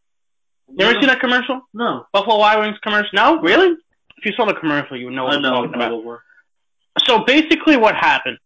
You 0.70 0.86
ever 0.86 1.00
seen 1.00 1.08
that 1.08 1.20
commercial? 1.20 1.62
No. 1.74 2.06
Buffalo 2.14 2.40
Wild 2.40 2.62
Wings 2.62 2.78
commercial? 2.82 3.10
No, 3.14 3.42
really? 3.42 3.76
If 4.18 4.26
you 4.26 4.32
saw 4.34 4.46
the 4.46 4.54
commercial, 4.54 4.98
you 4.98 5.06
would 5.06 5.14
know 5.14 5.26
what 5.26 5.34
I 5.34 5.48
I'm 5.48 5.72
talking 5.72 5.76
about. 5.76 6.20
So 7.06 7.24
basically, 7.26 7.78
what 7.78 7.96
happened? 7.96 8.38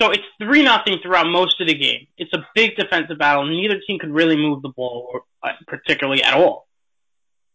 So 0.00 0.10
it's 0.10 0.24
three 0.42 0.62
nothing 0.62 0.98
throughout 1.02 1.28
most 1.28 1.60
of 1.60 1.68
the 1.68 1.74
game. 1.74 2.08
It's 2.18 2.32
a 2.32 2.44
big 2.54 2.76
defensive 2.76 3.16
battle. 3.18 3.46
Neither 3.46 3.80
team 3.86 3.98
could 4.00 4.10
really 4.10 4.36
move 4.36 4.62
the 4.62 4.70
ball, 4.70 5.20
uh, 5.42 5.52
particularly 5.68 6.22
at 6.22 6.34
all. 6.34 6.66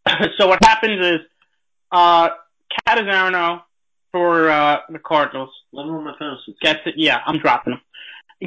so 0.38 0.48
what 0.48 0.64
happens 0.64 1.04
is, 1.04 1.20
uh, 1.92 2.30
Catanzaro 2.86 3.62
for 4.12 4.48
uh, 4.50 4.78
the 4.88 4.98
Cardinals 4.98 5.50
Let 5.72 5.86
me 5.86 5.92
know 5.92 6.00
my 6.00 6.14
fantasy. 6.18 6.56
gets 6.62 6.80
it. 6.86 6.94
Yeah, 6.96 7.20
I'm 7.26 7.38
dropping 7.38 7.74
him. 7.74 7.80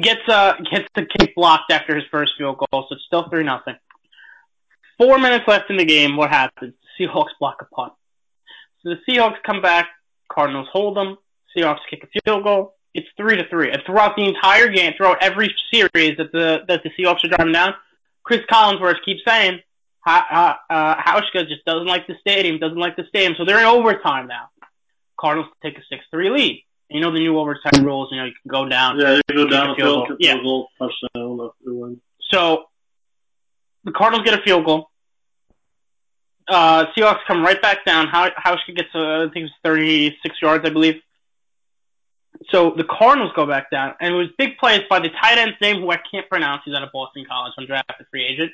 Gets 0.02 0.28
uh 0.28 0.54
gets 0.72 0.88
the 0.96 1.06
kick 1.06 1.36
blocked 1.36 1.70
after 1.70 1.94
his 1.94 2.04
first 2.10 2.32
field 2.36 2.58
goal, 2.58 2.86
so 2.88 2.96
it's 2.96 3.04
still 3.06 3.28
three 3.28 3.44
nothing. 3.44 3.76
Four 4.98 5.18
minutes 5.18 5.44
left 5.46 5.70
in 5.70 5.76
the 5.76 5.84
game. 5.84 6.16
What 6.16 6.30
happens? 6.30 6.74
Seahawks 6.98 7.30
block 7.40 7.56
a 7.60 7.64
punt. 7.74 7.92
So 8.82 8.90
the 8.90 8.96
Seahawks 9.08 9.42
come 9.44 9.60
back. 9.62 9.88
Cardinals 10.30 10.68
hold 10.72 10.96
them. 10.96 11.16
Seahawks 11.56 11.80
kick 11.90 12.04
a 12.04 12.20
field 12.20 12.44
goal. 12.44 12.74
It's 12.94 13.08
three 13.16 13.36
to 13.36 13.48
three. 13.48 13.70
And 13.70 13.82
throughout 13.84 14.14
the 14.16 14.24
entire 14.24 14.68
game, 14.68 14.92
throughout 14.96 15.18
every 15.20 15.52
series 15.72 16.16
that 16.18 16.30
the 16.32 16.64
that 16.68 16.82
the 16.84 16.90
Seahawks 16.90 17.24
are 17.24 17.28
driving 17.28 17.52
down, 17.52 17.74
Chris 18.22 18.40
Collinsworth 18.50 19.02
keeps 19.04 19.22
saying, 19.26 19.60
Ha- 20.06 20.58
uh, 20.70 20.72
uh, 20.72 20.94
Hauschka 20.96 21.48
just 21.48 21.64
doesn't 21.64 21.86
like 21.86 22.06
the 22.06 22.14
stadium, 22.20 22.58
doesn't 22.58 22.78
like 22.78 22.94
the 22.94 23.04
stadium, 23.08 23.34
so 23.38 23.44
they're 23.44 23.58
in 23.58 23.64
overtime 23.64 24.26
now. 24.28 24.50
Cardinals 25.18 25.50
take 25.62 25.78
a 25.78 25.82
six-three 25.88 26.30
lead. 26.30 26.62
You 26.90 27.00
know 27.00 27.10
the 27.10 27.20
new 27.20 27.38
overtime 27.38 27.84
rules. 27.84 28.08
You 28.12 28.18
know 28.18 28.24
you 28.26 28.32
can 28.42 28.50
go 28.50 28.68
down. 28.68 29.00
Yeah, 29.00 29.14
you 29.14 29.34
go 29.34 29.48
down 29.48 29.70
a 29.70 29.74
field 29.74 30.06
field, 30.06 30.08
goal. 30.08 30.16
Yeah. 30.20 30.36
goal, 30.42 30.68
touchdown. 30.78 32.00
So 32.30 32.64
the 33.84 33.92
Cardinals 33.92 34.24
get 34.24 34.38
a 34.38 34.42
field 34.42 34.64
goal. 34.64 34.90
Uh, 36.46 36.86
Seahawks 36.96 37.20
come 37.26 37.42
right 37.42 37.60
back 37.60 37.84
down. 37.84 38.08
How 38.08 38.28
Hauschka 38.30 38.76
gets, 38.76 38.88
uh, 38.94 39.24
I 39.24 39.28
think 39.32 39.36
it 39.36 39.42
was 39.44 39.52
36 39.64 40.36
yards, 40.42 40.68
I 40.68 40.70
believe. 40.70 41.00
So 42.50 42.74
the 42.76 42.84
Cardinals 42.84 43.32
go 43.34 43.46
back 43.46 43.70
down, 43.70 43.94
and 44.00 44.14
it 44.14 44.16
was 44.16 44.28
big 44.36 44.58
plays 44.58 44.82
by 44.90 44.98
the 44.98 45.08
tight 45.08 45.38
end's 45.38 45.56
name, 45.60 45.80
who 45.80 45.90
I 45.90 45.98
can't 46.10 46.28
pronounce. 46.28 46.62
He's 46.64 46.74
out 46.74 46.82
of 46.82 46.90
Boston 46.92 47.24
College, 47.28 47.52
when 47.56 47.66
undrafted 47.66 48.06
free 48.10 48.26
agent, 48.26 48.50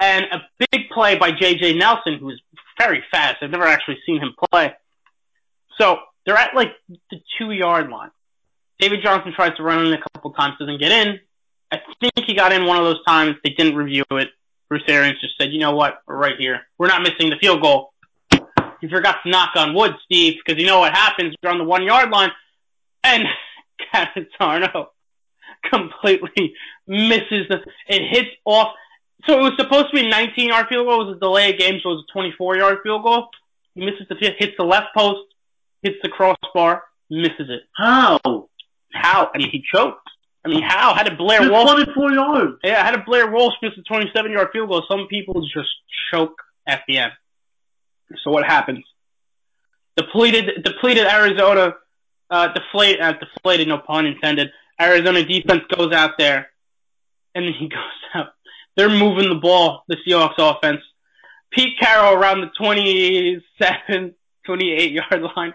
and 0.00 0.24
a 0.32 0.42
big 0.70 0.88
play 0.90 1.16
by 1.16 1.30
J.J. 1.30 1.74
Nelson, 1.74 2.18
who 2.18 2.30
is 2.30 2.40
very 2.78 3.04
fast. 3.10 3.36
I've 3.42 3.50
never 3.50 3.66
actually 3.66 3.98
seen 4.06 4.18
him 4.20 4.34
play. 4.50 4.74
So 5.78 5.98
they're 6.24 6.36
at 6.36 6.54
like 6.54 6.72
the 6.88 7.20
two 7.38 7.52
yard 7.52 7.90
line. 7.90 8.10
David 8.80 9.00
Johnson 9.02 9.32
tries 9.34 9.56
to 9.56 9.62
run 9.62 9.86
in 9.86 9.92
a 9.92 10.00
couple 10.00 10.32
times, 10.32 10.54
doesn't 10.58 10.80
get 10.80 10.90
in. 10.90 11.20
I 11.70 11.80
think 12.00 12.26
he 12.26 12.34
got 12.34 12.52
in 12.52 12.66
one 12.66 12.76
of 12.76 12.84
those 12.84 13.02
times. 13.04 13.36
They 13.44 13.50
didn't 13.50 13.76
review 13.76 14.04
it. 14.10 14.30
Bruce 14.72 14.84
Arians 14.88 15.20
just 15.20 15.34
said, 15.38 15.52
you 15.52 15.58
know 15.58 15.72
what, 15.72 16.00
we're 16.06 16.16
right 16.16 16.38
here. 16.38 16.62
We're 16.78 16.86
not 16.86 17.02
missing 17.02 17.28
the 17.28 17.36
field 17.38 17.60
goal. 17.60 17.92
You 18.80 18.88
forgot 18.88 19.16
to 19.22 19.28
knock 19.28 19.50
on 19.54 19.74
wood, 19.74 19.92
Steve, 20.06 20.36
because 20.42 20.58
you 20.58 20.66
know 20.66 20.78
what 20.78 20.94
happens. 20.94 21.34
You're 21.42 21.52
on 21.52 21.58
the 21.58 21.64
one 21.64 21.82
yard 21.82 22.08
line, 22.08 22.30
and 23.04 23.24
Catanzaro 23.92 24.92
completely 25.70 26.54
misses 26.86 27.48
the. 27.50 27.58
It 27.86 28.08
hits 28.16 28.30
off. 28.46 28.72
So 29.26 29.40
it 29.40 29.42
was 29.42 29.52
supposed 29.58 29.88
to 29.90 29.96
be 29.96 30.06
a 30.06 30.08
19 30.08 30.48
yard 30.48 30.68
field 30.70 30.86
goal. 30.86 31.02
It 31.02 31.04
was 31.04 31.16
a 31.18 31.20
delay 31.20 31.52
of 31.52 31.58
game, 31.58 31.78
so 31.82 31.90
it 31.90 31.96
was 31.96 32.04
a 32.08 32.12
24 32.14 32.56
yard 32.56 32.78
field 32.82 33.02
goal. 33.02 33.28
He 33.74 33.84
misses 33.84 34.06
the 34.08 34.14
field, 34.14 34.36
hits 34.38 34.54
the 34.56 34.64
left 34.64 34.94
post, 34.96 35.34
hits 35.82 35.98
the 36.02 36.08
crossbar, 36.08 36.84
misses 37.10 37.50
it. 37.50 37.64
How? 37.76 38.18
How? 38.94 39.30
I 39.34 39.36
mean, 39.36 39.50
he 39.50 39.62
choked. 39.70 40.08
I 40.44 40.48
mean, 40.48 40.62
how? 40.62 40.94
How 40.94 41.04
did 41.04 41.16
Blair 41.18 41.50
Walsh? 41.50 41.84
24 41.84 42.12
yards. 42.12 42.52
Yeah, 42.64 42.84
how 42.84 42.90
did 42.90 43.04
Blair 43.04 43.30
Walsh 43.30 43.54
miss 43.62 43.72
a 43.78 43.82
27 43.82 44.32
yard 44.32 44.48
field 44.52 44.68
goal? 44.68 44.82
Some 44.90 45.06
people 45.08 45.42
just 45.42 45.70
choke 46.12 46.42
at 46.66 46.82
the 46.88 46.98
end. 46.98 47.12
So 48.24 48.30
what 48.30 48.44
happens? 48.44 48.84
Depleted, 49.96 50.64
depleted 50.64 51.06
Arizona, 51.06 51.74
uh, 52.30 52.48
deflate, 52.48 53.00
uh, 53.00 53.12
deflated, 53.12 53.68
no 53.68 53.78
pun 53.78 54.06
intended. 54.06 54.50
Arizona 54.80 55.24
defense 55.24 55.62
goes 55.74 55.92
out 55.92 56.18
there, 56.18 56.50
and 57.34 57.44
then 57.44 57.54
he 57.58 57.68
goes 57.68 57.78
out. 58.14 58.28
They're 58.76 58.90
moving 58.90 59.28
the 59.28 59.36
ball, 59.36 59.84
the 59.86 59.96
Seahawks 60.06 60.38
offense. 60.38 60.80
Pete 61.52 61.78
Carroll 61.78 62.14
around 62.14 62.40
the 62.40 62.50
27, 62.58 64.14
28 64.46 64.92
yard 64.92 65.22
line 65.36 65.54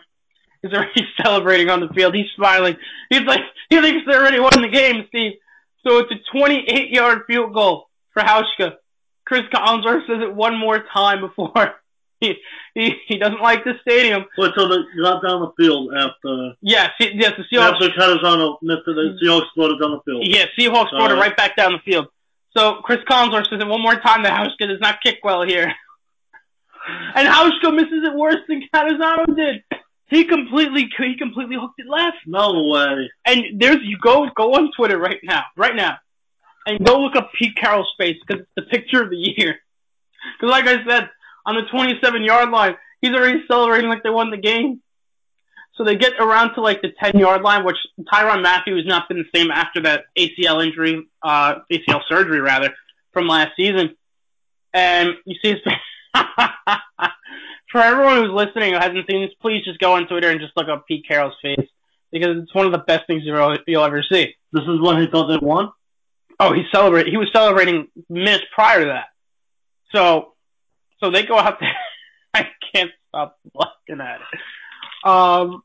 is 0.63 0.73
already 0.73 1.05
celebrating 1.23 1.69
on 1.69 1.79
the 1.81 1.89
field. 1.89 2.15
He's 2.15 2.25
smiling. 2.35 2.75
He's 3.09 3.21
like, 3.21 3.41
he 3.69 3.79
thinks 3.81 4.05
they 4.05 4.15
already 4.15 4.39
won 4.39 4.61
the 4.61 4.69
game, 4.69 5.05
Steve. 5.09 5.33
So 5.85 5.99
it's 5.99 6.11
a 6.11 6.37
28 6.37 6.89
yard 6.89 7.21
field 7.27 7.53
goal 7.53 7.87
for 8.13 8.21
Hauschka. 8.21 8.75
Chris 9.25 9.43
Collinsworth 9.53 10.07
says 10.07 10.21
it 10.21 10.33
one 10.33 10.57
more 10.57 10.83
time 10.93 11.19
before 11.21 11.75
he, 12.19 12.35
he, 12.73 12.93
he 13.07 13.17
doesn't 13.17 13.41
like 13.41 13.63
the 13.63 13.73
stadium. 13.81 14.25
Wait 14.37 14.51
till 14.55 14.69
they 14.69 14.77
got 15.01 15.21
down 15.21 15.41
the 15.41 15.51
field 15.61 15.93
after, 15.93 16.53
Yes, 16.61 16.91
yes, 16.99 17.33
the 17.37 17.43
Seahawks. 17.51 17.73
after 17.73 17.89
Catanzaro 17.89 18.57
missed 18.61 18.81
it, 18.87 18.95
the 18.95 19.17
Seahawks 19.21 19.47
floated 19.53 19.79
down 19.81 19.91
the 19.91 20.01
field. 20.05 20.25
Yeah, 20.25 20.45
Seahawks 20.57 20.91
brought 20.91 21.11
it 21.11 21.17
Uh, 21.17 21.21
right 21.21 21.35
back 21.35 21.55
down 21.55 21.73
the 21.73 21.79
field. 21.79 22.07
So 22.55 22.75
Chris 22.83 22.99
Collinsworth 23.09 23.49
says 23.49 23.59
it 23.61 23.67
one 23.67 23.81
more 23.81 23.95
time 23.99 24.23
that 24.23 24.33
Hauschka 24.33 24.67
does 24.67 24.79
not 24.81 25.01
kick 25.03 25.19
well 25.23 25.43
here. 25.43 25.71
And 27.15 27.27
Hauschka 27.27 27.75
misses 27.75 28.03
it 28.05 28.13
worse 28.15 28.37
than 28.47 28.63
Catanzaro 28.73 29.25
did. 29.35 29.61
He 30.09 30.23
completely 30.23 30.89
he 30.97 31.17
completely 31.17 31.57
hooked 31.59 31.79
it 31.79 31.87
left. 31.87 32.17
No 32.25 32.63
way. 32.69 33.11
And 33.25 33.59
there's 33.59 33.77
you 33.83 33.97
go 34.01 34.29
go 34.35 34.53
on 34.53 34.71
Twitter 34.75 34.97
right 34.97 35.19
now, 35.23 35.43
right 35.57 35.75
now, 35.75 35.97
and 36.65 36.85
go 36.85 36.99
look 36.99 37.15
up 37.15 37.31
Pete 37.33 37.55
Carroll's 37.57 37.91
face 37.97 38.17
because 38.25 38.43
it's 38.43 38.51
the 38.55 38.61
picture 38.63 39.03
of 39.03 39.09
the 39.09 39.17
year. 39.17 39.55
Because 40.39 40.51
like 40.51 40.67
I 40.67 40.83
said, 40.85 41.09
on 41.45 41.55
the 41.55 41.61
27 41.71 42.23
yard 42.23 42.49
line, 42.49 42.75
he's 42.99 43.11
already 43.11 43.43
celebrating 43.47 43.89
like 43.89 44.03
they 44.03 44.09
won 44.09 44.29
the 44.29 44.37
game. 44.37 44.81
So 45.75 45.85
they 45.85 45.95
get 45.95 46.13
around 46.19 46.55
to 46.55 46.61
like 46.61 46.81
the 46.81 46.91
10 47.01 47.17
yard 47.17 47.43
line, 47.43 47.63
which 47.63 47.77
Tyrann 48.11 48.41
Mathieu 48.41 48.75
has 48.75 48.85
not 48.85 49.07
been 49.07 49.19
the 49.19 49.39
same 49.39 49.51
after 49.51 49.81
that 49.83 50.05
ACL 50.17 50.65
injury, 50.65 51.07
uh, 51.23 51.59
ACL 51.71 52.01
surgery 52.09 52.41
rather, 52.41 52.73
from 53.13 53.27
last 53.27 53.51
season. 53.55 53.95
And 54.73 55.13
you 55.25 55.37
see 55.41 55.51
his 55.51 55.61
For 57.71 57.81
everyone 57.81 58.17
who's 58.17 58.31
listening 58.31 58.73
who 58.73 58.79
hasn't 58.79 59.09
seen 59.09 59.21
this, 59.21 59.33
please 59.41 59.63
just 59.65 59.79
go 59.79 59.93
on 59.93 60.07
Twitter 60.07 60.29
and 60.29 60.39
just 60.39 60.55
look 60.55 60.69
up 60.69 60.87
Pete 60.87 61.05
Carroll's 61.07 61.35
face 61.41 61.67
because 62.11 62.37
it's 62.37 62.55
one 62.55 62.65
of 62.65 62.71
the 62.71 62.77
best 62.79 63.07
things 63.07 63.23
you'll, 63.25 63.57
you'll 63.67 63.83
ever 63.83 64.03
see. 64.03 64.33
This 64.53 64.63
is 64.63 64.81
when 64.81 65.01
he 65.01 65.07
thought 65.07 65.27
they 65.27 65.37
won? 65.37 65.71
Oh, 66.39 66.53
he 66.53 66.63
celebrate. 66.71 67.07
He 67.07 67.17
was 67.17 67.29
celebrating 67.33 67.87
minutes 68.09 68.45
prior 68.53 68.81
to 68.81 68.85
that. 68.85 69.07
So, 69.93 70.33
so 71.03 71.11
they 71.11 71.25
go 71.25 71.37
out 71.37 71.59
there. 71.59 71.73
I 72.33 72.47
can't 72.73 72.91
stop 73.09 73.39
looking 73.53 74.01
at 74.01 74.19
it. 74.21 75.07
Um, 75.09 75.63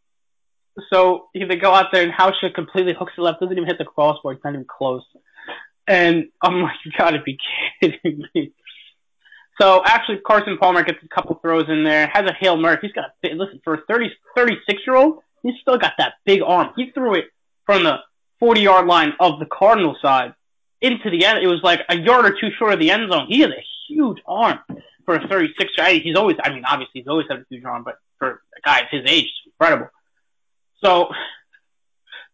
so 0.90 1.28
they 1.34 1.56
go 1.56 1.72
out 1.72 1.86
there 1.92 2.02
and 2.02 2.12
Hauschka 2.12 2.54
completely 2.54 2.94
hooks 2.98 3.12
it 3.16 3.20
left, 3.20 3.40
doesn't 3.40 3.56
even 3.56 3.66
hit 3.66 3.78
the 3.78 3.84
crossbar, 3.84 4.32
it's 4.32 4.44
not 4.44 4.54
even 4.54 4.66
close. 4.66 5.02
And 5.86 6.28
I'm 6.40 6.62
like, 6.62 6.76
you 6.84 6.92
gotta 6.96 7.20
be 7.22 7.38
kidding 7.80 8.24
me. 8.34 8.52
So 9.60 9.82
actually, 9.84 10.18
Carson 10.18 10.56
Palmer 10.58 10.82
gets 10.82 10.98
a 11.04 11.08
couple 11.08 11.38
throws 11.42 11.68
in 11.68 11.84
there, 11.84 12.06
has 12.12 12.24
a 12.24 12.32
Hail 12.32 12.56
Mary. 12.56 12.78
He's 12.80 12.92
got 12.92 13.04
a 13.06 13.12
big, 13.22 13.36
listen, 13.36 13.60
for 13.62 13.74
a 13.74 13.80
30, 13.88 14.10
36 14.34 14.82
year 14.86 14.96
old, 14.96 15.18
he's 15.42 15.54
still 15.60 15.78
got 15.78 15.92
that 15.98 16.14
big 16.24 16.40
arm. 16.42 16.70
He 16.76 16.90
threw 16.90 17.14
it 17.14 17.26
from 17.66 17.84
the 17.84 17.98
40 18.40 18.60
yard 18.62 18.86
line 18.86 19.12
of 19.20 19.38
the 19.38 19.46
Cardinal 19.46 19.96
side 20.00 20.34
into 20.80 21.10
the 21.10 21.24
end. 21.26 21.38
It 21.42 21.48
was 21.48 21.60
like 21.62 21.80
a 21.88 21.96
yard 21.96 22.24
or 22.24 22.30
two 22.30 22.50
short 22.58 22.72
of 22.72 22.80
the 22.80 22.90
end 22.90 23.12
zone. 23.12 23.26
He 23.28 23.40
has 23.40 23.50
a 23.50 23.64
huge 23.88 24.18
arm 24.26 24.58
for 25.04 25.16
a 25.16 25.28
36 25.28 25.70
year 25.76 25.86
old. 25.88 26.02
He's 26.02 26.16
always, 26.16 26.36
I 26.42 26.50
mean, 26.50 26.64
obviously 26.64 27.00
he's 27.02 27.08
always 27.08 27.26
had 27.28 27.38
a 27.40 27.44
huge 27.50 27.64
arm, 27.64 27.84
but 27.84 27.98
for 28.18 28.42
a 28.56 28.60
guy 28.64 28.80
of 28.80 28.86
his 28.90 29.02
age, 29.06 29.24
it's 29.24 29.52
incredible. 29.54 29.90
So 30.82 31.08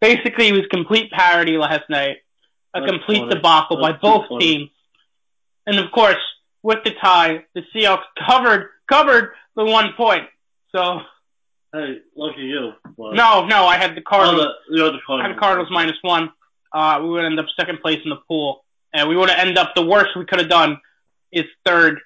basically, 0.01 0.49
it 0.49 0.53
was 0.53 0.67
complete 0.71 1.11
parody 1.11 1.59
last 1.59 1.91
night, 1.91 2.19
a 2.75 2.81
That's 2.81 2.91
complete 2.93 3.19
funny. 3.21 3.35
debacle 3.35 3.77
by 3.81 3.93
That's 3.93 4.03
too 4.03 4.09
both 4.09 4.29
funny. 4.29 4.39
teams, 4.41 4.71
and 5.67 5.79
of 5.79 5.91
course, 5.91 6.17
with 6.69 6.85
the 6.85 6.93
tie, 7.03 7.45
the 7.55 7.63
Seahawks 7.75 8.05
covered 8.29 8.69
covered 8.91 9.33
the 9.57 9.65
one 9.65 9.89
point. 9.97 10.25
So 10.75 11.01
Hey, 11.73 11.99
lucky 12.17 12.43
you. 12.43 12.73
But 12.97 13.15
no, 13.15 13.47
no, 13.47 13.65
I 13.67 13.77
had 13.77 13.95
the 13.95 14.01
Oh, 14.01 14.09
Cardinals. 14.09 14.47
the, 14.71 14.77
the 14.77 14.87
other 14.87 14.97
I 14.99 15.01
Cardinals. 15.07 15.29
had 15.29 15.37
the 15.37 15.41
Cardinals 15.41 15.71
minus 15.71 15.97
one. 16.03 16.31
Uh, 16.73 16.99
we 17.03 17.09
would 17.09 17.25
end 17.25 17.39
up 17.41 17.47
second 17.59 17.81
place 17.81 17.99
in 18.05 18.11
the 18.11 18.21
pool, 18.29 18.65
and 18.95 19.09
we 19.09 19.17
would 19.17 19.29
have 19.31 19.39
ended 19.39 19.57
up 19.59 19.75
the 19.75 19.85
worst 19.85 20.11
we 20.17 20.25
could 20.27 20.39
have 20.41 20.49
done 20.51 20.79
is 21.33 21.45
third 21.67 21.99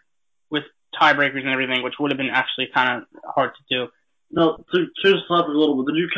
with 0.51 0.65
tiebreakers 1.01 1.41
and 1.41 1.49
everything, 1.49 1.83
which 1.83 1.95
would 2.01 2.11
have 2.13 2.19
been 2.19 2.31
actually 2.31 2.69
kind 2.75 2.89
of 3.03 3.23
hard 3.35 3.51
to 3.55 3.63
do. 3.77 3.89
No, 4.31 4.65
to 4.73 4.79
change 5.03 5.19
the 5.23 5.23
topic 5.29 5.55
a 5.55 5.59
little 5.59 5.77
bit, 5.85 5.93
did 5.95 5.99
you 6.01 6.09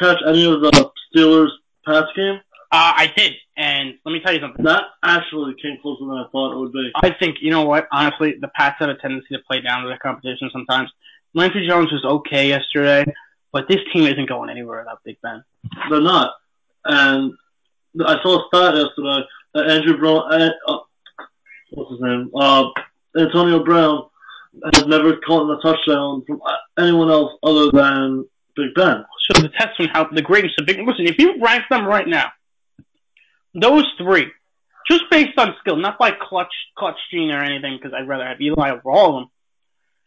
catch 0.00 0.18
any 0.26 0.44
of 0.50 0.60
the 0.62 0.90
Steelers 1.14 1.50
pass 1.86 2.04
game? 2.16 2.40
Uh, 2.72 2.92
I 2.96 3.12
did, 3.14 3.34
and 3.54 3.98
let 4.02 4.12
me 4.12 4.20
tell 4.24 4.32
you 4.32 4.40
something. 4.40 4.64
That 4.64 4.84
actually 5.02 5.54
came 5.60 5.76
closer 5.82 6.06
than 6.06 6.16
I 6.16 6.24
thought 6.32 6.54
it 6.54 6.58
would 6.58 6.72
be. 6.72 6.90
I 6.94 7.10
think 7.12 7.36
you 7.42 7.50
know 7.50 7.66
what. 7.66 7.86
Honestly, 7.92 8.36
the 8.40 8.48
Pats 8.48 8.76
have 8.78 8.88
a 8.88 8.94
tendency 8.94 9.26
to 9.32 9.40
play 9.46 9.60
down 9.60 9.82
to 9.82 9.90
the 9.90 9.98
competition 9.98 10.48
sometimes. 10.50 10.90
Landry 11.34 11.68
Jones 11.68 11.92
was 11.92 12.02
okay 12.02 12.48
yesterday, 12.48 13.04
but 13.52 13.68
this 13.68 13.80
team 13.92 14.04
isn't 14.04 14.26
going 14.26 14.48
anywhere 14.48 14.78
without 14.78 15.04
Big 15.04 15.18
Ben. 15.22 15.44
They're 15.90 16.00
not. 16.00 16.32
And 16.86 17.34
I 18.06 18.16
saw 18.22 18.38
a 18.38 18.46
stat 18.48 18.74
yesterday 18.74 19.26
that 19.52 19.70
Andrew 19.70 19.98
Brown, 19.98 20.32
uh, 20.32 20.50
uh, 20.66 20.78
what's 21.72 21.90
his 21.90 22.00
name? 22.00 22.30
Uh, 22.34 22.70
Antonio 23.18 23.62
Brown 23.62 24.06
has 24.72 24.86
never 24.86 25.16
caught 25.18 25.58
a 25.58 25.60
touchdown 25.60 26.24
from 26.26 26.40
anyone 26.78 27.10
else 27.10 27.32
other 27.42 27.70
than 27.70 28.26
Big 28.56 28.72
Ben. 28.74 29.04
So 29.30 29.42
the 29.42 29.50
test 29.50 29.78
on 29.78 29.88
how 29.88 30.04
the 30.04 30.22
greatness 30.22 30.52
of 30.58 30.64
Big 30.64 30.78
listen, 30.78 31.06
if 31.06 31.18
you 31.18 31.38
rank 31.38 31.64
them 31.68 31.84
right 31.84 32.08
now, 32.08 32.32
those 33.54 33.86
three, 33.98 34.30
just 34.88 35.04
based 35.10 35.38
on 35.38 35.54
skill, 35.60 35.76
not 35.76 35.98
by 35.98 36.10
clutch 36.10 36.52
clutch 36.76 36.98
gene 37.10 37.30
or 37.30 37.42
anything, 37.42 37.76
because 37.76 37.92
I'd 37.94 38.08
rather 38.08 38.26
have 38.26 38.40
Eli 38.40 38.70
over 38.70 38.90
all 38.90 39.08
of 39.08 39.22
them. 39.22 39.30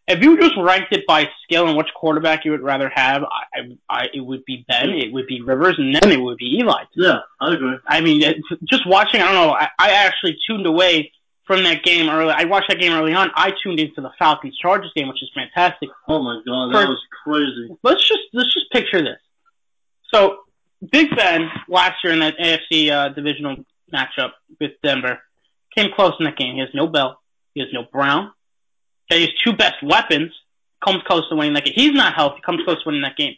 If 0.07 0.21
you 0.23 0.39
just 0.39 0.53
ranked 0.55 0.93
it 0.93 1.07
by 1.07 1.27
skill 1.43 1.67
and 1.67 1.75
which 1.75 1.87
quarterback 1.95 2.45
you 2.45 2.51
would 2.51 2.61
rather 2.61 2.91
have, 2.93 3.23
I, 3.23 3.59
I, 3.89 4.01
I 4.01 4.05
it 4.13 4.21
would 4.21 4.45
be 4.45 4.63
Ben, 4.67 4.91
it 4.91 5.11
would 5.11 5.25
be 5.25 5.41
Rivers, 5.41 5.75
and 5.79 5.95
then 5.95 6.11
it 6.11 6.21
would 6.21 6.37
be 6.37 6.59
Eli. 6.59 6.83
Yeah, 6.95 7.19
I 7.41 7.53
agree. 7.55 7.77
I 7.87 8.01
mean, 8.01 8.21
it, 8.21 8.37
just 8.69 8.85
watching, 8.87 9.21
I 9.21 9.31
don't 9.31 9.47
know, 9.47 9.53
I, 9.53 9.69
I 9.79 9.91
actually 9.93 10.37
tuned 10.47 10.67
away 10.67 11.11
from 11.47 11.63
that 11.63 11.83
game 11.83 12.07
early. 12.09 12.33
I 12.35 12.45
watched 12.45 12.69
that 12.69 12.79
game 12.79 12.91
early 12.91 13.13
on. 13.13 13.31
I 13.35 13.51
tuned 13.63 13.79
into 13.79 14.01
the 14.01 14.11
Falcons 14.19 14.55
Chargers 14.57 14.91
game, 14.95 15.07
which 15.07 15.23
is 15.23 15.31
fantastic. 15.33 15.89
Oh 16.07 16.21
my 16.21 16.39
god, 16.45 16.73
that 16.73 16.85
For- 16.85 16.89
was 16.89 17.01
crazy. 17.23 17.75
let's 17.83 18.07
just 18.07 18.21
let's 18.33 18.53
just 18.53 18.69
picture 18.71 19.01
this. 19.01 19.19
So 20.13 20.37
Big 20.91 21.15
Ben 21.15 21.49
last 21.67 22.03
year 22.03 22.13
in 22.13 22.19
that 22.19 22.37
AFC 22.37 22.91
uh, 22.91 23.09
divisional 23.09 23.57
matchup 23.93 24.31
with 24.59 24.71
Denver 24.83 25.19
came 25.75 25.91
close 25.95 26.13
in 26.19 26.25
that 26.25 26.37
game. 26.37 26.55
He 26.55 26.59
has 26.59 26.69
no 26.73 26.87
Bell, 26.87 27.19
he 27.53 27.61
has 27.61 27.69
no 27.73 27.83
Brown, 27.83 28.31
Okay, 29.11 29.21
his 29.21 29.29
two 29.43 29.53
best 29.53 29.75
weapons 29.83 30.31
comes 30.83 31.01
close 31.07 31.27
to 31.29 31.35
winning 31.35 31.53
that 31.53 31.65
game. 31.65 31.73
He's 31.75 31.93
not 31.93 32.15
healthy, 32.15 32.41
comes 32.43 32.61
close 32.63 32.81
to 32.83 32.87
winning 32.87 33.03
that 33.03 33.15
game. 33.15 33.35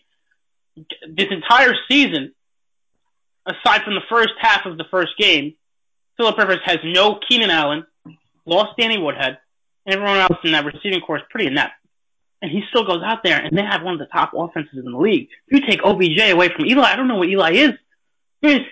This 0.75 1.27
entire 1.31 1.73
season, 1.89 2.33
aside 3.45 3.83
from 3.83 3.95
the 3.95 4.03
first 4.09 4.33
half 4.39 4.65
of 4.65 4.77
the 4.77 4.85
first 4.89 5.11
game, 5.17 5.55
Philip 6.17 6.37
Rivers 6.37 6.59
has 6.65 6.77
no 6.83 7.19
Keenan 7.27 7.49
Allen, 7.49 7.85
lost 8.45 8.77
Danny 8.77 8.97
Woodhead, 8.97 9.37
and 9.85 9.95
everyone 9.95 10.17
else 10.17 10.37
in 10.43 10.51
that 10.53 10.65
receiving 10.65 11.01
corps 11.01 11.17
is 11.17 11.23
pretty 11.29 11.47
inept. 11.47 11.73
And 12.41 12.51
he 12.51 12.61
still 12.69 12.85
goes 12.85 13.01
out 13.03 13.23
there, 13.23 13.39
and 13.39 13.57
they 13.57 13.63
have 13.63 13.81
one 13.81 13.93
of 13.93 13.99
the 13.99 14.05
top 14.05 14.31
offenses 14.35 14.77
in 14.77 14.91
the 14.91 14.97
league. 14.97 15.29
You 15.49 15.61
take 15.61 15.83
OBJ 15.83 16.19
away 16.29 16.49
from 16.49 16.65
Eli, 16.65 16.83
I 16.83 16.95
don't 16.95 17.07
know 17.07 17.15
what 17.15 17.29
Eli 17.29 17.53
is. 17.53 17.71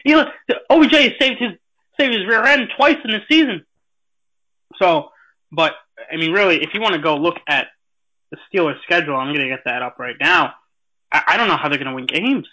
Eli, 0.08 0.26
OBJ 0.70 0.92
has 0.92 1.12
saved 1.20 1.40
his 1.40 1.52
saved 2.00 2.14
his 2.14 2.28
rear 2.28 2.44
end 2.44 2.70
twice 2.78 2.98
in 3.04 3.12
the 3.12 3.22
season. 3.28 3.66
So, 4.78 5.10
but 5.52 5.74
I 6.12 6.18
mean, 6.18 6.32
really, 6.32 6.62
if 6.62 6.74
you 6.74 6.82
want 6.82 6.94
to 6.94 7.02
go 7.02 7.16
look 7.16 7.38
at 7.48 7.68
the 8.32 8.38
Steelers' 8.48 8.82
schedule, 8.84 9.16
I'm 9.16 9.34
going 9.34 9.48
to 9.48 9.50
get 9.50 9.64
that 9.66 9.82
up 9.82 9.98
right 9.98 10.16
now. 10.20 10.54
I, 11.12 11.24
I 11.30 11.38
don't 11.38 11.48
know 11.48 11.58
how 11.58 11.70
they're 11.70 11.80
going 11.80 11.90
to 11.90 11.96
win 11.96 12.06
games. 12.06 12.48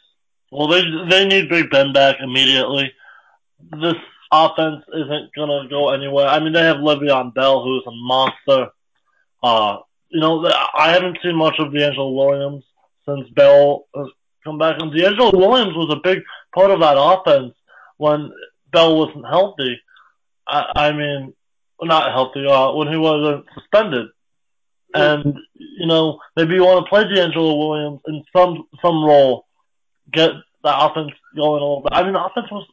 Well, 0.50 0.68
they 0.68 0.82
they 1.08 1.26
need 1.26 1.48
Big 1.48 1.70
Ben 1.70 1.92
back 1.94 2.16
immediately. 2.20 2.92
This 3.70 3.94
offense 4.30 4.84
isn't 4.92 5.34
gonna 5.34 5.66
go 5.68 5.90
anywhere. 5.90 6.26
I 6.26 6.40
mean, 6.40 6.52
they 6.52 6.60
have 6.60 6.76
Le'Veon 6.76 7.32
Bell, 7.32 7.62
who's 7.62 7.84
a 7.86 7.90
monster. 7.90 8.70
Uh, 9.42 9.78
you 10.12 10.20
know, 10.20 10.46
I 10.74 10.92
haven't 10.92 11.18
seen 11.22 11.36
much 11.36 11.54
of 11.58 11.72
DeAngelo 11.72 12.14
Williams 12.14 12.64
since 13.08 13.28
Bell 13.30 13.86
has 13.96 14.08
come 14.44 14.58
back, 14.58 14.80
and 14.80 14.92
DeAngelo 14.92 15.32
Williams 15.34 15.74
was 15.74 15.90
a 15.90 16.00
big 16.02 16.22
part 16.54 16.70
of 16.70 16.80
that 16.80 16.96
offense 16.98 17.54
when 17.96 18.30
Bell 18.70 18.98
wasn't 18.98 19.26
healthy. 19.26 19.80
I, 20.46 20.64
I 20.76 20.92
mean, 20.92 21.34
not 21.80 22.12
healthy, 22.12 22.46
uh, 22.46 22.72
when 22.72 22.88
he 22.88 22.96
wasn't 22.96 23.46
suspended. 23.54 24.08
And, 24.94 25.38
you 25.54 25.86
know, 25.86 26.18
maybe 26.36 26.54
you 26.54 26.64
want 26.64 26.84
to 26.84 26.88
play 26.90 27.04
DeAngelo 27.04 27.58
Williams 27.58 28.00
in 28.06 28.22
some, 28.36 28.66
some 28.82 29.02
role, 29.02 29.46
get 30.12 30.30
the 30.62 30.86
offense 30.86 31.12
going 31.34 31.48
a 31.48 31.64
little 31.64 31.80
bit. 31.82 31.92
I 31.94 32.02
mean, 32.02 32.12
the 32.12 32.22
offense 32.22 32.50
was 32.50 32.66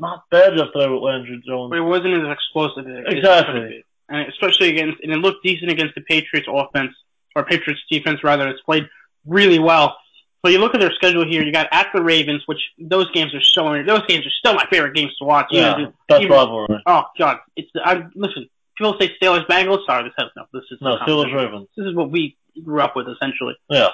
not 0.00 0.24
bad 0.30 0.56
yesterday 0.56 0.88
with 0.88 1.02
Landry 1.02 1.40
Jones. 1.46 1.70
But 1.70 1.78
it 1.78 1.82
wasn't 1.82 2.26
as 2.26 2.32
explosive 2.32 2.88
as 2.88 3.14
Exactly. 3.14 3.84
And 4.10 4.28
especially 4.28 4.70
against, 4.70 5.00
and 5.02 5.12
it 5.12 5.18
looked 5.18 5.44
decent 5.44 5.70
against 5.70 5.94
the 5.94 6.00
Patriots 6.02 6.48
offense, 6.52 6.92
or 7.36 7.44
Patriots 7.44 7.80
defense 7.90 8.22
rather. 8.24 8.48
It's 8.48 8.60
played 8.62 8.88
really 9.24 9.58
well. 9.60 9.96
So 10.44 10.50
you 10.50 10.58
look 10.58 10.74
at 10.74 10.80
their 10.80 10.92
schedule 10.92 11.24
here. 11.26 11.42
You 11.44 11.52
got 11.52 11.68
at 11.70 11.88
the 11.94 12.02
Ravens, 12.02 12.42
which 12.46 12.58
those 12.78 13.10
games 13.12 13.34
are 13.34 13.42
so. 13.42 13.62
Those 13.84 14.04
games 14.06 14.26
are 14.26 14.30
still 14.40 14.54
my 14.54 14.66
favorite 14.70 14.94
games 14.94 15.14
to 15.18 15.24
watch. 15.24 15.46
Yeah, 15.50 15.74
Even- 15.78 15.92
that's 16.08 16.22
even- 16.22 16.32
rivalry. 16.32 16.82
Oh 16.86 17.04
God, 17.18 17.38
it's 17.56 17.70
I 17.76 18.04
listen. 18.14 18.48
People 18.76 18.96
say 18.98 19.12
Steelers 19.22 19.46
Bengals. 19.46 19.84
Sorry, 19.86 20.04
this 20.04 20.14
has 20.18 20.28
no. 20.36 20.44
This 20.52 20.64
is 20.70 20.80
No, 20.80 20.96
Steelers 21.06 21.32
Ravens. 21.34 21.68
This 21.76 21.86
is 21.86 21.94
what 21.94 22.10
we 22.10 22.36
grew 22.64 22.80
up 22.80 22.96
with 22.96 23.06
essentially. 23.08 23.54
Yeah. 23.68 23.88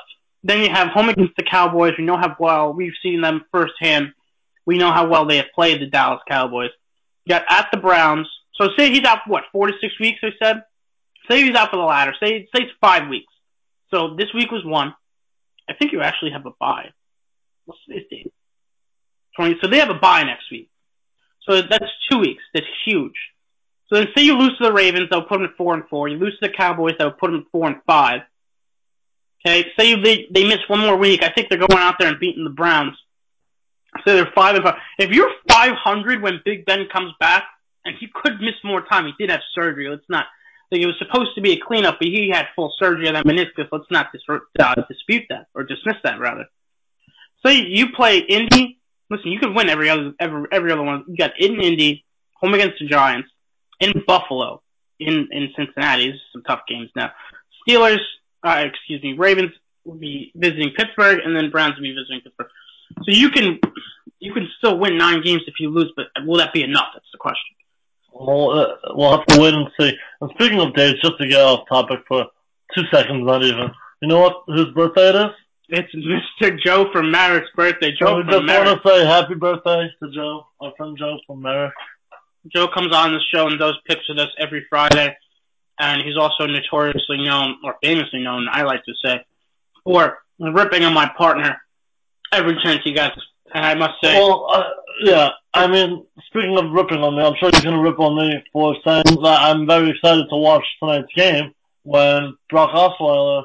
Then 0.44 0.62
you 0.62 0.70
have 0.70 0.88
home 0.88 1.08
against 1.08 1.34
the 1.36 1.42
Cowboys. 1.42 1.94
We 1.98 2.04
know 2.04 2.16
how 2.16 2.36
well 2.38 2.72
we've 2.72 2.92
seen 3.02 3.20
them 3.20 3.44
firsthand. 3.50 4.12
We 4.64 4.78
know 4.78 4.92
how 4.92 5.08
well 5.08 5.26
they 5.26 5.38
have 5.38 5.46
played 5.54 5.80
the 5.80 5.86
Dallas 5.86 6.20
Cowboys. 6.28 6.70
You 7.24 7.30
got 7.34 7.44
at 7.50 7.68
the 7.72 7.78
Browns. 7.78 8.28
So 8.58 8.70
say 8.76 8.90
he's 8.90 9.04
out 9.04 9.20
for 9.24 9.30
what 9.30 9.44
four 9.52 9.66
to 9.66 9.72
six 9.80 9.98
weeks. 10.00 10.20
I 10.22 10.30
said. 10.42 10.62
Say 11.28 11.42
he's 11.42 11.54
out 11.56 11.70
for 11.70 11.76
the 11.76 11.82
latter. 11.82 12.14
Say 12.20 12.48
say 12.54 12.64
it's 12.64 12.72
five 12.80 13.08
weeks. 13.08 13.32
So 13.90 14.14
this 14.14 14.32
week 14.34 14.50
was 14.50 14.64
one. 14.64 14.94
I 15.68 15.74
think 15.74 15.92
you 15.92 16.00
actually 16.00 16.30
have 16.30 16.46
a 16.46 16.52
bye. 16.58 16.90
What's 17.64 17.80
this 17.88 18.02
date? 18.10 18.32
Twenty. 19.34 19.56
So 19.60 19.68
they 19.68 19.78
have 19.78 19.90
a 19.90 19.94
bye 19.94 20.22
next 20.22 20.50
week. 20.50 20.70
So 21.42 21.62
that's 21.62 21.90
two 22.10 22.18
weeks. 22.18 22.42
That's 22.54 22.66
huge. 22.84 23.14
So 23.88 23.96
then 23.96 24.08
say 24.16 24.24
you 24.24 24.36
lose 24.36 24.56
to 24.58 24.64
the 24.64 24.72
Ravens, 24.72 25.08
they'll 25.10 25.22
put 25.22 25.38
them 25.38 25.44
at 25.44 25.56
four 25.56 25.74
and 25.74 25.84
four. 25.88 26.08
You 26.08 26.18
lose 26.18 26.36
to 26.40 26.48
the 26.48 26.52
Cowboys, 26.52 26.94
they'll 26.98 27.12
put 27.12 27.30
them 27.30 27.40
at 27.40 27.52
four 27.52 27.68
and 27.68 27.80
five. 27.86 28.22
Okay, 29.46 29.70
say 29.78 30.00
they 30.00 30.26
they 30.30 30.44
miss 30.44 30.58
one 30.68 30.80
more 30.80 30.96
week. 30.96 31.22
I 31.22 31.28
think 31.30 31.48
they're 31.48 31.58
going 31.58 31.78
out 31.78 31.96
there 31.98 32.08
and 32.08 32.18
beating 32.18 32.44
the 32.44 32.50
Browns. 32.50 32.96
So 34.04 34.14
they're 34.14 34.32
five 34.34 34.56
and 34.56 34.64
five. 34.64 34.78
If 34.98 35.10
you're 35.10 35.30
five 35.48 35.72
hundred 35.74 36.20
when 36.20 36.40
Big 36.44 36.64
Ben 36.64 36.88
comes 36.92 37.12
back, 37.20 37.44
and 37.86 37.96
he 37.98 38.08
could 38.12 38.40
miss 38.40 38.54
more 38.64 38.82
time, 38.84 39.06
he 39.06 39.12
did 39.18 39.30
have 39.30 39.40
surgery. 39.54 39.88
Let's 39.88 40.08
not. 40.08 40.26
Like 40.70 40.80
it 40.80 40.86
was 40.86 40.96
supposed 40.98 41.34
to 41.36 41.40
be 41.40 41.52
a 41.52 41.60
cleanup, 41.60 41.98
but 42.00 42.08
he 42.08 42.30
had 42.32 42.46
full 42.56 42.74
surgery 42.78 43.06
on 43.06 43.14
that 43.14 43.24
meniscus. 43.24 43.68
Let's 43.70 43.84
not 43.90 44.08
dis- 44.12 44.22
uh, 44.58 44.74
dispute 44.88 45.22
that 45.30 45.46
or 45.54 45.62
dismiss 45.62 45.94
that 46.02 46.18
rather. 46.18 46.46
So 47.44 47.50
you 47.50 47.92
play 47.92 48.18
Indy. 48.18 48.80
Listen, 49.08 49.30
you 49.30 49.38
could 49.38 49.54
win 49.54 49.68
every 49.68 49.88
other 49.88 50.12
every 50.18 50.46
every 50.50 50.72
other 50.72 50.82
one. 50.82 51.04
You 51.06 51.16
got 51.16 51.38
in 51.38 51.60
Indy, 51.60 52.04
home 52.34 52.54
against 52.54 52.80
the 52.80 52.88
Giants, 52.88 53.28
in 53.78 54.02
Buffalo, 54.06 54.60
in 54.98 55.28
in 55.30 55.50
Cincinnati. 55.56 56.06
These 56.06 56.14
are 56.14 56.32
some 56.32 56.42
tough 56.42 56.62
games 56.68 56.90
now. 56.96 57.12
Steelers, 57.62 58.00
uh, 58.42 58.64
excuse 58.66 59.02
me, 59.04 59.12
Ravens 59.12 59.52
will 59.84 59.94
be 59.94 60.32
visiting 60.34 60.72
Pittsburgh, 60.76 61.20
and 61.24 61.36
then 61.36 61.50
Browns 61.50 61.76
will 61.76 61.82
be 61.82 61.94
visiting 61.94 62.22
Pittsburgh. 62.22 62.48
So 63.04 63.12
you 63.12 63.30
can 63.30 63.60
you 64.18 64.32
can 64.32 64.48
still 64.58 64.78
win 64.78 64.98
nine 64.98 65.22
games 65.22 65.42
if 65.46 65.54
you 65.60 65.70
lose, 65.70 65.92
but 65.94 66.06
will 66.24 66.38
that 66.38 66.52
be 66.52 66.62
enough? 66.62 66.88
That's 66.94 67.06
the 67.12 67.18
question. 67.18 67.54
We'll, 68.18 68.50
uh, 68.50 68.66
we'll 68.94 69.16
have 69.16 69.26
to 69.26 69.40
wait 69.40 69.54
and 69.54 69.68
see. 69.78 69.92
And 70.20 70.30
speaking 70.34 70.60
of 70.60 70.74
dates, 70.74 71.00
just 71.02 71.18
to 71.18 71.28
get 71.28 71.40
off 71.40 71.68
topic 71.68 72.00
for 72.08 72.26
two 72.74 72.82
seconds, 72.90 73.24
not 73.26 73.42
even. 73.42 73.70
You 74.00 74.08
know 74.08 74.20
what? 74.20 74.42
Whose 74.46 74.72
birthday 74.74 75.10
it 75.10 75.14
is? 75.16 75.32
It's 75.68 75.94
Mr. 75.94 76.58
Joe 76.64 76.86
from 76.92 77.10
Merrick's 77.10 77.50
birthday. 77.54 77.90
So 77.98 78.06
Joe 78.06 78.16
we 78.16 78.22
from 78.22 78.46
just 78.46 78.58
want 78.58 78.82
to 78.82 78.88
say 78.88 79.04
happy 79.04 79.34
birthday 79.34 79.90
to 80.02 80.10
Joe, 80.10 80.46
our 80.60 80.72
friend 80.76 80.96
Joe 80.96 81.18
from 81.26 81.42
Merrick. 81.42 81.72
Joe 82.54 82.68
comes 82.68 82.94
on 82.94 83.12
the 83.12 83.20
show 83.34 83.48
and 83.48 83.58
does 83.58 83.74
picks 83.86 84.08
with 84.08 84.18
us 84.18 84.28
every 84.38 84.64
Friday, 84.70 85.16
and 85.80 86.02
he's 86.02 86.16
also 86.16 86.46
notoriously 86.46 87.18
known, 87.24 87.56
or 87.64 87.74
famously 87.82 88.22
known, 88.22 88.46
I 88.50 88.62
like 88.62 88.84
to 88.84 88.92
say, 89.04 89.24
for 89.82 90.18
ripping 90.38 90.84
on 90.84 90.94
my 90.94 91.10
partner 91.18 91.60
every 92.32 92.56
chance 92.62 92.80
he 92.84 92.92
gets. 92.92 93.16
I 93.52 93.74
must 93.74 93.94
say, 94.02 94.14
Well, 94.14 94.48
uh, 94.52 94.64
yeah. 95.02 95.28
I 95.54 95.66
mean, 95.66 96.04
speaking 96.26 96.58
of 96.58 96.70
ripping 96.72 97.02
on 97.02 97.16
me, 97.16 97.22
I'm 97.22 97.34
sure 97.40 97.50
you're 97.52 97.62
going 97.62 97.76
to 97.76 97.82
rip 97.82 97.98
on 97.98 98.16
me 98.16 98.42
for 98.52 98.76
saying 98.84 99.04
that 99.22 99.40
I'm 99.42 99.66
very 99.66 99.90
excited 99.90 100.26
to 100.28 100.36
watch 100.36 100.64
tonight's 100.78 101.12
game 101.14 101.54
when 101.82 102.36
Brock 102.50 102.70
Osweiler, 102.70 103.44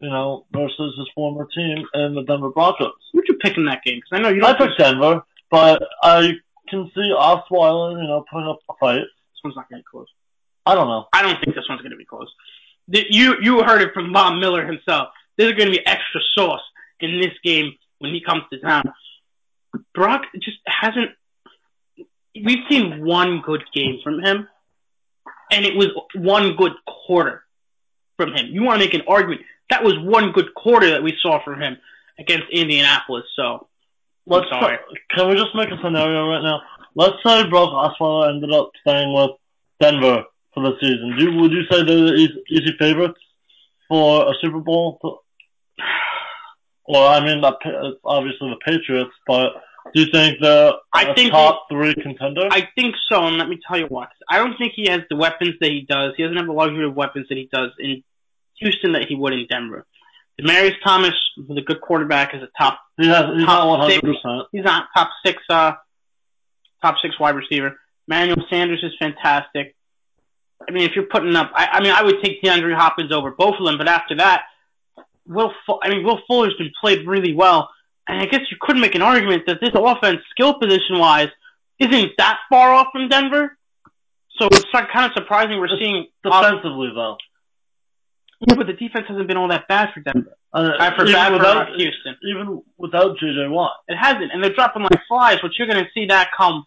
you 0.00 0.08
know, 0.08 0.44
versus 0.52 0.94
his 0.96 1.08
former 1.14 1.48
team 1.54 1.84
in 1.94 2.14
the 2.14 2.22
Denver 2.22 2.50
Broncos. 2.50 2.92
who'd 3.12 3.26
you 3.26 3.36
pick 3.38 3.56
in 3.56 3.64
that 3.64 3.82
game? 3.84 3.96
Because 3.96 4.10
I 4.12 4.22
know 4.22 4.28
you 4.28 4.44
I 4.44 4.54
picked 4.56 4.78
Denver, 4.78 5.22
but 5.50 5.82
I 6.02 6.32
can 6.68 6.90
see 6.94 7.12
Osweiler, 7.16 8.00
you 8.00 8.06
know, 8.06 8.24
putting 8.30 8.48
up 8.48 8.60
a 8.70 8.74
fight. 8.78 9.00
This 9.00 9.40
one's 9.42 9.56
not 9.56 9.68
going 9.68 9.80
to 9.80 9.84
be 9.84 9.88
close. 9.90 10.06
I 10.66 10.74
don't 10.74 10.86
know. 10.86 11.06
I 11.12 11.22
don't 11.22 11.42
think 11.42 11.56
this 11.56 11.64
one's 11.68 11.80
going 11.80 11.92
to 11.92 11.96
be 11.96 12.04
close. 12.04 12.32
You 12.88 13.36
you 13.40 13.62
heard 13.62 13.82
it 13.82 13.92
from 13.94 14.12
Von 14.12 14.38
Miller 14.38 14.66
himself. 14.66 15.08
There's 15.36 15.54
going 15.54 15.72
to 15.72 15.78
be 15.78 15.86
extra 15.86 16.20
sauce 16.34 16.60
in 17.00 17.20
this 17.20 17.32
game 17.42 17.72
when 17.98 18.12
he 18.12 18.20
comes 18.20 18.42
to 18.52 18.60
town. 18.60 18.84
Brock 19.94 20.22
just 20.34 20.58
hasn't. 20.66 21.10
We've 22.34 22.64
seen 22.68 23.04
one 23.04 23.42
good 23.44 23.64
game 23.74 23.98
from 24.02 24.20
him, 24.22 24.48
and 25.50 25.64
it 25.64 25.74
was 25.74 25.88
one 26.14 26.56
good 26.56 26.72
quarter 26.86 27.42
from 28.16 28.32
him. 28.32 28.46
You 28.50 28.62
want 28.62 28.80
to 28.80 28.86
make 28.86 28.94
an 28.94 29.02
argument? 29.08 29.42
That 29.70 29.82
was 29.82 29.94
one 29.98 30.32
good 30.32 30.54
quarter 30.54 30.90
that 30.90 31.02
we 31.02 31.14
saw 31.20 31.42
from 31.44 31.60
him 31.60 31.78
against 32.18 32.46
Indianapolis. 32.52 33.24
So 33.36 33.66
Let's 34.26 34.46
can 35.14 35.28
we 35.28 35.34
just 35.34 35.54
make 35.54 35.68
a 35.70 35.78
scenario 35.82 36.28
right 36.28 36.42
now? 36.42 36.60
Let's 36.94 37.16
say 37.24 37.48
Brock 37.48 37.70
Osweiler 37.70 38.30
ended 38.30 38.52
up 38.52 38.70
staying 38.82 39.12
with 39.12 39.30
Denver 39.80 40.24
for 40.54 40.62
the 40.62 40.72
season. 40.80 41.16
Do 41.18 41.40
would 41.40 41.52
you 41.52 41.62
say 41.70 41.84
they're 41.84 42.06
the 42.06 42.14
easy, 42.14 42.42
easy 42.50 42.76
favorites 42.78 43.20
for 43.88 44.30
a 44.30 44.34
Super 44.40 44.60
Bowl? 44.60 45.00
Or 46.88 47.04
I 47.06 47.20
mean, 47.22 47.44
it's 47.44 48.00
obviously 48.02 48.48
the 48.48 48.56
Patriots, 48.64 49.12
but 49.26 49.50
do 49.94 50.00
you 50.00 50.06
think 50.10 50.38
they're 50.40 50.72
I 50.94 51.10
a 51.10 51.14
think 51.14 51.32
top 51.32 51.66
three 51.70 51.94
contender? 51.94 52.48
I 52.50 52.66
think 52.74 52.94
so, 53.10 53.26
and 53.26 53.36
let 53.36 53.48
me 53.48 53.58
tell 53.68 53.78
you 53.78 53.86
why. 53.86 54.08
I 54.28 54.38
don't 54.38 54.56
think 54.56 54.72
he 54.74 54.88
has 54.88 55.02
the 55.10 55.16
weapons 55.16 55.54
that 55.60 55.70
he 55.70 55.84
does. 55.86 56.14
He 56.16 56.22
doesn't 56.22 56.38
have 56.38 56.46
the 56.46 56.52
luxury 56.52 56.86
of 56.86 56.96
weapons 56.96 57.26
that 57.28 57.36
he 57.36 57.46
does 57.52 57.72
in 57.78 58.02
Houston 58.60 58.92
that 58.92 59.04
he 59.06 59.14
would 59.14 59.34
in 59.34 59.46
Denver. 59.50 59.84
Demaryius 60.40 60.76
Thomas, 60.82 61.14
with 61.36 61.58
a 61.58 61.62
good 61.62 61.82
quarterback, 61.82 62.34
is 62.34 62.42
a 62.42 62.48
top. 62.58 62.80
he 62.96 63.06
has, 63.08 63.24
he's 63.36 63.44
top 63.44 63.64
not 63.64 63.66
one 63.66 63.80
hundred 63.80 63.94
six. 63.94 64.06
percent. 64.06 64.42
He's 64.50 64.64
not 64.64 64.88
top 64.96 65.10
six. 65.26 65.42
Uh, 65.50 65.72
top 66.80 66.94
six 67.02 67.18
wide 67.20 67.34
receiver. 67.34 67.78
Manuel 68.06 68.46
Sanders 68.48 68.82
is 68.82 68.92
fantastic. 68.98 69.74
I 70.66 70.72
mean, 70.72 70.84
if 70.88 70.92
you're 70.96 71.06
putting 71.06 71.36
up, 71.36 71.50
I, 71.54 71.66
I 71.72 71.80
mean, 71.82 71.92
I 71.92 72.02
would 72.02 72.22
take 72.22 72.42
DeAndre 72.42 72.74
Hopkins 72.74 73.12
over 73.12 73.30
both 73.30 73.56
of 73.58 73.66
them, 73.66 73.76
but 73.78 73.88
after 73.88 74.16
that, 74.16 74.44
Will, 75.28 75.52
Fu- 75.66 75.78
I 75.82 75.88
mean, 75.90 76.04
Will 76.04 76.20
Fuller's 76.26 76.54
been 76.58 76.72
played 76.80 77.06
really 77.06 77.34
well, 77.34 77.70
and 78.08 78.20
I 78.20 78.26
guess 78.26 78.40
you 78.50 78.56
could 78.60 78.76
make 78.76 78.94
an 78.94 79.02
argument 79.02 79.44
that 79.46 79.60
this 79.60 79.70
offense, 79.74 80.20
skill 80.30 80.58
position 80.58 80.98
wise, 80.98 81.28
isn't 81.78 82.12
that 82.18 82.38
far 82.48 82.72
off 82.72 82.88
from 82.92 83.08
Denver. 83.08 83.56
So 84.38 84.46
it's 84.46 84.64
kind 84.72 85.06
of 85.06 85.12
surprising 85.14 85.58
we're 85.58 85.68
seeing. 85.78 86.06
Defensively, 86.22 86.90
though, 86.94 87.16
yeah, 88.40 88.54
but 88.54 88.66
the 88.68 88.72
defense 88.72 89.06
hasn't 89.08 89.26
been 89.26 89.36
all 89.36 89.48
that 89.48 89.66
bad 89.68 89.88
for 89.92 90.00
Denver. 90.00 90.36
uh, 90.52 90.72
Uh, 90.78 90.90
for 90.96 91.02
even 91.02 91.12
bad 91.12 91.32
without 91.32 91.72
uh, 91.72 91.76
Houston. 91.76 92.16
even 92.22 92.62
without 92.76 93.16
JJ 93.18 93.50
Watt. 93.50 93.72
It 93.88 93.96
hasn't, 93.96 94.30
and 94.32 94.42
they're 94.42 94.54
dropping 94.54 94.82
like 94.82 95.00
flies. 95.08 95.38
But 95.42 95.52
you're 95.58 95.66
going 95.68 95.84
to 95.84 95.90
see 95.92 96.06
that 96.06 96.30
come 96.36 96.64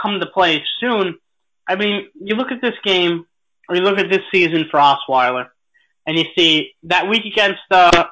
come 0.00 0.20
to 0.20 0.26
play 0.26 0.62
soon. 0.80 1.18
I 1.66 1.74
mean, 1.76 2.08
you 2.20 2.36
look 2.36 2.52
at 2.52 2.60
this 2.60 2.74
game, 2.84 3.26
or 3.68 3.74
you 3.76 3.82
look 3.82 3.98
at 3.98 4.08
this 4.10 4.22
season 4.32 4.66
for 4.70 4.78
Osweiler. 4.78 5.48
And 6.06 6.18
you 6.18 6.24
see 6.36 6.72
that 6.84 7.08
week 7.08 7.24
against 7.24 7.60
uh 7.70 8.06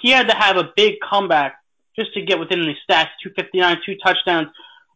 he 0.00 0.10
had 0.10 0.28
to 0.28 0.34
have 0.34 0.56
a 0.56 0.70
big 0.76 0.94
comeback 1.08 1.58
just 1.96 2.14
to 2.14 2.22
get 2.22 2.38
within 2.38 2.60
the 2.60 2.74
stats, 2.88 3.08
259, 3.22 3.78
two 3.84 3.96
touchdowns, 4.04 4.48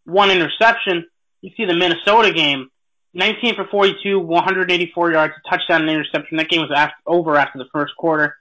one 0.05 0.31
interception. 0.31 1.07
You 1.41 1.51
see 1.57 1.65
the 1.65 1.75
Minnesota 1.75 2.33
game, 2.33 2.71
19 3.15 3.57
for 3.57 3.67
42, 3.67 4.19
184 4.19 5.13
yards, 5.13 5.35
a 5.45 5.51
touchdown 5.51 5.83
and 5.83 5.91
interception. 5.91 6.37
That 6.37 6.49
game 6.49 6.61
was 6.61 6.71
after, 6.75 6.95
over 7.07 7.37
after 7.37 7.59
the 7.59 7.67
first 7.73 7.97
quarter. 7.97 8.37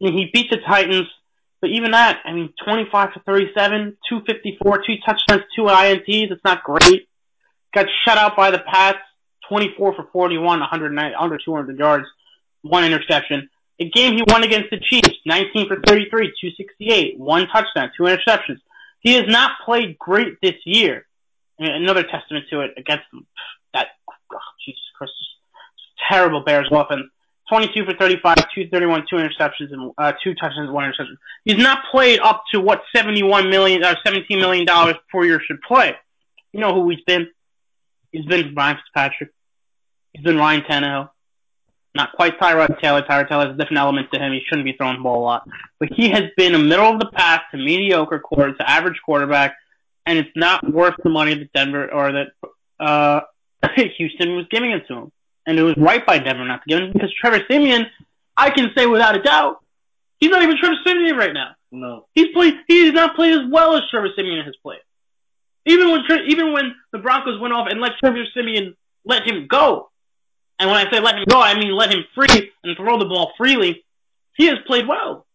And 0.00 0.14
he 0.14 0.30
beat 0.32 0.50
the 0.50 0.58
Titans, 0.58 1.08
but 1.60 1.70
even 1.70 1.92
that, 1.92 2.20
I 2.24 2.32
mean, 2.32 2.52
25 2.64 3.12
for 3.14 3.20
37, 3.20 3.96
254, 4.08 4.82
two 4.86 4.94
touchdowns, 5.04 5.42
two 5.56 5.62
INTs. 5.62 6.30
It's 6.30 6.44
not 6.44 6.62
great. 6.62 7.08
Got 7.74 7.86
shut 8.04 8.18
out 8.18 8.36
by 8.36 8.50
the 8.50 8.60
Pats, 8.60 8.98
24 9.48 9.94
for 9.94 10.06
41, 10.12 10.60
109, 10.60 11.12
under 11.18 11.38
200 11.38 11.78
yards, 11.78 12.06
one 12.62 12.84
interception. 12.84 13.48
A 13.80 13.88
game 13.88 14.14
he 14.14 14.24
won 14.26 14.42
against 14.42 14.70
the 14.70 14.80
Chiefs, 14.80 15.16
19 15.24 15.68
for 15.68 15.76
33, 15.86 16.08
268, 16.40 17.18
one 17.18 17.46
touchdown, 17.46 17.90
two 17.96 18.04
interceptions. 18.04 18.58
He 19.00 19.14
has 19.14 19.24
not 19.28 19.52
played 19.64 19.98
great 19.98 20.40
this 20.42 20.56
year. 20.64 21.06
Another 21.58 22.02
testament 22.02 22.46
to 22.50 22.60
it 22.60 22.72
against 22.76 23.04
that, 23.74 23.88
oh, 24.32 24.38
Jesus 24.64 24.80
Christ, 24.96 25.12
terrible 26.08 26.42
Bears 26.44 26.68
offense. 26.70 27.02
22 27.48 27.84
for 27.86 27.94
35, 27.94 28.36
231, 28.36 29.06
two 29.08 29.16
interceptions, 29.16 29.72
and 29.72 29.92
uh, 29.96 30.12
two 30.22 30.34
touchdowns, 30.34 30.70
one 30.70 30.84
interception. 30.84 31.16
He's 31.44 31.56
not 31.56 31.78
played 31.90 32.20
up 32.20 32.42
to 32.52 32.60
what 32.60 32.82
71 32.94 33.48
million 33.48 33.82
or 33.84 33.96
17 34.04 34.38
million 34.38 34.66
dollars 34.66 34.96
per 35.10 35.24
year 35.24 35.40
should 35.40 35.60
play. 35.62 35.94
You 36.52 36.60
know 36.60 36.74
who 36.74 36.90
he's 36.90 37.00
been? 37.06 37.28
He's 38.12 38.26
been 38.26 38.54
Ryan 38.54 38.76
Fitzpatrick. 38.76 39.30
He's 40.12 40.24
been 40.24 40.36
Ryan 40.36 40.62
Tannehill. 40.62 41.10
Not 41.98 42.12
quite 42.12 42.38
Tyrod 42.38 42.80
Taylor. 42.80 43.02
Tyrod 43.02 43.28
Taylor 43.28 43.46
has 43.46 43.56
a 43.56 43.58
different 43.58 43.78
element 43.78 44.12
to 44.12 44.20
him. 44.20 44.32
He 44.32 44.40
shouldn't 44.48 44.64
be 44.64 44.72
throwing 44.72 44.98
the 44.98 45.02
ball 45.02 45.18
a 45.18 45.24
lot. 45.24 45.48
But 45.80 45.88
he 45.92 46.10
has 46.10 46.30
been 46.36 46.54
a 46.54 46.58
middle 46.58 46.86
of 46.86 47.00
the 47.00 47.10
pack 47.12 47.50
to 47.50 47.56
mediocre 47.56 48.20
quarter 48.20 48.54
to 48.54 48.70
average 48.70 49.00
quarterback, 49.04 49.56
and 50.06 50.16
it's 50.16 50.30
not 50.36 50.62
worth 50.72 50.94
the 51.02 51.10
money 51.10 51.34
that 51.34 51.52
Denver 51.52 51.92
or 51.92 52.12
that 52.12 52.28
uh, 52.78 53.22
Houston 53.96 54.36
was 54.36 54.46
giving 54.48 54.70
it 54.70 54.86
to 54.86 54.94
him. 54.94 55.12
And 55.44 55.58
it 55.58 55.64
was 55.64 55.74
right 55.76 56.06
by 56.06 56.20
Denver 56.20 56.46
not 56.46 56.62
to 56.62 56.68
give 56.68 56.78
him 56.78 56.92
because 56.92 57.12
Trevor 57.20 57.44
Siemian, 57.50 57.86
I 58.36 58.50
can 58.50 58.70
say 58.76 58.86
without 58.86 59.16
a 59.16 59.22
doubt, 59.22 59.56
he's 60.20 60.30
not 60.30 60.44
even 60.44 60.56
Trevor 60.56 60.76
Siemian 60.86 61.16
right 61.16 61.34
now. 61.34 61.56
No. 61.72 62.06
He's 62.14 62.28
played. 62.32 62.54
He 62.68 62.84
has 62.84 62.92
not 62.92 63.16
played 63.16 63.32
as 63.32 63.50
well 63.50 63.74
as 63.74 63.82
Trevor 63.90 64.10
Siemian 64.14 64.44
has 64.44 64.54
played. 64.62 64.78
Even 65.66 65.90
when 65.90 66.02
even 66.28 66.52
when 66.52 66.76
the 66.92 66.98
Broncos 66.98 67.40
went 67.40 67.54
off 67.54 67.66
and 67.68 67.80
let 67.80 67.98
Trevor 67.98 68.22
Siemian 68.34 68.76
let 69.04 69.28
him 69.28 69.48
go, 69.48 69.90
and 70.58 70.70
when 70.70 70.86
I 70.86 70.90
say 70.90 71.00
let 71.00 71.16
him 71.16 71.24
go, 71.28 71.40
I 71.40 71.58
mean 71.58 71.74
let 71.74 71.92
him 71.92 72.04
free 72.14 72.50
and 72.64 72.76
throw 72.76 72.98
the 72.98 73.04
ball 73.04 73.32
freely. 73.36 73.84
He 74.36 74.46
has 74.46 74.58
played 74.66 74.86
well. 74.86 75.26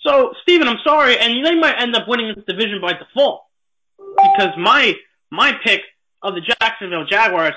So, 0.00 0.34
Steven, 0.42 0.68
I'm 0.68 0.78
sorry, 0.84 1.18
and 1.18 1.44
they 1.44 1.56
might 1.56 1.80
end 1.80 1.96
up 1.96 2.06
winning 2.06 2.32
this 2.34 2.44
division 2.44 2.80
by 2.80 2.92
default 2.92 3.42
because 3.98 4.56
my 4.56 4.94
my 5.30 5.52
pick 5.64 5.80
of 6.22 6.34
the 6.34 6.40
Jacksonville 6.40 7.04
Jaguars, 7.04 7.54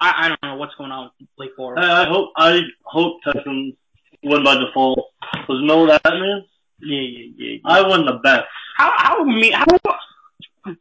I, 0.00 0.24
I 0.24 0.28
don't 0.28 0.42
know 0.42 0.56
what's 0.56 0.74
going 0.74 0.90
on 0.90 1.10
with 1.20 1.28
Blake 1.36 1.56
Bortles. 1.58 1.78
I, 1.78 2.02
I 2.02 2.08
hope 2.08 2.32
I 2.36 2.60
hope 2.84 3.22
Texans 3.22 3.74
win 4.22 4.42
by 4.42 4.56
default. 4.56 5.10
Because 5.32 5.60
you 5.60 5.66
know 5.66 5.84
what 5.84 6.02
that 6.02 6.14
means? 6.14 6.44
Yeah, 6.80 7.00
yeah, 7.00 7.26
yeah. 7.36 7.48
yeah. 7.52 7.58
I 7.64 7.86
won 7.86 8.04
the 8.04 8.14
bet. 8.14 8.44
How 8.76 8.92
how 8.96 9.24
me 9.24 9.52
how 9.52 9.66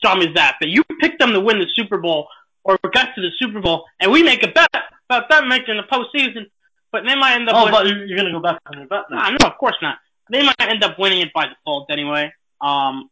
dumb 0.02 0.22
is 0.22 0.34
that? 0.36 0.56
That 0.62 0.70
you 0.70 0.84
picked 1.00 1.20
them 1.20 1.34
to 1.34 1.40
win 1.40 1.60
the 1.60 1.68
Super 1.74 1.98
Bowl 1.98 2.28
or 2.64 2.80
got 2.94 3.14
to 3.16 3.22
the 3.22 3.30
Super 3.38 3.60
Bowl, 3.60 3.86
and 4.00 4.12
we 4.12 4.24
make 4.24 4.44
a 4.44 4.48
bet 4.48 4.70
about 5.18 5.30
them 5.30 5.48
making 5.48 5.78
the 5.78 5.84
postseason, 5.84 6.46
but 6.92 7.04
they 7.06 7.16
might 7.16 7.36
end 7.36 7.50
up. 7.50 7.56
Oh, 7.56 7.66
winning. 7.66 7.72
but 7.80 7.88
you- 7.88 8.06
you're 8.06 8.18
gonna 8.18 8.32
go 8.32 8.40
back 8.40 8.60
on 8.66 8.78
your 8.78 8.88
bet 8.88 9.04
now. 9.10 9.24
Nah, 9.24 9.30
no, 9.32 9.48
of 9.48 9.58
course 9.58 9.76
not. 9.82 9.98
They 10.30 10.44
might 10.44 10.56
end 10.60 10.84
up 10.84 10.98
winning 10.98 11.22
it 11.22 11.34
by 11.34 11.48
default 11.48 11.90
anyway. 11.92 12.34
Um, 12.62 13.10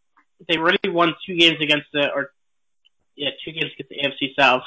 they 0.48 0.58
already 0.58 0.90
won 0.90 1.14
two 1.26 1.36
games 1.36 1.58
against 1.62 1.88
the, 1.94 2.10
or 2.12 2.32
yeah, 3.16 3.30
two 3.44 3.52
games 3.52 3.72
against 3.78 3.90
the 3.90 4.26
AFC 4.26 4.34
South. 4.38 4.64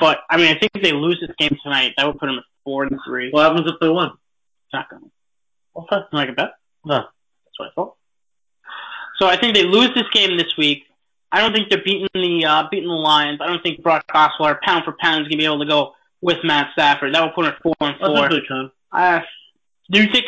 But 0.00 0.20
I 0.30 0.36
mean, 0.36 0.48
I 0.54 0.58
think 0.58 0.72
if 0.74 0.82
they 0.82 0.92
lose 0.92 1.20
this 1.20 1.34
game 1.38 1.56
tonight, 1.62 1.94
that 1.96 2.06
would 2.06 2.18
put 2.18 2.26
them 2.26 2.38
at 2.38 2.44
four 2.64 2.84
and 2.84 2.98
three. 3.06 3.30
What 3.30 3.42
happens 3.42 3.70
if 3.70 3.78
they 3.80 3.88
win? 3.88 4.06
It's 4.06 4.72
not 4.72 4.88
gonna. 4.88 5.06
Okay. 5.76 5.98
Like 6.12 6.30
a 6.30 6.32
bet. 6.32 6.52
No. 6.84 6.96
That's 6.96 7.58
what 7.58 7.68
I 7.68 7.70
thought. 7.74 7.94
So 9.18 9.26
I 9.26 9.36
think 9.36 9.54
they 9.54 9.64
lose 9.64 9.90
this 9.94 10.08
game 10.12 10.36
this 10.38 10.56
week. 10.56 10.84
I 11.30 11.40
don't 11.40 11.52
think 11.52 11.68
they're 11.68 11.82
beating 11.84 12.08
the 12.14 12.44
uh, 12.46 12.64
beating 12.70 12.88
the 12.88 12.94
Lions. 12.94 13.40
I 13.40 13.46
don't 13.46 13.62
think 13.62 13.82
Brock 13.82 14.04
Osweiler, 14.12 14.60
pound 14.62 14.84
for 14.84 14.96
pound, 15.00 15.22
is 15.22 15.28
gonna 15.28 15.36
be 15.38 15.44
able 15.44 15.60
to 15.60 15.66
go 15.66 15.94
with 16.22 16.38
Matt 16.44 16.68
Stafford. 16.72 17.14
That 17.14 17.22
will 17.22 17.30
put 17.30 17.46
at 17.46 17.60
four 17.62 17.74
and 17.80 17.96
I 18.02 18.28
four. 18.28 18.40
can. 18.46 18.70
Uh, 18.92 19.20
do 19.90 20.00
you 20.02 20.08
think 20.12 20.26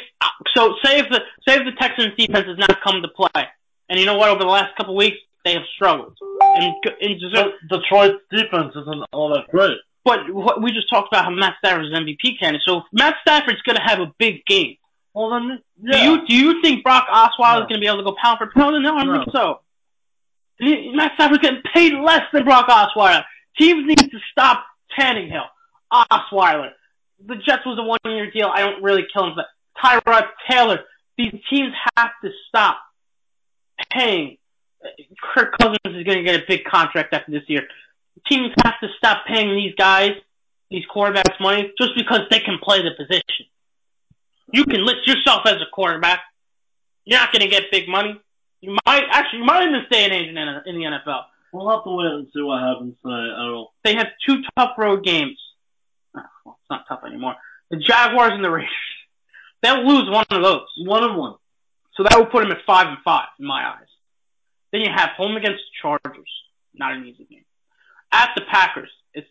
so? 0.54 0.74
Say 0.84 0.98
if 0.98 1.06
the 1.10 1.20
say 1.46 1.56
if 1.56 1.64
the 1.64 1.72
Texans 1.78 2.14
defense 2.16 2.46
has 2.46 2.58
not 2.58 2.80
come 2.82 3.02
to 3.02 3.08
play, 3.08 3.44
and 3.88 3.98
you 4.00 4.06
know 4.06 4.16
what? 4.16 4.28
Over 4.30 4.40
the 4.40 4.50
last 4.50 4.74
couple 4.76 4.96
weeks, 4.96 5.16
they 5.44 5.52
have 5.54 5.62
struggled. 5.74 6.16
And, 6.40 6.74
and 7.00 7.20
Detroit's 7.70 8.18
defense 8.30 8.72
isn't 8.76 9.04
all 9.12 9.28
that 9.34 9.48
great. 9.50 9.76
but 10.04 10.18
what 10.32 10.60
we 10.62 10.72
just 10.72 10.90
talked 10.90 11.08
about 11.12 11.24
how 11.24 11.30
Matt 11.30 11.54
Stafford 11.58 11.86
is 11.86 11.92
MVP 11.92 12.38
candidate. 12.40 12.62
So 12.66 12.82
Matt 12.92 13.16
Stafford's 13.22 13.62
going 13.62 13.76
to 13.76 13.82
have 13.82 14.00
a 14.00 14.12
big 14.18 14.44
game. 14.46 14.76
Well 15.14 15.30
then, 15.30 15.60
Do 15.90 15.98
you 15.98 16.26
do 16.26 16.34
you 16.34 16.62
think 16.62 16.82
Brock 16.82 17.06
Osweiler 17.08 17.58
No. 17.58 17.62
is 17.62 17.68
going 17.68 17.74
to 17.74 17.80
be 17.80 17.86
able 17.86 17.98
to 17.98 18.04
go 18.04 18.16
pound 18.22 18.38
for 18.38 18.50
pound? 18.54 18.82
No, 18.82 18.96
I 18.96 19.04
don't 19.04 19.14
No. 19.14 19.24
think 19.24 19.32
so. 19.32 19.60
Matt 20.94 21.12
Stafford's 21.14 21.42
getting 21.42 21.62
paid 21.74 21.92
less 21.94 22.22
than 22.32 22.44
Brock 22.44 22.68
Osweiler. 22.68 23.24
Teams 23.58 23.84
need 23.86 23.98
to 23.98 24.18
stop 24.30 24.64
Tannehill, 24.98 25.46
Osweiler. 25.92 26.70
The 27.26 27.36
Jets 27.36 27.64
was 27.64 27.78
a 27.78 27.82
one-year 27.82 28.30
deal. 28.30 28.50
I 28.52 28.60
don't 28.60 28.82
really 28.82 29.04
kill 29.12 29.26
him, 29.26 29.34
but 29.36 29.46
Tyrod 29.82 30.26
Taylor. 30.50 30.80
These 31.18 31.34
teams 31.50 31.72
have 31.96 32.10
to 32.24 32.30
stop 32.48 32.78
paying. 33.90 34.38
Kirk 35.34 35.56
Cousins 35.58 35.78
is 35.84 36.04
going 36.04 36.18
to 36.18 36.22
get 36.24 36.40
a 36.40 36.44
big 36.48 36.64
contract 36.64 37.12
after 37.14 37.30
this 37.30 37.42
year. 37.46 37.62
Teams 38.28 38.50
have 38.64 38.74
to 38.80 38.88
stop 38.96 39.24
paying 39.26 39.54
these 39.54 39.74
guys, 39.76 40.12
these 40.70 40.84
quarterbacks, 40.94 41.40
money 41.40 41.72
just 41.78 41.92
because 41.96 42.20
they 42.30 42.40
can 42.40 42.58
play 42.62 42.82
the 42.82 42.90
position. 42.96 43.46
You 44.52 44.64
can 44.64 44.84
list 44.84 45.06
yourself 45.06 45.42
as 45.46 45.54
a 45.54 45.70
quarterback. 45.72 46.20
You're 47.04 47.20
not 47.20 47.32
going 47.32 47.42
to 47.42 47.48
get 47.48 47.70
big 47.70 47.88
money. 47.88 48.20
You 48.60 48.76
might 48.86 49.04
actually 49.10 49.40
you 49.40 49.44
might 49.44 49.62
in 49.64 49.72
this 49.72 49.88
day 49.90 50.04
and 50.04 50.12
age 50.12 50.28
in, 50.28 50.34
the- 50.34 50.62
in 50.66 50.76
the 50.76 50.84
NFL. 50.84 51.24
We'll 51.52 51.68
have 51.70 51.84
to 51.84 51.90
wait 51.90 52.06
and 52.12 52.26
see 52.32 52.40
what 52.42 52.62
happens 52.62 52.94
tonight, 53.02 53.28
Errol. 53.44 53.72
They 53.84 53.94
have 53.94 54.06
two 54.26 54.40
tough 54.56 54.70
road 54.78 55.04
games. 55.04 55.38
Well, 56.14 56.58
it's 56.60 56.70
not 56.70 56.84
tough 56.88 57.00
anymore. 57.06 57.34
The 57.70 57.78
Jaguars 57.78 58.32
and 58.34 58.44
the 58.44 58.50
Raiders. 58.50 58.70
They'll 59.62 59.86
lose 59.86 60.10
one 60.10 60.26
of 60.30 60.42
those. 60.42 60.66
One 60.84 61.04
and 61.04 61.16
one. 61.16 61.34
So 61.96 62.02
that 62.02 62.16
will 62.16 62.26
put 62.26 62.42
them 62.42 62.52
at 62.52 62.64
five 62.66 62.88
and 62.88 62.98
five 63.04 63.28
in 63.38 63.46
my 63.46 63.68
eyes. 63.68 63.86
Then 64.72 64.80
you 64.80 64.90
have 64.94 65.10
home 65.10 65.36
against 65.36 65.58
the 65.58 65.80
Chargers. 65.80 66.30
Not 66.74 66.94
an 66.94 67.04
easy 67.04 67.24
game. 67.24 67.44
At 68.10 68.30
the 68.34 68.42
Packers, 68.50 68.90
it's 69.14 69.28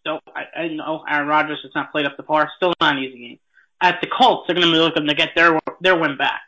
still 0.00 0.20
I, 0.34 0.60
I 0.60 0.68
know 0.68 1.04
Aaron 1.08 1.28
Rodgers 1.28 1.60
has 1.62 1.72
not 1.74 1.92
played 1.92 2.06
up 2.06 2.16
to 2.16 2.22
par. 2.22 2.48
Still 2.56 2.72
not 2.80 2.96
an 2.96 3.02
easy 3.02 3.18
game. 3.18 3.38
At 3.80 4.00
the 4.00 4.06
Colts, 4.06 4.46
they're 4.46 4.54
going 4.54 4.68
to 4.68 4.72
be 4.72 4.78
looking 4.78 5.06
to 5.06 5.14
get 5.14 5.30
their 5.34 5.58
their 5.80 5.98
win 5.98 6.16
back. 6.16 6.40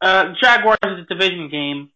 Uh, 0.00 0.34
Jaguars 0.40 0.78
is 0.84 1.00
a 1.00 1.14
division 1.14 1.48
game. 1.48 1.90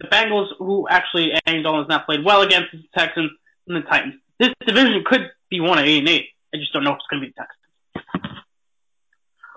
The 0.00 0.08
Bengals, 0.08 0.48
who 0.58 0.86
actually 0.88 1.32
Andy 1.46 1.62
Dalton 1.62 1.82
has 1.82 1.88
not 1.88 2.04
played 2.04 2.24
well 2.24 2.42
against 2.42 2.72
the 2.72 2.82
Texans 2.94 3.30
and 3.66 3.76
the 3.76 3.88
Titans. 3.88 4.16
This 4.38 4.50
division 4.66 5.02
could 5.06 5.30
be 5.48 5.60
one 5.60 5.78
at 5.78 5.86
eight 5.86 6.00
and 6.00 6.08
eight. 6.08 6.26
I 6.54 6.58
just 6.58 6.72
don't 6.72 6.84
know 6.84 6.92
if 6.92 6.96
it's 6.96 7.06
going 7.10 7.22
to 7.22 7.26
be 7.26 7.32
the 7.36 7.42
Texans. 7.42 8.44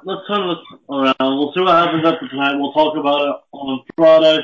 Let's 0.03 0.27
turn 0.27 0.47
this 0.47 0.63
around. 0.89 1.15
We'll 1.37 1.51
see 1.53 1.61
what 1.61 1.75
happens 1.75 2.05
after 2.05 2.27
tonight. 2.29 2.55
We'll 2.57 2.71
talk 2.73 2.95
about 2.97 3.21
it 3.21 3.35
on 3.51 3.83
Friday. 3.95 4.39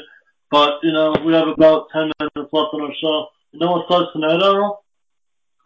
But, 0.51 0.79
you 0.83 0.91
know, 0.91 1.15
we 1.25 1.33
have 1.33 1.47
about 1.47 1.87
10 1.91 2.11
minutes 2.19 2.53
left 2.53 2.73
on 2.73 2.81
our 2.81 2.93
show. 3.01 3.27
You 3.51 3.59
know 3.59 3.71
what 3.71 3.85
starts 3.85 4.11
tonight, 4.13 4.41
Errol? 4.43 4.83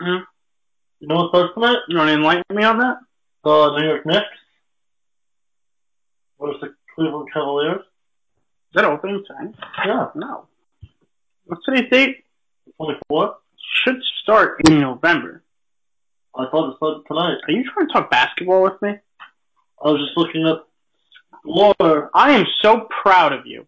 Mhm. 0.01 0.25
You 0.99 1.07
know 1.07 1.15
what 1.15 1.29
starts 1.29 1.53
tonight? 1.53 1.77
You 1.87 1.97
want 1.97 2.09
to 2.09 2.13
enlighten 2.13 2.55
me 2.55 2.63
on 2.63 2.77
that? 2.79 2.97
The 3.43 3.77
New 3.79 3.87
York 3.87 4.05
Knicks 4.05 4.25
versus 6.39 6.61
the 6.61 6.75
Cleveland 6.95 7.29
Cavaliers. 7.33 7.81
Is 7.81 8.73
that 8.75 8.85
opening 8.85 9.23
tonight? 9.25 9.55
Yeah, 9.85 10.11
No. 10.15 10.47
What's 11.45 11.65
today's 11.65 11.89
date? 11.89 12.25
24. 12.77 13.37
Should 13.83 14.01
start 14.21 14.61
in 14.67 14.79
November. 14.79 15.43
I 16.35 16.45
thought 16.49 16.71
it 16.71 16.77
started 16.77 17.03
tonight. 17.07 17.37
Are 17.47 17.51
you 17.51 17.63
trying 17.73 17.87
to 17.87 17.93
talk 17.93 18.11
basketball 18.11 18.63
with 18.63 18.81
me? 18.81 18.95
I 19.83 19.89
was 19.89 20.01
just 20.01 20.17
looking 20.17 20.45
up. 20.45 20.69
Laura. 21.45 22.09
I 22.13 22.31
am 22.31 22.45
so 22.61 22.87
proud 23.01 23.33
of 23.33 23.45
you. 23.45 23.65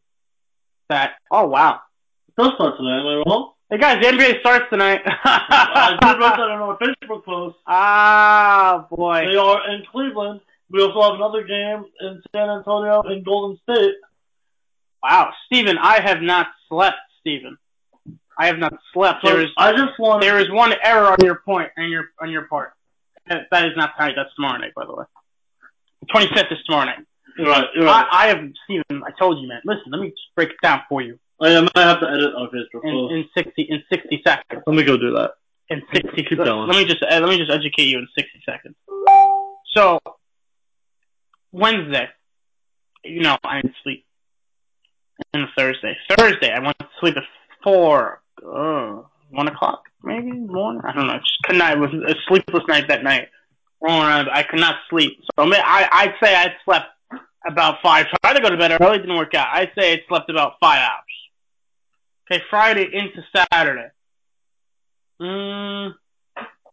That 0.90 1.14
oh 1.32 1.48
wow. 1.48 1.80
It 2.28 2.42
does 2.42 2.54
start 2.56 2.78
tonight, 2.78 3.00
am 3.00 3.08
I 3.08 3.24
wrong? 3.26 3.54
Hey 3.70 3.78
guys, 3.78 4.02
the 4.02 4.10
NBA 4.10 4.42
starts 4.42 4.66
tonight. 4.70 5.02
I 5.06 5.98
did 6.02 6.20
write 6.20 6.36
that 6.36 6.42
on 6.42 6.62
our 6.62 6.78
Facebook 6.78 7.24
post. 7.24 7.58
ah 7.68 8.86
boy. 8.90 9.26
They 9.30 9.38
are 9.38 9.72
in 9.72 9.84
Cleveland. 9.92 10.42
We 10.70 10.82
also 10.82 11.02
have 11.02 11.16
another 11.16 11.44
game 11.44 11.86
in 12.02 12.22
San 12.34 12.50
Antonio 12.50 13.02
and 13.04 13.26
Golden 13.26 13.58
State. 13.64 13.96
Wow, 15.04 15.32
Steven, 15.46 15.78
I 15.78 16.00
have 16.00 16.22
not 16.22 16.48
slept, 16.70 16.98
Steven. 17.20 17.58
I 18.38 18.48
have 18.48 18.58
not 18.58 18.74
slept. 18.94 19.24
So 19.24 19.32
There 19.32 19.42
is 19.42 19.50
I 19.58 19.72
just 19.72 20.00
want 20.00 20.22
there 20.22 20.40
is 20.40 20.50
one 20.50 20.74
error 20.84 21.08
on 21.08 21.18
your 21.24 21.42
point 21.46 21.70
on 21.78 21.90
your 21.90 22.06
on 22.20 22.30
your 22.30 22.44
part. 22.48 22.74
That 23.28 23.48
that 23.52 23.66
is 23.66 23.72
not 23.76 23.92
tonight. 23.98 24.14
That's 24.16 24.34
tomorrow 24.36 24.58
night, 24.58 24.74
by 24.76 24.86
the 24.86 24.96
way. 24.96 25.06
Twenty 26.10 26.28
fifth 26.34 26.52
is 26.52 26.58
tomorrow 26.66 26.86
night. 26.86 27.06
You're 27.38 27.48
right. 27.48 27.66
You're 27.76 27.86
right. 27.86 28.06
I, 28.12 28.26
I 28.26 28.28
have 28.28 28.40
Steven, 28.66 29.04
I 29.04 29.12
told 29.18 29.40
you, 29.40 29.48
man. 29.48 29.62
Listen, 29.66 29.92
let 29.92 30.02
me 30.02 30.10
just 30.10 30.36
break 30.36 30.50
it 30.50 30.56
down 30.62 30.82
for 30.90 31.02
you 31.02 31.18
I, 31.42 31.56
I 31.58 31.62
might 31.62 31.72
have 31.76 32.00
to 32.02 32.08
edit 32.10 32.34
our 32.36 32.48
Facebook. 32.50 32.84
in, 32.84 33.18
in 33.18 33.26
sixty 33.36 33.64
in 33.64 33.84
sixty 33.92 34.22
seconds. 34.26 34.64
Let 34.66 34.76
me 34.76 34.84
go 34.84 34.98
do 34.98 35.12
that. 35.14 35.32
In 35.70 35.82
sixty. 35.94 36.24
Keep 36.24 36.38
going. 36.38 36.70
Let 36.70 36.78
me 36.78 36.86
just 36.86 37.04
uh, 37.04 37.20
let 37.20 37.30
me 37.30 37.38
just 37.38 37.52
educate 37.52 37.88
you 37.88 38.00
in 38.00 38.08
sixty 38.16 38.42
seconds. 38.46 38.76
So 39.74 40.00
Wednesday, 41.52 42.08
you 43.04 43.22
know, 43.22 43.38
I 43.44 43.62
didn't 43.62 43.76
sleep. 43.84 44.06
And 45.34 45.48
Thursday, 45.58 45.96
Thursday, 46.10 46.52
I 46.52 46.60
went 46.60 46.78
to 46.80 46.88
sleep 47.00 47.16
at 47.16 47.24
four, 47.64 48.21
uh, 48.46 49.02
one 49.30 49.48
o'clock, 49.48 49.84
maybe 50.04 50.32
one. 50.32 50.82
I 50.82 50.94
don't 50.94 51.08
know. 51.08 51.18
Just 51.18 51.44
could 51.44 51.58
not. 51.58 51.74
It 51.74 51.80
was 51.80 51.94
a 51.94 52.16
sleepless 52.28 52.64
night 52.68 52.88
that 52.88 53.04
night. 53.04 53.30
Around, 53.84 54.30
I 54.32 54.44
could 54.44 54.60
not 54.60 54.76
sleep. 54.90 55.20
So 55.24 55.44
I, 55.44 55.46
mean, 55.46 55.62
I 55.64 55.88
I'd 55.92 56.14
say 56.24 56.36
I 56.36 56.54
slept 56.66 56.86
about 57.48 57.78
five. 57.82 58.06
Tried 58.24 58.34
to 58.34 58.42
go 58.42 58.50
to 58.50 58.58
bed 58.58 58.78
early, 58.80 59.00
didn't 59.00 59.16
work 59.16 59.34
out. 59.34 59.48
I'd 59.52 59.72
say 59.78 59.94
I 59.94 60.02
slept 60.08 60.30
about 60.30 60.54
five 60.60 60.80
hours. 60.80 62.32
Okay, 62.32 62.44
Friday 62.50 62.88
into 62.94 63.24
Saturday. 63.36 63.90
Mm, 65.22 65.94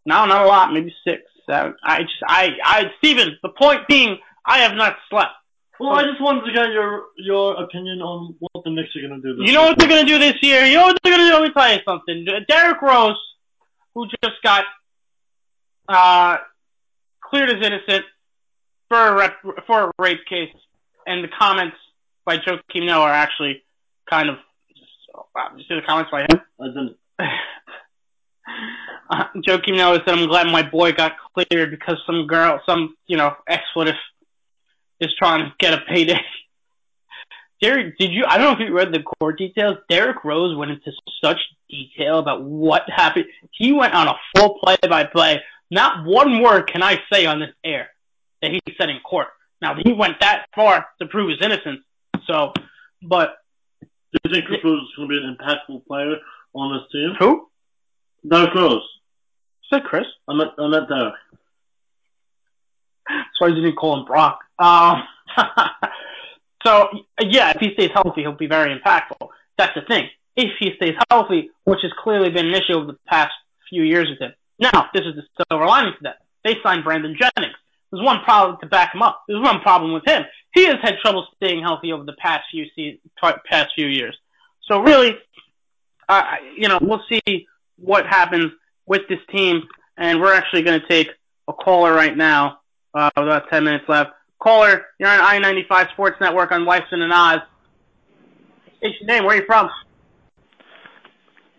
no, 0.04 0.24
not 0.26 0.44
a 0.44 0.48
lot. 0.48 0.72
Maybe 0.72 0.94
six, 1.06 1.22
seven. 1.46 1.74
I 1.82 2.02
just, 2.02 2.22
I, 2.26 2.50
I, 2.62 2.84
Steven, 2.98 3.38
the 3.42 3.48
point 3.50 3.88
being, 3.88 4.18
I 4.44 4.58
have 4.58 4.74
not 4.74 4.96
slept. 5.10 5.32
Well, 5.80 5.90
I 5.90 6.02
just 6.02 6.20
wanted 6.20 6.44
to 6.46 6.52
get 6.52 6.70
your 6.72 7.04
your 7.16 7.62
opinion 7.62 8.00
on 8.02 8.34
what 8.40 8.64
the 8.64 8.70
Knicks 8.70 8.90
are 8.96 9.00
gonna 9.00 9.22
do. 9.22 9.36
This 9.36 9.46
You 9.46 9.52
know 9.54 9.62
what 9.62 9.78
they're 9.78 9.88
gonna 9.88 10.04
do 10.04 10.18
this 10.18 10.34
year? 10.42 10.64
You 10.64 10.76
know 10.76 10.84
what 10.84 10.98
they're 11.02 11.16
gonna 11.16 11.28
do? 11.28 11.34
Let 11.34 11.42
me 11.42 11.52
tell 11.52 11.72
you 11.72 11.80
something. 11.86 12.26
Derrick 12.48 12.82
Rose, 12.82 13.16
who 13.94 14.06
just 14.06 14.42
got 14.42 14.64
uh, 15.88 16.38
cleared 17.20 17.50
as 17.50 17.64
innocent 17.64 18.04
for 18.88 18.98
a 18.98 19.14
rep, 19.14 19.36
for 19.66 19.84
a 19.84 19.92
rape 19.98 20.24
case, 20.28 20.54
and 21.06 21.22
the 21.22 21.28
comments 21.38 21.76
by 22.24 22.38
Joakim 22.38 22.86
Noah 22.86 23.02
are 23.02 23.12
actually 23.12 23.62
kind 24.10 24.30
of. 24.30 24.36
Wow, 25.34 25.50
did 25.50 25.58
you 25.60 25.64
see 25.68 25.80
the 25.80 25.86
comments 25.86 26.10
by 26.10 26.22
him? 26.22 26.40
I 26.60 26.66
didn't. 26.66 26.96
uh, 29.10 29.24
Joakim 29.46 29.76
Noah 29.76 30.00
said, 30.04 30.18
"I'm 30.18 30.26
glad 30.26 30.48
my 30.48 30.68
boy 30.68 30.90
got 30.90 31.12
cleared 31.34 31.70
because 31.70 31.98
some 32.04 32.26
girl, 32.26 32.60
some 32.66 32.96
you 33.06 33.16
know, 33.16 33.36
expletive 33.48 33.94
is 35.00 35.14
trying 35.18 35.44
to 35.46 35.52
get 35.58 35.74
a 35.74 35.78
payday." 35.88 36.20
Derrick, 37.60 37.98
did 37.98 38.12
you? 38.12 38.24
I 38.26 38.38
don't 38.38 38.46
know 38.46 38.52
if 38.64 38.68
you 38.68 38.74
read 38.74 38.92
the 38.92 39.02
court 39.02 39.36
details. 39.36 39.78
Derrick 39.90 40.24
Rose 40.24 40.56
went 40.56 40.70
into 40.70 40.92
such 41.22 41.38
detail 41.68 42.20
about 42.20 42.44
what 42.44 42.88
happened. 42.88 43.24
He 43.50 43.72
went 43.72 43.94
on 43.94 44.06
a 44.06 44.14
full 44.36 44.60
play-by-play. 44.62 45.42
Not 45.70 46.06
one 46.06 46.40
word 46.40 46.68
can 46.70 46.84
I 46.84 47.00
say 47.12 47.26
on 47.26 47.40
this 47.40 47.50
air 47.64 47.88
that 48.42 48.52
he 48.52 48.60
said 48.80 48.90
in 48.90 49.00
court. 49.00 49.26
Now 49.60 49.74
he 49.74 49.92
went 49.92 50.20
that 50.20 50.46
far 50.54 50.86
to 51.00 51.08
prove 51.08 51.30
his 51.30 51.38
innocence. 51.42 51.80
So, 52.28 52.52
but 53.02 53.34
Do 53.80 54.18
you 54.24 54.32
think 54.32 54.46
Chris 54.46 54.60
Rose 54.62 54.80
is 54.82 54.88
gonna 54.96 55.08
be 55.08 55.16
an 55.18 55.36
impactful 55.36 55.84
player 55.86 56.14
on 56.54 56.72
this 56.78 56.86
team? 56.92 57.14
who 57.18 57.48
Derrick 58.28 58.54
Rose. 58.54 58.82
said 59.68 59.82
Chris? 59.82 60.06
I 60.28 60.34
meant 60.34 60.50
I 60.58 60.68
meant 60.68 60.88
Derrick. 60.88 61.14
That's 63.08 63.40
why 63.40 63.48
I 63.48 63.50
didn't 63.50 63.74
call 63.74 63.98
him 63.98 64.04
Brock. 64.06 64.38
Um, 64.58 65.02
so 66.64 66.88
yeah, 67.20 67.50
if 67.50 67.60
he 67.60 67.72
stays 67.74 67.90
healthy, 67.92 68.22
he'll 68.22 68.32
be 68.32 68.46
very 68.46 68.78
impactful. 68.78 69.28
That's 69.56 69.74
the 69.74 69.82
thing. 69.82 70.08
If 70.36 70.52
he 70.58 70.70
stays 70.76 70.94
healthy, 71.10 71.50
which 71.64 71.80
has 71.82 71.92
clearly 72.02 72.30
been 72.30 72.46
an 72.46 72.54
issue 72.54 72.74
over 72.74 72.86
the 72.86 72.98
past 73.06 73.32
few 73.68 73.82
years 73.82 74.08
with 74.08 74.20
him. 74.20 74.32
Now, 74.58 74.88
this 74.92 75.02
is 75.02 75.14
the 75.16 75.44
silver 75.50 75.66
lining 75.66 75.92
to 75.94 75.98
that. 76.02 76.18
They 76.44 76.56
signed 76.62 76.84
Brandon 76.84 77.16
Jennings. 77.18 77.56
There's 77.90 78.04
one 78.04 78.22
problem 78.24 78.58
to 78.60 78.66
back 78.66 78.94
him 78.94 79.02
up. 79.02 79.22
There's 79.28 79.42
one 79.42 79.60
problem 79.60 79.92
with 79.92 80.04
him. 80.06 80.24
He 80.54 80.64
has 80.66 80.76
had 80.82 80.98
trouble 81.00 81.26
staying 81.36 81.62
healthy 81.62 81.92
over 81.92 82.04
the 82.04 82.14
past 82.14 82.44
few 82.50 82.66
se- 82.76 83.00
past 83.48 83.68
few 83.74 83.86
years. 83.86 84.16
So 84.62 84.80
really, 84.80 85.16
uh, 86.08 86.22
you 86.56 86.68
know, 86.68 86.78
we'll 86.80 87.02
see 87.08 87.46
what 87.76 88.06
happens 88.06 88.52
with 88.86 89.02
this 89.08 89.20
team. 89.30 89.62
And 89.96 90.20
we're 90.20 90.34
actually 90.34 90.62
going 90.62 90.80
to 90.80 90.86
take 90.86 91.08
a 91.48 91.52
caller 91.52 91.92
right 91.92 92.16
now. 92.16 92.60
Uh, 92.94 93.10
about 93.16 93.50
10 93.50 93.64
minutes 93.64 93.84
left. 93.88 94.10
Caller, 94.38 94.86
you're 94.98 95.08
on 95.08 95.20
I-95 95.20 95.92
Sports 95.92 96.16
Network 96.20 96.52
on 96.52 96.64
Weisman 96.64 97.02
and 97.02 97.12
Oz. 97.12 97.40
State 98.78 98.94
your 99.00 99.08
name. 99.08 99.24
Where 99.24 99.36
are 99.36 99.40
you 99.40 99.46
from? 99.46 99.68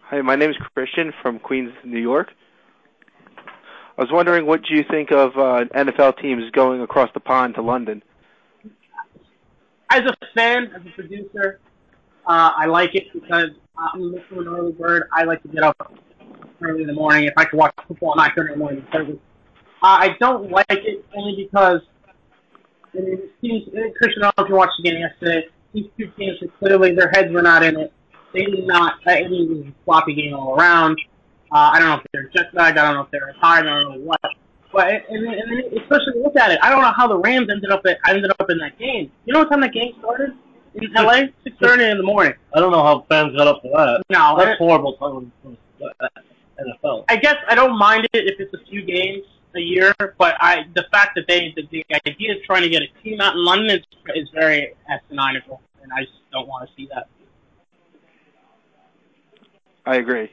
Hi, 0.04 0.22
my 0.22 0.36
name 0.36 0.50
is 0.52 0.56
Christian 0.74 1.14
from 1.22 1.40
Queens, 1.40 1.74
New 1.84 2.00
York. 2.00 2.32
I 3.98 4.02
was 4.02 4.12
wondering 4.14 4.46
what 4.46 4.62
do 4.64 4.76
you 4.76 4.86
think 4.90 5.12
of 5.12 5.38
uh, 5.38 5.66
NFL 5.76 6.22
teams 6.22 6.50
going 6.52 6.82
across 6.82 7.10
the 7.14 7.20
pond 7.20 7.56
to 7.56 7.62
London? 7.62 8.02
As 9.92 10.02
a 10.02 10.14
fan, 10.34 10.72
as 10.74 10.82
a 10.86 10.90
producer, 10.92 11.60
uh, 12.26 12.52
I 12.56 12.66
like 12.68 12.96
it 12.96 13.12
because 13.12 13.50
I'm 13.78 14.02
an 14.02 14.48
early 14.48 14.72
bird. 14.72 15.04
I 15.12 15.26
like 15.26 15.42
to 15.42 15.50
get 15.50 15.64
up 15.64 15.94
early 16.62 16.84
in 16.84 16.88
the 16.88 16.94
morning. 16.94 17.26
If 17.26 17.34
I 17.36 17.44
could 17.44 17.58
watch 17.58 17.74
football 17.88 18.20
at 18.20 18.36
9:30 18.36 18.40
in 18.40 18.52
the 18.52 18.58
morning. 18.58 18.86
Uh, 18.94 19.08
I 19.82 20.16
don't 20.20 20.50
like 20.50 20.66
it 20.70 21.06
only 21.14 21.44
because 21.44 21.82
I 22.98 23.02
mean, 23.02 23.20
these 23.42 23.66
teams, 23.66 23.68
uh, 23.76 23.92
Christian, 23.98 24.24
I 24.24 24.32
don't 24.32 24.38
know 24.38 24.44
if 24.46 24.50
you 24.50 24.56
watched 24.56 24.74
the 24.82 24.90
game 24.90 25.00
yesterday. 25.00 25.48
These 25.74 25.86
two 25.98 26.08
teams, 26.18 26.38
clearly 26.60 26.96
their 26.96 27.12
heads 27.14 27.32
were 27.32 27.42
not 27.42 27.64
in 27.64 27.78
it. 27.78 27.94
They 28.34 28.46
did 28.46 28.66
not. 28.68 28.96
I 29.08 29.28
mean, 29.28 29.52
it 29.52 29.58
was 29.58 29.68
a 29.68 29.74
sloppy 29.86 30.14
game 30.14 30.34
all 30.34 30.56
around. 30.56 31.00
Uh, 31.52 31.72
I 31.74 31.80
don't 31.80 31.90
know 31.90 31.96
if 31.96 32.06
they're 32.12 32.30
jet 32.30 32.54
lagged. 32.54 32.78
I 32.78 32.86
don't 32.86 32.96
know 32.96 33.02
if 33.02 33.12
they're 33.12 33.34
tired. 33.42 33.66
I 33.68 33.82
don't 33.82 33.96
know 33.96 34.06
what. 34.06 34.22
But 34.72 34.88
and, 35.10 35.28
and, 35.28 35.52
and 35.52 35.74
especially 35.82 36.22
look 36.22 36.36
at 36.36 36.52
it. 36.52 36.60
I 36.62 36.70
don't 36.70 36.82
know 36.82 36.94
how 36.96 37.08
the 37.08 37.18
Rams 37.18 37.50
ended 37.50 37.72
up 37.72 37.82
at 37.88 37.98
ended 38.08 38.32
up 38.40 38.50
in 38.50 38.60
that 38.60 38.78
game. 38.78 39.12
You 39.26 39.34
know 39.34 39.40
what 39.40 39.50
time 39.50 39.62
that 39.62 39.74
game 39.74 39.94
started 40.00 40.34
in 40.76 40.94
LA? 40.94 41.22
Six 41.44 41.56
thirty 41.60 41.86
in 41.86 41.98
the 41.98 42.04
morning. 42.04 42.34
I 42.54 42.60
don't 42.60 42.72
know 42.72 42.84
how 42.84 43.06
fans 43.10 43.36
got 43.36 43.48
up 43.48 43.62
for 43.64 43.72
that. 43.76 44.04
No, 44.12 44.38
That's 44.38 44.52
I, 44.52 44.56
horrible 44.58 44.94
time 44.94 45.32
NFL. 45.82 47.06
I 47.10 47.16
guess 47.16 47.38
I 47.48 47.56
don't 47.56 47.78
mind 47.80 48.08
it 48.14 48.28
if 48.28 48.40
it's 48.40 48.54
a 48.54 48.64
few 48.70 48.84
games 48.84 49.26
a 49.56 49.60
year, 49.60 49.94
but 50.18 50.36
I 50.40 50.66
the 50.76 50.86
fact 50.92 51.16
that 51.16 51.26
they 51.28 51.54
the, 51.56 51.68
the 51.72 51.86
idea 52.06 52.36
of 52.36 52.44
trying 52.44 52.64
to 52.64 52.70
get 52.70 52.82
a 52.82 53.04
team 53.04 53.20
out 53.22 53.36
in 53.36 53.44
London 53.44 53.78
is, 53.78 53.86
is 54.16 54.30
very 54.34 54.74
astronomical, 54.90 55.62
and 55.82 55.92
I 55.92 56.02
just 56.02 56.32
don't 56.32 56.48
want 56.48 56.70
to 56.70 56.76
see 56.76 56.88
that. 56.94 57.08
I 59.86 59.96
agree. 59.96 60.32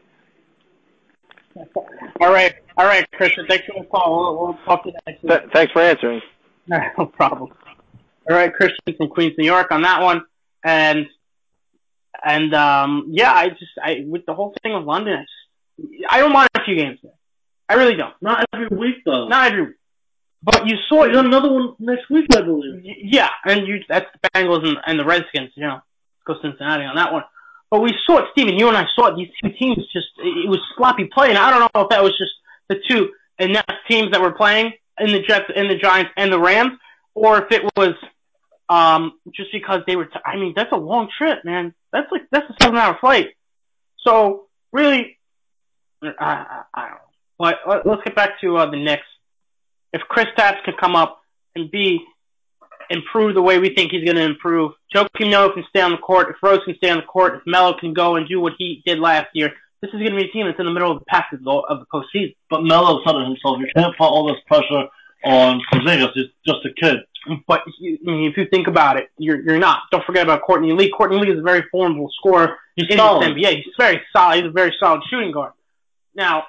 All 2.21 2.33
right, 2.33 2.55
all 2.77 2.85
right, 2.85 3.11
Christian. 3.13 3.47
Thanks 3.49 3.65
for 3.67 3.83
the 3.83 3.87
call. 3.87 4.17
We'll, 4.17 4.47
we'll 4.47 4.59
talk 4.65 4.83
to 4.83 4.91
you 4.91 4.97
next 5.07 5.23
week. 5.23 5.33
Th- 5.33 5.51
thanks 5.53 5.73
for 5.73 5.83
answering. 5.83 6.21
No 6.69 7.07
problem. 7.07 7.53
All 8.29 8.37
right, 8.37 8.53
Christian 8.53 8.97
from 8.97 9.09
Queens, 9.09 9.35
New 9.39 9.45
York, 9.45 9.71
on 9.71 9.83
that 9.83 10.03
one, 10.03 10.25
and 10.65 11.07
and 12.25 12.53
um, 12.55 13.07
yeah, 13.11 13.33
I 13.33 13.51
just 13.51 13.71
I 13.81 14.05
with 14.05 14.27
the 14.27 14.35
whole 14.35 14.53
thing 14.65 14.75
of 14.75 14.85
London, 14.85 15.15
I, 15.15 15.23
just, 15.23 16.05
I 16.11 16.19
don't 16.19 16.33
mind 16.33 16.49
a 16.57 16.65
few 16.65 16.75
games 16.75 16.99
there. 17.05 17.13
I 17.69 17.75
really 17.75 17.97
don't. 17.97 18.15
Not 18.21 18.47
every 18.53 18.69
week 18.69 18.97
though. 19.05 19.29
Not 19.29 19.53
every, 19.53 19.63
week. 19.67 19.75
but 20.43 20.67
you 20.67 20.77
saw 20.89 21.07
got 21.07 21.25
another 21.27 21.53
one 21.53 21.75
next 21.79 22.09
week, 22.11 22.27
I 22.37 22.43
believe. 22.43 22.83
Y- 22.85 22.97
Yeah, 23.03 23.31
and 23.45 23.67
you 23.67 23.81
that's 23.89 24.07
the 24.23 24.31
Bengals 24.31 24.67
and, 24.67 24.79
and 24.87 24.99
the 24.99 25.05
Redskins, 25.05 25.51
you 25.57 25.63
know. 25.67 25.81
Go 26.27 26.35
Cincinnati 26.43 26.85
on 26.85 26.97
that 26.97 27.13
one. 27.13 27.25
But 27.71 27.81
we 27.83 27.93
saw 28.07 28.19
it, 28.19 28.27
Steven, 28.33 28.59
you 28.59 28.69
and 28.69 28.77
I 28.77 28.85
saw 28.95 29.07
it, 29.09 29.17
these 29.17 29.29
two 29.43 29.51
teams 29.59 29.77
just 29.93 30.07
it 30.19 30.45
it 30.45 30.49
was 30.49 30.61
sloppy 30.77 31.05
play 31.13 31.29
and 31.31 31.39
I 31.39 31.51
don't 31.51 31.61
know 31.75 31.83
if 31.83 31.89
that 31.91 32.03
was 32.03 32.17
just 32.19 32.33
the 32.69 32.77
two 32.89 33.11
inept 33.39 33.71
teams 33.89 34.13
that 34.13 34.21
were 34.21 34.33
playing 34.33 34.73
in 34.99 35.13
the 35.13 35.21
Jets 35.21 35.51
in 35.55 35.69
the 35.69 35.77
Giants 35.77 36.11
and 36.17 36.33
the 36.33 36.39
Rams 36.41 36.79
or 37.15 37.43
if 37.43 37.51
it 37.53 37.63
was 37.77 37.95
um 38.69 39.13
just 39.35 39.51
because 39.53 39.83
they 39.87 39.95
were 39.97 40.07
t- 40.07 40.19
I 40.25 40.37
mean, 40.37 40.53
that's 40.57 40.73
a 40.73 40.77
long 40.77 41.09
trip, 41.19 41.45
man. 41.45 41.75
That's 41.93 42.11
like 42.11 42.23
that's 42.31 42.49
a 42.51 42.55
seven 42.63 42.79
hour 42.79 42.97
flight. 43.01 43.31
So 43.99 44.47
really 44.73 45.19
I, 46.03 46.09
I, 46.21 46.63
I 46.75 46.81
don't 46.83 46.91
know. 46.93 47.01
But 47.39 47.57
let, 47.67 47.87
let's 47.87 48.03
get 48.05 48.15
back 48.15 48.41
to 48.41 48.57
uh, 48.57 48.71
the 48.71 48.77
Knicks. 48.77 49.07
If 49.93 50.03
Chris 50.09 50.27
Tapps 50.37 50.59
can 50.65 50.75
come 50.79 50.97
up 50.97 51.21
and 51.55 51.71
be 51.71 52.01
improve 52.91 53.35
the 53.35 53.43
way 53.43 53.59
we 53.59 53.75
think 53.75 53.91
he's 53.91 54.05
going 54.05 54.17
to 54.17 54.23
improve. 54.23 54.73
Joakim 54.95 55.31
Noah 55.31 55.53
can 55.53 55.65
stay 55.69 55.81
on 55.81 55.93
the 55.93 55.99
court. 55.99 56.31
If 56.31 56.37
Rose 56.43 56.61
can 56.65 56.77
stay 56.77 56.91
on 56.91 56.99
the 56.99 57.03
court, 57.03 57.37
if 57.37 57.43
Melo 57.47 57.77
can 57.79 57.93
go 57.93 58.17
and 58.17 58.29
do 58.29 58.41
what 58.41 58.55
he 58.59 58.83
did 58.87 58.99
last 58.99 59.29
year, 59.35 59.53
this 59.83 59.89
is 59.89 59.99
going 59.99 60.13
to 60.13 60.17
be 60.17 60.29
a 60.29 60.33
team 60.33 60.47
that's 60.47 60.59
in 60.59 60.67
the 60.67 60.73
middle 60.73 60.91
of 60.91 60.99
the 60.99 61.05
pack 61.07 61.33
of 61.33 61.43
the, 61.43 61.51
of 61.51 61.87
postseason. 61.93 62.35
But 62.49 62.63
Melo 62.63 63.01
said 63.05 63.15
it 63.17 63.27
himself. 63.27 63.59
You 63.59 63.69
can't 63.75 63.97
put 63.97 64.05
all 64.05 64.27
this 64.27 64.41
pressure 64.47 64.89
on 65.25 65.61
Porzingis. 65.73 66.13
He's 66.15 66.27
just 66.47 66.65
a 66.65 66.73
kid. 66.81 66.99
But 67.47 67.63
if 67.67 67.75
you, 67.81 67.99
I 68.07 68.11
mean, 68.11 68.31
if 68.31 68.37
you 68.37 68.47
think 68.47 68.69
about 68.69 68.99
it, 68.99 69.09
you're 69.19 69.41
you're 69.41 69.59
not. 69.59 69.81
Don't 69.91 70.05
forget 70.05 70.23
about 70.23 70.43
Courtney 70.43 70.73
Lee. 70.73 70.91
Courtney 70.91 71.19
Lee 71.19 71.33
is 71.33 71.41
a 71.41 71.43
very 71.43 71.65
formidable 71.73 72.09
scorer 72.17 72.57
He's 72.77 72.87
in 72.89 72.99
solid. 72.99 73.35
NBA. 73.35 73.57
He's 73.65 73.75
very 73.77 74.01
solid. 74.13 74.37
He's 74.37 74.47
a 74.47 74.53
very 74.53 74.73
solid 74.79 75.03
shooting 75.11 75.33
guard. 75.33 75.53
Now, 76.15 76.45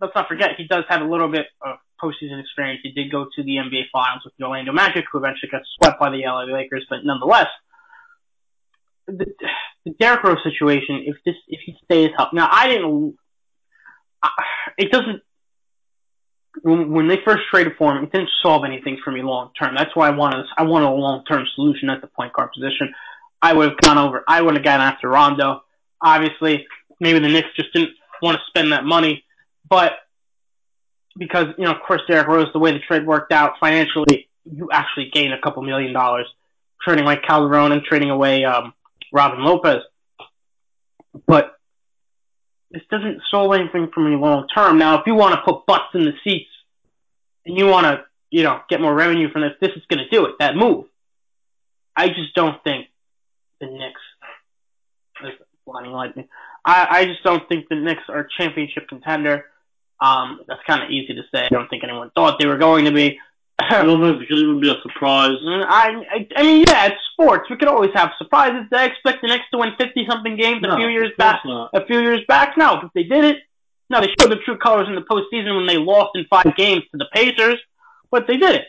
let's 0.00 0.14
not 0.14 0.28
forget 0.28 0.50
he 0.56 0.66
does 0.66 0.84
have 0.88 1.02
a 1.02 1.04
little 1.04 1.28
bit 1.28 1.46
of 1.62 1.78
postseason 2.02 2.40
experience. 2.40 2.80
He 2.82 2.92
did 2.92 3.10
go 3.10 3.24
to 3.24 3.42
the 3.42 3.56
NBA 3.56 3.84
Finals 3.92 4.22
with 4.24 4.34
the 4.38 4.44
Orlando 4.44 4.72
Magic, 4.72 5.04
who 5.10 5.18
eventually 5.18 5.50
got 5.50 5.62
swept 5.78 6.00
by 6.00 6.10
the 6.10 6.22
LA 6.24 6.44
Lakers. 6.44 6.86
But 6.88 7.00
nonetheless, 7.04 7.48
the, 9.06 9.26
the 9.84 9.90
Derrick 9.98 10.22
Rose 10.22 10.38
situation, 10.42 11.04
if 11.06 11.16
this 11.24 11.36
if 11.48 11.60
he 11.64 11.76
stays 11.84 12.10
healthy, 12.16 12.36
now 12.36 12.48
I 12.50 12.68
didn't. 12.68 13.16
It 14.78 14.90
doesn't. 14.90 15.20
when, 16.62 16.90
when 16.90 17.08
they 17.08 17.18
first 17.24 17.42
traded 17.50 17.74
for 17.76 17.94
him, 17.94 18.04
it 18.04 18.12
didn't 18.12 18.30
solve 18.42 18.64
anything 18.64 18.98
for 19.04 19.10
me 19.10 19.22
long 19.22 19.50
term. 19.58 19.74
That's 19.76 19.94
why 19.94 20.08
I 20.08 20.10
wanted 20.10 20.46
I 20.56 20.62
wanted 20.62 20.86
a 20.86 20.90
long 20.90 21.24
term 21.24 21.44
solution 21.54 21.90
at 21.90 22.00
the 22.00 22.06
point 22.06 22.32
guard 22.32 22.50
position. 22.54 22.94
I 23.42 23.52
would 23.52 23.70
have 23.70 23.78
gone 23.78 23.98
over. 23.98 24.24
I 24.26 24.40
would 24.40 24.54
have 24.54 24.64
gone 24.64 24.80
after 24.80 25.08
Rondo. 25.08 25.62
Obviously, 26.00 26.66
maybe 27.00 27.18
the 27.18 27.28
Knicks 27.28 27.48
just 27.56 27.72
didn't 27.74 27.90
want 28.22 28.36
to 28.36 28.42
spend 28.48 28.72
that 28.72 28.84
money, 28.84 29.23
but 29.68 29.92
because 31.16 31.46
you 31.58 31.64
know, 31.64 31.72
of 31.72 31.82
course, 31.86 32.00
Derrick 32.08 32.26
Rose, 32.26 32.48
the 32.52 32.58
way 32.58 32.72
the 32.72 32.80
trade 32.80 33.06
worked 33.06 33.32
out 33.32 33.54
financially, 33.60 34.28
you 34.44 34.68
actually 34.72 35.10
gain 35.12 35.32
a 35.32 35.40
couple 35.40 35.62
million 35.62 35.92
dollars 35.92 36.26
trading 36.82 37.04
away 37.04 37.16
Calderon 37.26 37.72
and 37.72 37.82
trading 37.82 38.10
away 38.10 38.44
um, 38.44 38.74
Robin 39.12 39.42
Lopez. 39.42 39.82
But 41.26 41.54
this 42.70 42.82
doesn't 42.90 43.22
solve 43.30 43.54
anything 43.54 43.90
for 43.94 44.00
me 44.00 44.16
long 44.16 44.48
term. 44.54 44.78
Now, 44.78 44.98
if 44.98 45.06
you 45.06 45.14
want 45.14 45.34
to 45.34 45.40
put 45.42 45.64
butts 45.66 45.94
in 45.94 46.04
the 46.04 46.12
seats 46.24 46.50
and 47.46 47.56
you 47.56 47.66
want 47.66 47.86
to, 47.86 48.04
you 48.30 48.42
know, 48.42 48.60
get 48.68 48.80
more 48.80 48.94
revenue 48.94 49.30
from 49.30 49.42
this, 49.42 49.52
this 49.60 49.70
is 49.76 49.82
going 49.88 50.04
to 50.04 50.08
do 50.08 50.26
it. 50.26 50.34
That 50.40 50.56
move. 50.56 50.86
I 51.96 52.08
just 52.08 52.34
don't 52.34 52.62
think 52.64 52.86
the 53.60 53.66
Knicks. 53.66 54.00
Blinding 55.64 55.92
lightning. 55.92 56.28
I, 56.64 56.86
I 56.90 57.04
just 57.06 57.22
don't 57.22 57.48
think 57.48 57.68
the 57.68 57.76
Knicks 57.76 58.02
are 58.08 58.26
championship 58.38 58.88
contender. 58.88 59.46
Um, 60.00 60.40
that's 60.46 60.60
kind 60.66 60.82
of 60.82 60.90
easy 60.90 61.14
to 61.14 61.22
say. 61.34 61.44
I 61.44 61.48
don't 61.48 61.68
think 61.68 61.84
anyone 61.84 62.10
thought 62.14 62.38
they 62.38 62.46
were 62.46 62.58
going 62.58 62.84
to 62.86 62.92
be. 62.92 63.18
I 63.58 63.82
don't 63.82 64.00
think 64.02 64.22
it 64.22 64.28
could 64.28 64.38
even 64.38 64.60
be 64.60 64.70
a 64.70 64.80
surprise. 64.82 65.36
I, 65.46 66.02
I, 66.10 66.28
I 66.36 66.42
mean, 66.42 66.64
yeah, 66.66 66.86
it's 66.86 66.96
sports. 67.12 67.48
We 67.48 67.56
could 67.56 67.68
always 67.68 67.90
have 67.94 68.10
surprises. 68.18 68.66
Did 68.70 68.78
I 68.78 68.84
expect 68.86 69.22
the 69.22 69.28
Knicks 69.28 69.44
to 69.52 69.58
win 69.58 69.70
fifty 69.78 70.04
something 70.08 70.36
games 70.36 70.62
No, 70.62 70.72
a 70.72 70.76
few 70.76 70.88
years 70.88 71.12
back? 71.16 71.42
not. 71.44 71.70
A 71.72 71.86
few 71.86 72.00
years 72.00 72.20
back, 72.26 72.56
no. 72.56 72.78
But 72.82 72.90
they 72.94 73.04
did 73.04 73.24
it. 73.24 73.38
No, 73.90 74.00
they 74.00 74.08
showed 74.18 74.30
the 74.30 74.36
true 74.44 74.58
colors 74.58 74.88
in 74.88 74.94
the 74.94 75.02
postseason 75.02 75.56
when 75.56 75.66
they 75.66 75.76
lost 75.76 76.10
in 76.14 76.24
five 76.28 76.56
games 76.56 76.82
to 76.90 76.96
the 76.96 77.06
Pacers, 77.12 77.58
but 78.10 78.26
they 78.26 78.36
did 78.38 78.54
it. 78.56 78.64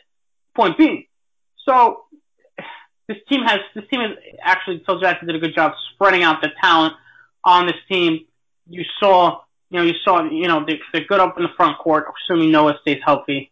Point 0.56 0.78
being, 0.78 1.06
so 1.66 2.04
this 3.08 3.18
team 3.30 3.42
has 3.44 3.60
this 3.74 3.86
team 3.90 4.02
has 4.02 4.12
actually 4.42 4.84
Phil 4.86 5.00
Jackson 5.00 5.28
did 5.28 5.36
a 5.36 5.40
good 5.40 5.56
job 5.56 5.74
spreading 5.94 6.24
out 6.24 6.42
the 6.42 6.50
talent 6.62 6.94
on 7.44 7.66
this 7.66 7.76
team. 7.90 8.26
You 8.68 8.84
saw, 9.00 9.42
you 9.76 9.82
know, 9.82 9.88
you 9.88 9.94
saw, 10.06 10.24
you 10.24 10.48
know, 10.48 10.64
they, 10.66 10.80
they're 10.94 11.04
good 11.04 11.20
up 11.20 11.36
in 11.36 11.44
the 11.44 11.50
front 11.58 11.78
court, 11.80 12.06
assuming 12.24 12.50
Noah 12.50 12.78
stays 12.82 13.02
healthy. 13.06 13.52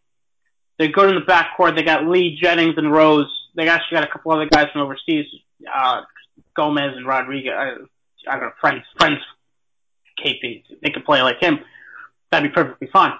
They're 0.79 0.87
good 0.87 1.09
in 1.09 1.15
the 1.15 1.25
back 1.25 1.57
court. 1.57 1.75
They 1.75 1.83
got 1.83 2.07
Lee, 2.07 2.39
Jennings, 2.41 2.75
and 2.77 2.89
Rose. 2.89 3.29
They 3.55 3.67
actually 3.67 3.97
got 3.97 4.07
a 4.07 4.11
couple 4.11 4.31
other 4.31 4.47
guys 4.47 4.67
from 4.71 4.83
overseas, 4.83 5.25
uh, 5.71 6.01
Gomez 6.55 6.95
and 6.95 7.05
Rodriguez. 7.05 7.51
I, 7.53 7.71
I 8.29 8.39
don't 8.39 8.43
know, 8.45 8.51
friends, 8.61 8.83
friends, 8.97 9.19
KP. 10.23 10.63
They 10.81 10.91
could 10.91 11.03
play 11.03 11.21
like 11.21 11.41
him. 11.41 11.59
That'd 12.31 12.49
be 12.49 12.55
perfectly 12.55 12.87
fine. 12.91 13.13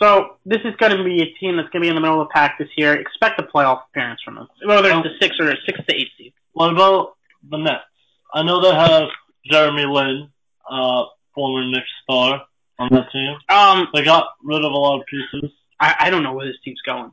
So 0.00 0.36
this 0.46 0.60
is 0.64 0.74
going 0.76 0.96
to 0.96 1.04
be 1.04 1.20
a 1.20 1.38
team 1.38 1.56
that's 1.56 1.68
going 1.68 1.82
to 1.82 1.86
be 1.86 1.88
in 1.88 1.94
the 1.94 2.00
middle 2.00 2.22
of 2.22 2.28
the 2.28 2.32
pack 2.32 2.56
this 2.58 2.70
year. 2.74 2.94
Expect 2.94 3.38
a 3.38 3.42
playoff 3.42 3.82
appearance 3.90 4.22
from 4.24 4.36
them, 4.36 4.48
whether 4.64 4.88
it's 4.90 5.06
a 5.06 5.18
six 5.20 5.36
or 5.38 5.52
six 5.66 5.78
to 5.86 5.94
eight 5.94 6.08
seed. 6.16 6.32
What 6.52 6.72
about 6.72 7.16
the 7.48 7.58
Nets? 7.58 7.84
I 8.32 8.42
know 8.44 8.62
they 8.62 8.74
have 8.74 9.08
Jeremy 9.44 9.84
Lin, 9.84 10.30
uh, 10.68 11.04
former 11.34 11.64
Knicks 11.68 11.88
star, 12.02 12.42
on 12.78 12.88
that 12.92 13.10
team. 13.12 13.36
Um, 13.48 13.88
They 13.94 14.02
got 14.04 14.26
rid 14.42 14.64
of 14.64 14.72
a 14.72 14.76
lot 14.76 15.00
of 15.00 15.06
pieces. 15.06 15.50
I, 15.78 15.94
I 16.00 16.10
don't 16.10 16.22
know 16.22 16.32
where 16.32 16.46
this 16.46 16.56
team's 16.64 16.80
going. 16.82 17.10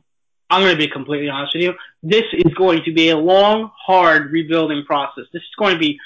I'm 0.50 0.62
going 0.62 0.72
to 0.72 0.78
be 0.78 0.88
completely 0.88 1.28
honest 1.28 1.54
with 1.54 1.62
you. 1.62 1.74
This 2.02 2.24
is 2.32 2.52
going 2.54 2.82
to 2.84 2.92
be 2.92 3.10
a 3.10 3.16
long, 3.18 3.70
hard 3.78 4.30
rebuilding 4.32 4.84
process. 4.86 5.24
This 5.32 5.42
is 5.42 5.54
going 5.58 5.74
to 5.74 5.78
be 5.78 5.98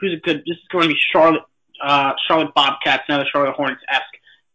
who's 0.00 0.12
a 0.12 0.20
good. 0.20 0.38
This 0.46 0.56
is 0.56 0.68
going 0.70 0.88
to 0.88 0.94
be 0.94 1.00
Charlotte, 1.12 1.42
uh, 1.82 2.12
Charlotte 2.28 2.54
Bobcats, 2.54 3.02
now 3.08 3.18
the 3.18 3.24
Charlotte 3.32 3.54
Hornets 3.54 3.82
esque. 3.90 4.04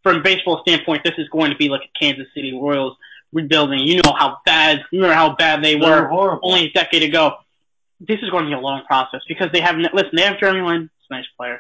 From 0.02 0.18
a 0.18 0.22
baseball 0.22 0.62
standpoint, 0.66 1.04
this 1.04 1.16
is 1.18 1.28
going 1.28 1.52
to 1.52 1.58
be 1.58 1.68
like 1.68 1.82
a 1.82 2.00
Kansas 2.00 2.28
City 2.34 2.54
Royals 2.54 2.96
rebuilding. 3.34 3.80
You 3.80 3.98
know 4.02 4.14
how 4.18 4.38
bad. 4.46 4.80
You 4.92 5.02
remember 5.02 5.16
how 5.16 5.36
bad 5.36 5.62
they 5.62 5.74
They 5.74 5.82
were 5.82 6.04
were 6.04 6.08
horrible. 6.08 6.40
only 6.50 6.66
a 6.68 6.72
decade 6.72 7.04
ago. 7.04 7.34
This 8.00 8.20
is 8.22 8.30
going 8.30 8.46
to 8.46 8.50
be 8.50 8.54
a 8.54 8.60
long 8.60 8.84
process 8.86 9.20
because 9.28 9.50
they 9.52 9.60
have 9.60 9.76
listen. 9.78 10.12
They 10.14 10.22
have 10.22 10.40
Jeremy 10.40 10.62
Lin, 10.62 10.82
he's 10.84 11.08
a 11.10 11.14
nice 11.16 11.26
player. 11.38 11.60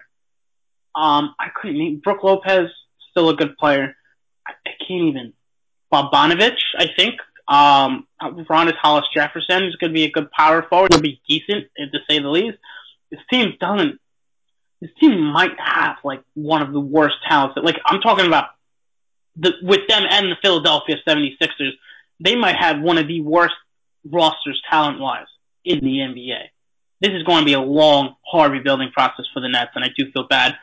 Um, 1.00 1.34
I 1.40 1.48
couldn't 1.56 1.78
name 1.78 2.02
Brook 2.04 2.24
Lopez, 2.24 2.70
still 3.12 3.30
a 3.30 3.36
good 3.36 3.58
player. 3.58 3.96
I, 4.46 4.52
I 4.66 4.72
can't 4.86 5.04
even. 5.04 5.34
Bobanovich, 5.94 6.60
I 6.78 6.88
think. 6.96 7.16
Um, 7.48 8.06
Ron 8.22 8.72
Hollis 8.82 9.06
Jefferson 9.14 9.64
is 9.64 9.76
going 9.78 9.92
to 9.92 9.94
be 9.94 10.04
a 10.04 10.12
good 10.12 10.30
power 10.32 10.62
forward. 10.70 10.94
He'll 10.94 11.02
be 11.02 11.22
decent, 11.28 11.68
eh, 11.78 11.86
to 11.92 12.00
say 12.10 12.20
the 12.20 12.28
least. 12.28 12.58
This 13.12 13.22
team 13.32 13.54
doesn't. 13.60 14.00
This 14.82 14.92
team 15.00 15.20
might 15.24 15.58
have 15.58 15.98
like 16.04 16.22
one 16.34 16.62
of 16.62 16.74
the 16.74 16.80
worst 16.80 17.16
talents. 17.28 17.56
That, 17.56 17.64
like 17.64 17.80
I'm 17.86 18.02
talking 18.02 18.28
about 18.28 18.50
the 19.38 19.54
with 19.62 19.88
them 19.88 20.04
and 20.10 20.32
the 20.32 20.36
Philadelphia 20.42 20.98
76ers. 21.08 21.72
They 22.20 22.36
might 22.36 22.58
have 22.58 22.82
one 22.82 22.98
of 22.98 23.08
the 23.08 23.22
worst 23.22 23.56
rosters 24.06 24.62
talent 24.70 25.00
wise 25.00 25.28
in 25.64 25.80
the 25.80 26.00
NBA. 26.00 26.40
This 27.00 27.12
is 27.12 27.24
going 27.24 27.40
to 27.40 27.46
be 27.46 27.54
a 27.54 27.62
long, 27.62 28.16
hard 28.26 28.52
rebuilding 28.52 28.92
process 28.92 29.26
for 29.34 29.40
the 29.40 29.48
Nets, 29.48 29.72
and 29.76 29.86
I 29.86 29.90
do 29.98 30.12
feel 30.12 30.28
bad. 30.28 30.58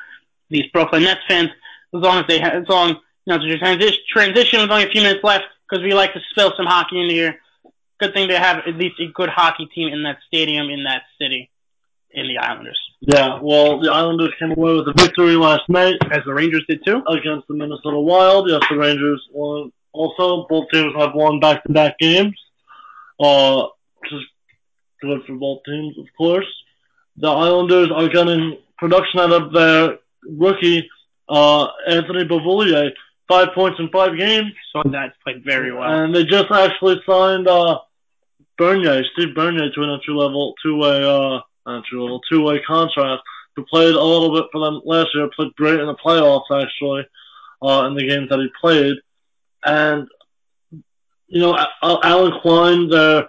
These 0.48 0.70
Brooklyn 0.72 1.02
Nets 1.02 1.20
fans, 1.28 1.50
as 1.94 2.00
long 2.00 2.18
as 2.20 2.26
they 2.28 2.38
have, 2.38 2.54
as 2.54 2.68
long 2.68 2.90
you 2.90 2.96
know, 3.26 3.38
to 3.38 3.58
transition, 3.58 3.98
transition 4.08 4.60
with 4.60 4.70
only 4.70 4.84
a 4.84 4.88
few 4.90 5.02
minutes 5.02 5.24
left, 5.24 5.44
because 5.68 5.82
we 5.82 5.92
like 5.92 6.12
to 6.14 6.20
spill 6.30 6.52
some 6.56 6.66
hockey 6.66 7.02
in 7.02 7.10
here. 7.10 7.36
Good 7.98 8.12
thing 8.14 8.28
to 8.28 8.38
have 8.38 8.58
at 8.66 8.76
least 8.76 9.00
a 9.00 9.06
good 9.12 9.28
hockey 9.30 9.66
team 9.74 9.88
in 9.88 10.02
that 10.04 10.18
stadium, 10.26 10.68
in 10.70 10.84
that 10.84 11.02
city, 11.20 11.50
in 12.10 12.28
the 12.28 12.38
Islanders. 12.38 12.78
Yeah, 13.00 13.40
well, 13.42 13.80
the 13.80 13.90
Islanders 13.90 14.32
came 14.38 14.52
away 14.52 14.74
with 14.74 14.88
a 14.88 14.94
victory 14.96 15.36
last 15.36 15.68
night 15.68 15.96
As 16.10 16.24
the 16.24 16.32
Rangers 16.32 16.64
did 16.68 16.84
too. 16.84 17.02
against 17.08 17.46
the 17.48 17.54
Minnesota 17.54 17.98
Wild. 17.98 18.48
Yes, 18.48 18.60
the 18.70 18.76
Rangers 18.76 19.22
won. 19.32 19.72
Also, 19.92 20.46
both 20.48 20.66
teams 20.70 20.94
have 20.96 21.14
won 21.14 21.40
back-to-back 21.40 21.98
games, 21.98 22.34
uh, 23.18 23.66
is 24.12 24.20
good 25.00 25.22
for 25.26 25.34
both 25.34 25.60
teams, 25.64 25.96
of 25.98 26.04
course. 26.18 26.46
The 27.16 27.28
Islanders 27.28 27.90
are 27.90 28.08
getting 28.08 28.58
production 28.76 29.20
out 29.20 29.32
of 29.32 29.52
their 29.52 29.98
rookie, 30.28 30.88
uh, 31.28 31.68
Anthony 31.88 32.24
Beauvillier, 32.24 32.90
five 33.28 33.48
points 33.54 33.78
in 33.80 33.88
five 33.90 34.16
games. 34.16 34.52
So 34.72 34.82
that's 34.90 35.14
played 35.24 35.44
very 35.44 35.72
well. 35.72 35.84
And 35.84 36.14
they 36.14 36.24
just 36.24 36.50
actually 36.50 37.00
signed 37.06 37.48
uh 37.48 37.78
Bernier, 38.58 39.02
Steve 39.12 39.34
Bernier 39.34 39.70
to 39.70 39.82
an 39.82 39.90
entry 39.90 40.14
level 40.14 40.54
two 40.62 40.76
way 40.76 41.02
uh 41.02 41.40
entry 41.70 41.98
level 41.98 42.20
two 42.30 42.42
way 42.42 42.60
contract 42.66 43.22
who 43.54 43.64
played 43.64 43.94
a 43.94 44.02
little 44.02 44.34
bit 44.34 44.46
for 44.52 44.64
them 44.64 44.82
last 44.84 45.08
year, 45.14 45.28
played 45.34 45.54
great 45.56 45.80
in 45.80 45.86
the 45.86 45.94
playoffs 45.94 46.50
actually, 46.50 47.06
uh 47.62 47.86
in 47.86 47.94
the 47.94 48.06
games 48.06 48.28
that 48.28 48.38
he 48.38 48.48
played. 48.60 48.96
And 49.64 50.08
you 51.28 51.40
know, 51.40 51.58
Alan 51.82 52.40
Quine, 52.40 52.88
their 52.88 53.26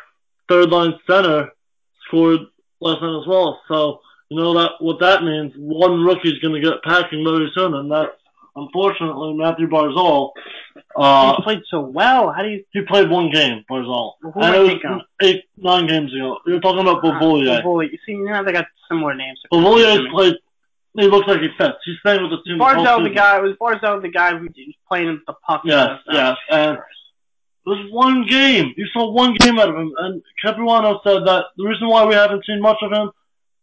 third 0.47 0.69
line 0.69 0.93
center, 1.09 1.49
scored 2.05 2.41
last 2.79 3.01
night 3.01 3.19
as 3.21 3.27
well. 3.27 3.59
So, 3.67 4.01
you 4.29 4.37
know 4.37 4.53
that 4.55 4.71
what 4.79 4.99
that 4.99 5.23
means, 5.23 5.53
one 5.57 6.03
rookie's 6.03 6.39
gonna 6.39 6.59
get 6.61 6.83
packing 6.83 7.23
very 7.23 7.49
soon 7.55 7.73
and 7.73 7.91
that's 7.91 8.11
unfortunately 8.55 9.33
Mathew 9.33 9.67
Barzal. 9.67 10.31
Uh 10.95 11.35
he 11.35 11.43
played 11.43 11.61
so 11.69 11.81
well. 11.81 12.31
How 12.31 12.43
do 12.43 12.49
you? 12.49 12.63
he 12.71 12.81
played 12.81 13.09
one 13.09 13.29
game, 13.31 13.63
Barzal. 13.69 14.13
Who 14.21 14.31
And 14.35 14.55
it 14.55 14.59
was 14.59 15.01
of? 15.01 15.01
eight, 15.21 15.43
nine 15.57 15.87
games 15.87 16.13
ago. 16.13 16.37
You're 16.45 16.59
talking 16.59 16.81
about 16.81 17.03
Beauvillier. 17.03 17.61
Beauvillier. 17.61 17.91
You 17.91 17.99
see, 18.05 18.15
now 18.15 18.43
they 18.43 18.51
got 18.51 18.65
similar 18.89 19.15
names. 19.15 19.39
Beauvillier 19.51 20.09
played, 20.11 20.35
he 20.95 21.07
looks 21.07 21.27
like 21.27 21.41
he 21.41 21.49
fits. 21.57 21.77
He's 21.85 21.97
playing 22.03 22.23
with 22.23 22.31
the 22.31 22.41
team. 22.45 22.59
Barzal, 22.59 22.99
the 22.99 23.09
season. 23.09 23.13
guy, 23.13 23.39
was 23.39 23.55
Barzal 23.61 24.01
the 24.01 24.09
guy 24.09 24.35
who 24.35 24.43
was 24.43 24.75
playing 24.87 25.09
with 25.09 25.25
the 25.27 25.33
puck? 25.45 25.61
Yes, 25.63 25.99
yes. 26.09 26.35
And 26.49 26.77
it 26.77 27.69
was 27.69 27.91
one 27.91 28.25
game. 28.25 28.73
You 28.77 28.87
saw 28.93 29.11
one 29.11 29.35
game 29.35 29.59
out 29.59 29.69
of 29.69 29.75
him. 29.75 29.93
And 29.97 30.23
Capuano 30.43 31.01
said 31.03 31.25
that 31.25 31.45
the 31.57 31.65
reason 31.65 31.87
why 31.87 32.05
we 32.05 32.15
haven't 32.15 32.45
seen 32.45 32.61
much 32.61 32.77
of 32.81 32.91
him 32.91 33.11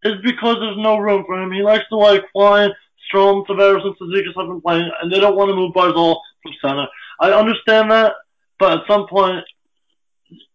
is 0.05 0.21
because 0.23 0.57
there's 0.61 0.77
no 0.79 0.99
room 0.99 1.25
for 1.27 1.41
him. 1.41 1.53
He 1.53 1.63
likes 1.63 1.85
to 1.91 1.97
like 1.97 2.23
fly. 2.33 2.69
Strome, 3.13 3.47
Tavares, 3.47 3.85
and 3.85 3.95
Cizikas 3.97 4.35
have 4.37 4.49
been 4.49 4.61
playing, 4.63 4.91
and 5.03 5.13
they 5.13 5.21
don't 5.21 5.37
want 5.37 5.51
to 5.51 5.55
move 5.55 5.75
Barzal 5.75 6.21
from 6.43 6.53
center. 6.63 6.87
I 7.21 7.33
understand 7.33 7.91
that, 7.91 8.13
but 8.59 8.79
at 8.79 8.87
some 8.89 9.07
point, 9.09 9.45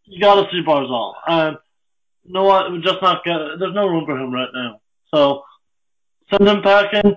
you 0.06 0.20
got 0.20 0.36
to 0.36 0.50
see 0.52 0.64
Barzal. 0.66 1.14
And 1.28 1.58
you 2.24 2.34
know 2.34 2.44
what? 2.44 2.72
We're 2.72 2.82
just 2.82 3.02
not 3.02 3.24
get. 3.24 3.38
There's 3.60 3.76
no 3.76 3.88
room 3.88 4.06
for 4.06 4.18
him 4.18 4.34
right 4.34 4.50
now. 4.54 4.82
So 5.14 5.44
send 6.32 6.48
him 6.48 6.62
packing. 6.62 7.16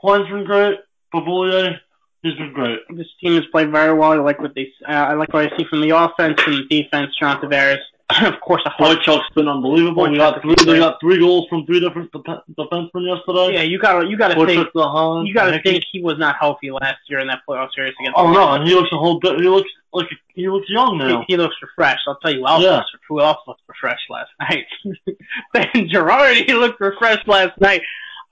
Points 0.00 0.30
been 0.30 0.44
great. 0.44 0.78
Beauvillier, 1.14 1.78
he's 2.22 2.34
been 2.34 2.52
great. 2.52 2.80
This 2.90 3.06
team 3.22 3.34
has 3.34 3.44
played 3.52 3.70
very 3.70 3.96
well. 3.96 4.12
I 4.12 4.16
like 4.16 4.40
what 4.40 4.54
they. 4.54 4.72
Uh, 4.86 4.92
I 4.92 5.14
like 5.14 5.32
what 5.32 5.50
I 5.50 5.56
see 5.56 5.64
from 5.64 5.80
the 5.80 5.90
offense 5.90 6.40
and 6.46 6.56
the 6.56 6.82
defense. 6.82 7.16
John 7.18 7.40
Tavares, 7.40 7.78
of 8.22 8.38
course, 8.40 8.62
a 8.66 8.70
hard. 8.70 8.98
Boychuk's 8.98 9.30
been 9.34 9.48
unbelievable. 9.48 10.08
We 10.10 10.16
got 10.18 10.42
three. 10.42 10.54
They 10.64 10.78
got 10.78 11.00
three 11.00 11.18
goals 11.18 11.46
from 11.48 11.64
three 11.64 11.80
different 11.80 12.12
def- 12.12 12.42
defensemen 12.56 13.06
yesterday. 13.16 13.54
Yeah, 13.54 13.62
you 13.62 13.78
gotta, 13.78 14.06
you 14.06 14.16
gotta 14.18 14.34
think. 14.34 14.48
Boychuk, 14.50 14.72
the 14.74 14.82
Holland, 14.82 15.26
You 15.28 15.32
gotta 15.34 15.52
Hickey. 15.52 15.70
think 15.72 15.84
he 15.90 16.02
was 16.02 16.18
not 16.18 16.36
healthy 16.38 16.70
last 16.70 16.98
year 17.08 17.20
in 17.20 17.28
that 17.28 17.40
playoff 17.48 17.68
series 17.74 17.94
against. 17.98 18.18
Oh 18.18 18.30
no, 18.32 18.52
and 18.52 18.68
he 18.68 18.74
looks 18.74 18.90
a 18.92 18.98
whole 18.98 19.18
bit. 19.20 19.40
He 19.40 19.48
looks 19.48 19.70
like 19.92 20.06
he 20.34 20.48
looks 20.48 20.66
young 20.68 20.98
now. 20.98 21.20
He, 21.20 21.34
he 21.34 21.36
looks 21.38 21.56
refreshed. 21.62 22.02
I'll 22.06 22.16
tell 22.16 22.30
you 22.32 22.40
who 22.40 22.46
else, 22.46 22.62
Yeah. 22.62 22.76
looks, 22.76 22.90
who 23.08 23.20
else 23.20 23.38
looked 23.46 23.62
refreshed 23.68 24.10
last 24.10 24.30
night. 24.40 24.66
ben 25.52 25.88
Gerard, 25.88 26.36
he 26.36 26.52
looked 26.54 26.80
refreshed 26.80 27.26
last 27.26 27.58
night. 27.60 27.82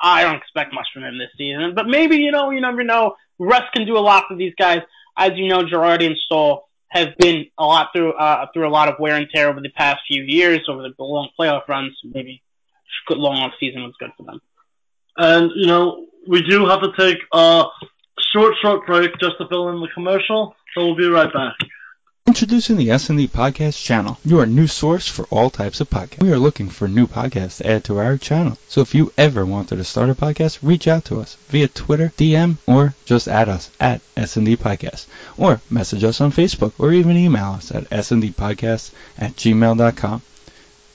I 0.00 0.22
don't 0.22 0.36
expect 0.36 0.74
much 0.74 0.88
from 0.92 1.04
him 1.04 1.16
this 1.18 1.30
season, 1.38 1.74
but 1.74 1.86
maybe 1.86 2.16
you 2.16 2.30
know, 2.32 2.50
you 2.50 2.60
never 2.60 2.82
know. 2.84 3.14
Russ 3.38 3.62
can 3.74 3.86
do 3.86 3.96
a 3.96 4.00
lot 4.00 4.24
for 4.28 4.36
these 4.36 4.52
guys. 4.58 4.82
as 5.16 5.32
you 5.36 5.48
know, 5.48 5.62
Girardi 5.64 6.06
and 6.06 6.16
Staal 6.26 6.68
have 6.92 7.16
been 7.16 7.46
a 7.56 7.64
lot 7.64 7.88
through 7.94 8.12
uh, 8.12 8.46
through 8.52 8.68
a 8.68 8.70
lot 8.70 8.88
of 8.88 8.98
wear 8.98 9.16
and 9.16 9.26
tear 9.34 9.48
over 9.48 9.60
the 9.60 9.70
past 9.70 10.00
few 10.06 10.22
years, 10.22 10.60
over 10.68 10.82
the 10.82 10.92
long 10.98 11.30
playoff 11.38 11.66
runs. 11.66 11.98
Maybe 12.04 12.42
good 13.06 13.18
long 13.18 13.38
off 13.38 13.52
season 13.58 13.82
was 13.82 13.94
good 13.98 14.10
for 14.16 14.24
them. 14.24 14.40
And 15.16 15.50
you 15.54 15.66
know, 15.66 16.06
we 16.28 16.42
do 16.42 16.66
have 16.66 16.82
to 16.82 16.92
take 16.98 17.18
a 17.32 17.64
short, 18.32 18.54
short 18.60 18.86
break 18.86 19.10
just 19.18 19.38
to 19.38 19.48
fill 19.48 19.70
in 19.70 19.80
the 19.80 19.88
commercial. 19.94 20.54
So 20.74 20.84
we'll 20.86 20.96
be 20.96 21.08
right 21.08 21.32
back. 21.32 21.54
Introducing 22.24 22.76
the 22.76 22.92
S&D 22.92 23.26
Podcast 23.26 23.82
channel, 23.82 24.16
your 24.24 24.46
new 24.46 24.68
source 24.68 25.08
for 25.08 25.24
all 25.24 25.50
types 25.50 25.80
of 25.80 25.90
podcasts. 25.90 26.22
We 26.22 26.30
are 26.30 26.38
looking 26.38 26.68
for 26.68 26.86
new 26.86 27.08
podcasts 27.08 27.56
to 27.56 27.68
add 27.68 27.82
to 27.84 27.98
our 27.98 28.16
channel. 28.16 28.56
So 28.68 28.80
if 28.80 28.94
you 28.94 29.12
ever 29.18 29.44
wanted 29.44 29.78
to 29.78 29.84
start 29.84 30.08
a 30.08 30.14
podcast, 30.14 30.60
reach 30.62 30.86
out 30.86 31.04
to 31.06 31.20
us 31.20 31.36
via 31.48 31.66
Twitter, 31.66 32.12
DM, 32.16 32.58
or 32.64 32.94
just 33.06 33.26
add 33.26 33.48
us 33.48 33.70
at 33.80 34.02
S&D 34.16 34.56
Podcast. 34.56 35.06
Or 35.36 35.60
message 35.68 36.04
us 36.04 36.20
on 36.20 36.30
Facebook, 36.30 36.74
or 36.78 36.92
even 36.92 37.16
email 37.16 37.54
us 37.54 37.72
at 37.72 37.90
sndpodcast 37.90 38.92
at 39.18 39.34
gmail.com. 39.34 40.22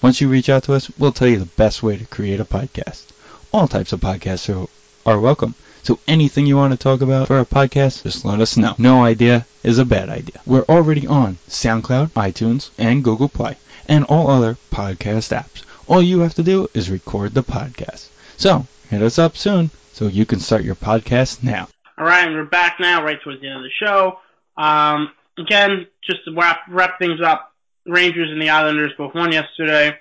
Once 0.01 0.21
you 0.21 0.30
reach 0.30 0.47
out 0.47 0.63
to 0.63 0.75
us, 0.75 0.89
we'll 0.97 1.11
tell 1.11 1.28
you 1.28 1.39
the 1.39 1.45
best 1.45 1.84
way 1.84 1.97
to 1.97 2.05
create 2.05 2.39
a 2.39 2.45
podcast. 2.45 3.03
All 3.51 3.67
types 3.67 3.91
of 3.91 3.99
podcasts 3.99 4.47
are, 4.47 4.69
are 5.05 5.19
welcome. 5.19 5.55
So 5.84 5.99
anything 6.07 6.45
you 6.45 6.57
want 6.57 6.73
to 6.73 6.78
talk 6.78 7.01
about 7.01 7.28
for 7.28 7.38
our 7.38 7.45
podcast, 7.45 8.03
just 8.03 8.25
let 8.25 8.39
us 8.39 8.57
know. 8.57 8.75
No 8.78 9.03
idea 9.03 9.45
is 9.63 9.80
a 9.80 9.86
bad 9.86 10.09
idea. 10.09 10.41
We're 10.45 10.65
already 10.65 11.07
on 11.07 11.38
SoundCloud, 11.47 12.09
iTunes, 12.09 12.69
and 12.78 13.03
Google 13.03 13.30
Play, 13.30 13.57
and 13.88 14.03
all 14.05 14.30
other 14.30 14.57
podcast 14.71 15.36
apps. 15.36 15.63
All 15.88 16.01
you 16.01 16.19
have 16.19 16.34
to 16.36 16.43
do 16.43 16.67
is 16.73 16.89
record 16.89 17.34
the 17.34 17.43
podcast. 17.43 18.09
So 18.38 18.67
hit 18.89 19.01
us 19.01 19.17
up 19.17 19.38
soon 19.38 19.71
so 19.93 20.07
you 20.07 20.25
can 20.25 20.39
start 20.39 20.63
your 20.63 20.75
podcast 20.75 21.43
now. 21.43 21.67
All 21.97 22.05
right, 22.05 22.28
and 22.28 22.36
we're 22.36 22.45
back 22.45 22.78
now, 22.80 23.03
right 23.03 23.19
towards 23.23 23.41
the 23.41 23.47
end 23.47 23.57
of 23.57 23.63
the 23.63 23.86
show. 23.86 24.19
Um, 24.57 25.11
again, 25.38 25.88
just 26.03 26.25
to 26.25 26.34
wrap 26.36 26.61
wrap 26.69 26.99
things 26.99 27.21
up, 27.21 27.53
Rangers 27.86 28.30
and 28.32 28.41
the 28.41 28.49
Islanders 28.49 28.91
both 28.97 29.15
won 29.15 29.32
yesterday. 29.32 29.97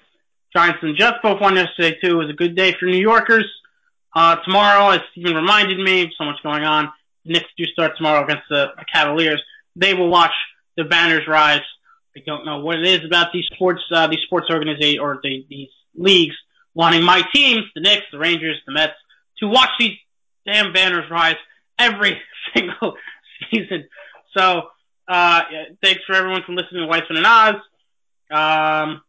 Giants 0.53 0.79
and 0.83 0.97
Jets 0.97 1.19
both 1.23 1.41
won 1.41 1.57
yesterday 1.57 1.99
too. 2.03 2.13
It 2.13 2.25
was 2.25 2.31
a 2.31 2.35
good 2.35 2.57
day 2.57 2.73
for 2.73 2.87
New 2.87 2.99
Yorkers. 2.99 3.47
Uh, 4.17 4.37
tomorrow, 4.47 4.89
as 4.89 5.01
Steven 5.13 5.37
reminded 5.37 5.79
me, 5.79 6.11
so 6.17 6.25
much 6.25 6.37
going 6.43 6.65
on. 6.65 6.91
The 7.27 7.35
Knicks 7.35 7.51
do 7.59 7.67
start 7.67 7.99
tomorrow 7.99 8.25
against 8.25 8.45
the, 8.49 8.69
Cavaliers. 8.91 9.43
They 9.77 9.93
will 9.93 10.09
watch 10.09 10.33
the 10.75 10.85
banners 10.85 11.29
rise. 11.29 11.61
I 12.17 12.21
don't 12.25 12.47
know 12.47 12.61
what 12.61 12.79
it 12.79 12.87
is 12.87 13.05
about 13.05 13.35
these 13.35 13.45
sports, 13.53 13.83
uh, 13.93 14.07
these 14.07 14.21
sports 14.25 14.47
organizations 14.51 15.01
or 15.01 15.21
the, 15.23 15.45
these 15.51 15.69
leagues 15.95 16.35
wanting 16.73 17.03
my 17.03 17.25
teams, 17.35 17.65
the 17.75 17.83
Knicks, 17.83 18.05
the 18.11 18.19
Rangers, 18.19 18.57
the 18.65 18.73
Mets, 18.73 18.95
to 19.41 19.49
watch 19.49 19.69
these 19.79 19.99
damn 20.47 20.73
banners 20.73 21.11
rise 21.11 21.37
every 21.79 22.19
single 22.57 22.95
season. 23.51 23.87
So, 24.35 24.63
uh, 25.07 25.43
thanks 25.83 26.01
for 26.07 26.15
everyone 26.15 26.43
for 26.47 26.53
listening 26.53 26.89
to 26.89 26.91
Weitzman 26.91 27.19
and 27.19 27.27
Oz. 27.27 27.55
Um, 28.31 29.03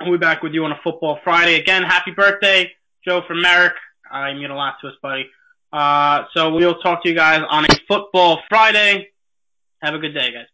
we'll 0.00 0.12
be 0.12 0.18
back 0.18 0.42
with 0.42 0.54
you 0.54 0.64
on 0.64 0.72
a 0.72 0.80
football 0.82 1.18
Friday. 1.22 1.56
Again, 1.56 1.82
happy 1.82 2.12
birthday, 2.12 2.72
Joe 3.06 3.20
from 3.28 3.42
Merrick. 3.42 3.74
Uh, 4.12 4.26
you 4.28 4.40
mean 4.40 4.50
a 4.50 4.56
lot 4.56 4.74
to 4.80 4.88
us, 4.88 4.94
buddy. 5.00 5.28
Uh, 5.72 6.24
so 6.34 6.52
we'll 6.54 6.78
talk 6.80 7.02
to 7.02 7.08
you 7.08 7.14
guys 7.14 7.42
on 7.48 7.64
a 7.64 7.74
football 7.88 8.40
Friday. 8.48 9.08
Have 9.80 9.94
a 9.94 9.98
good 9.98 10.12
day, 10.12 10.32
guys. 10.32 10.46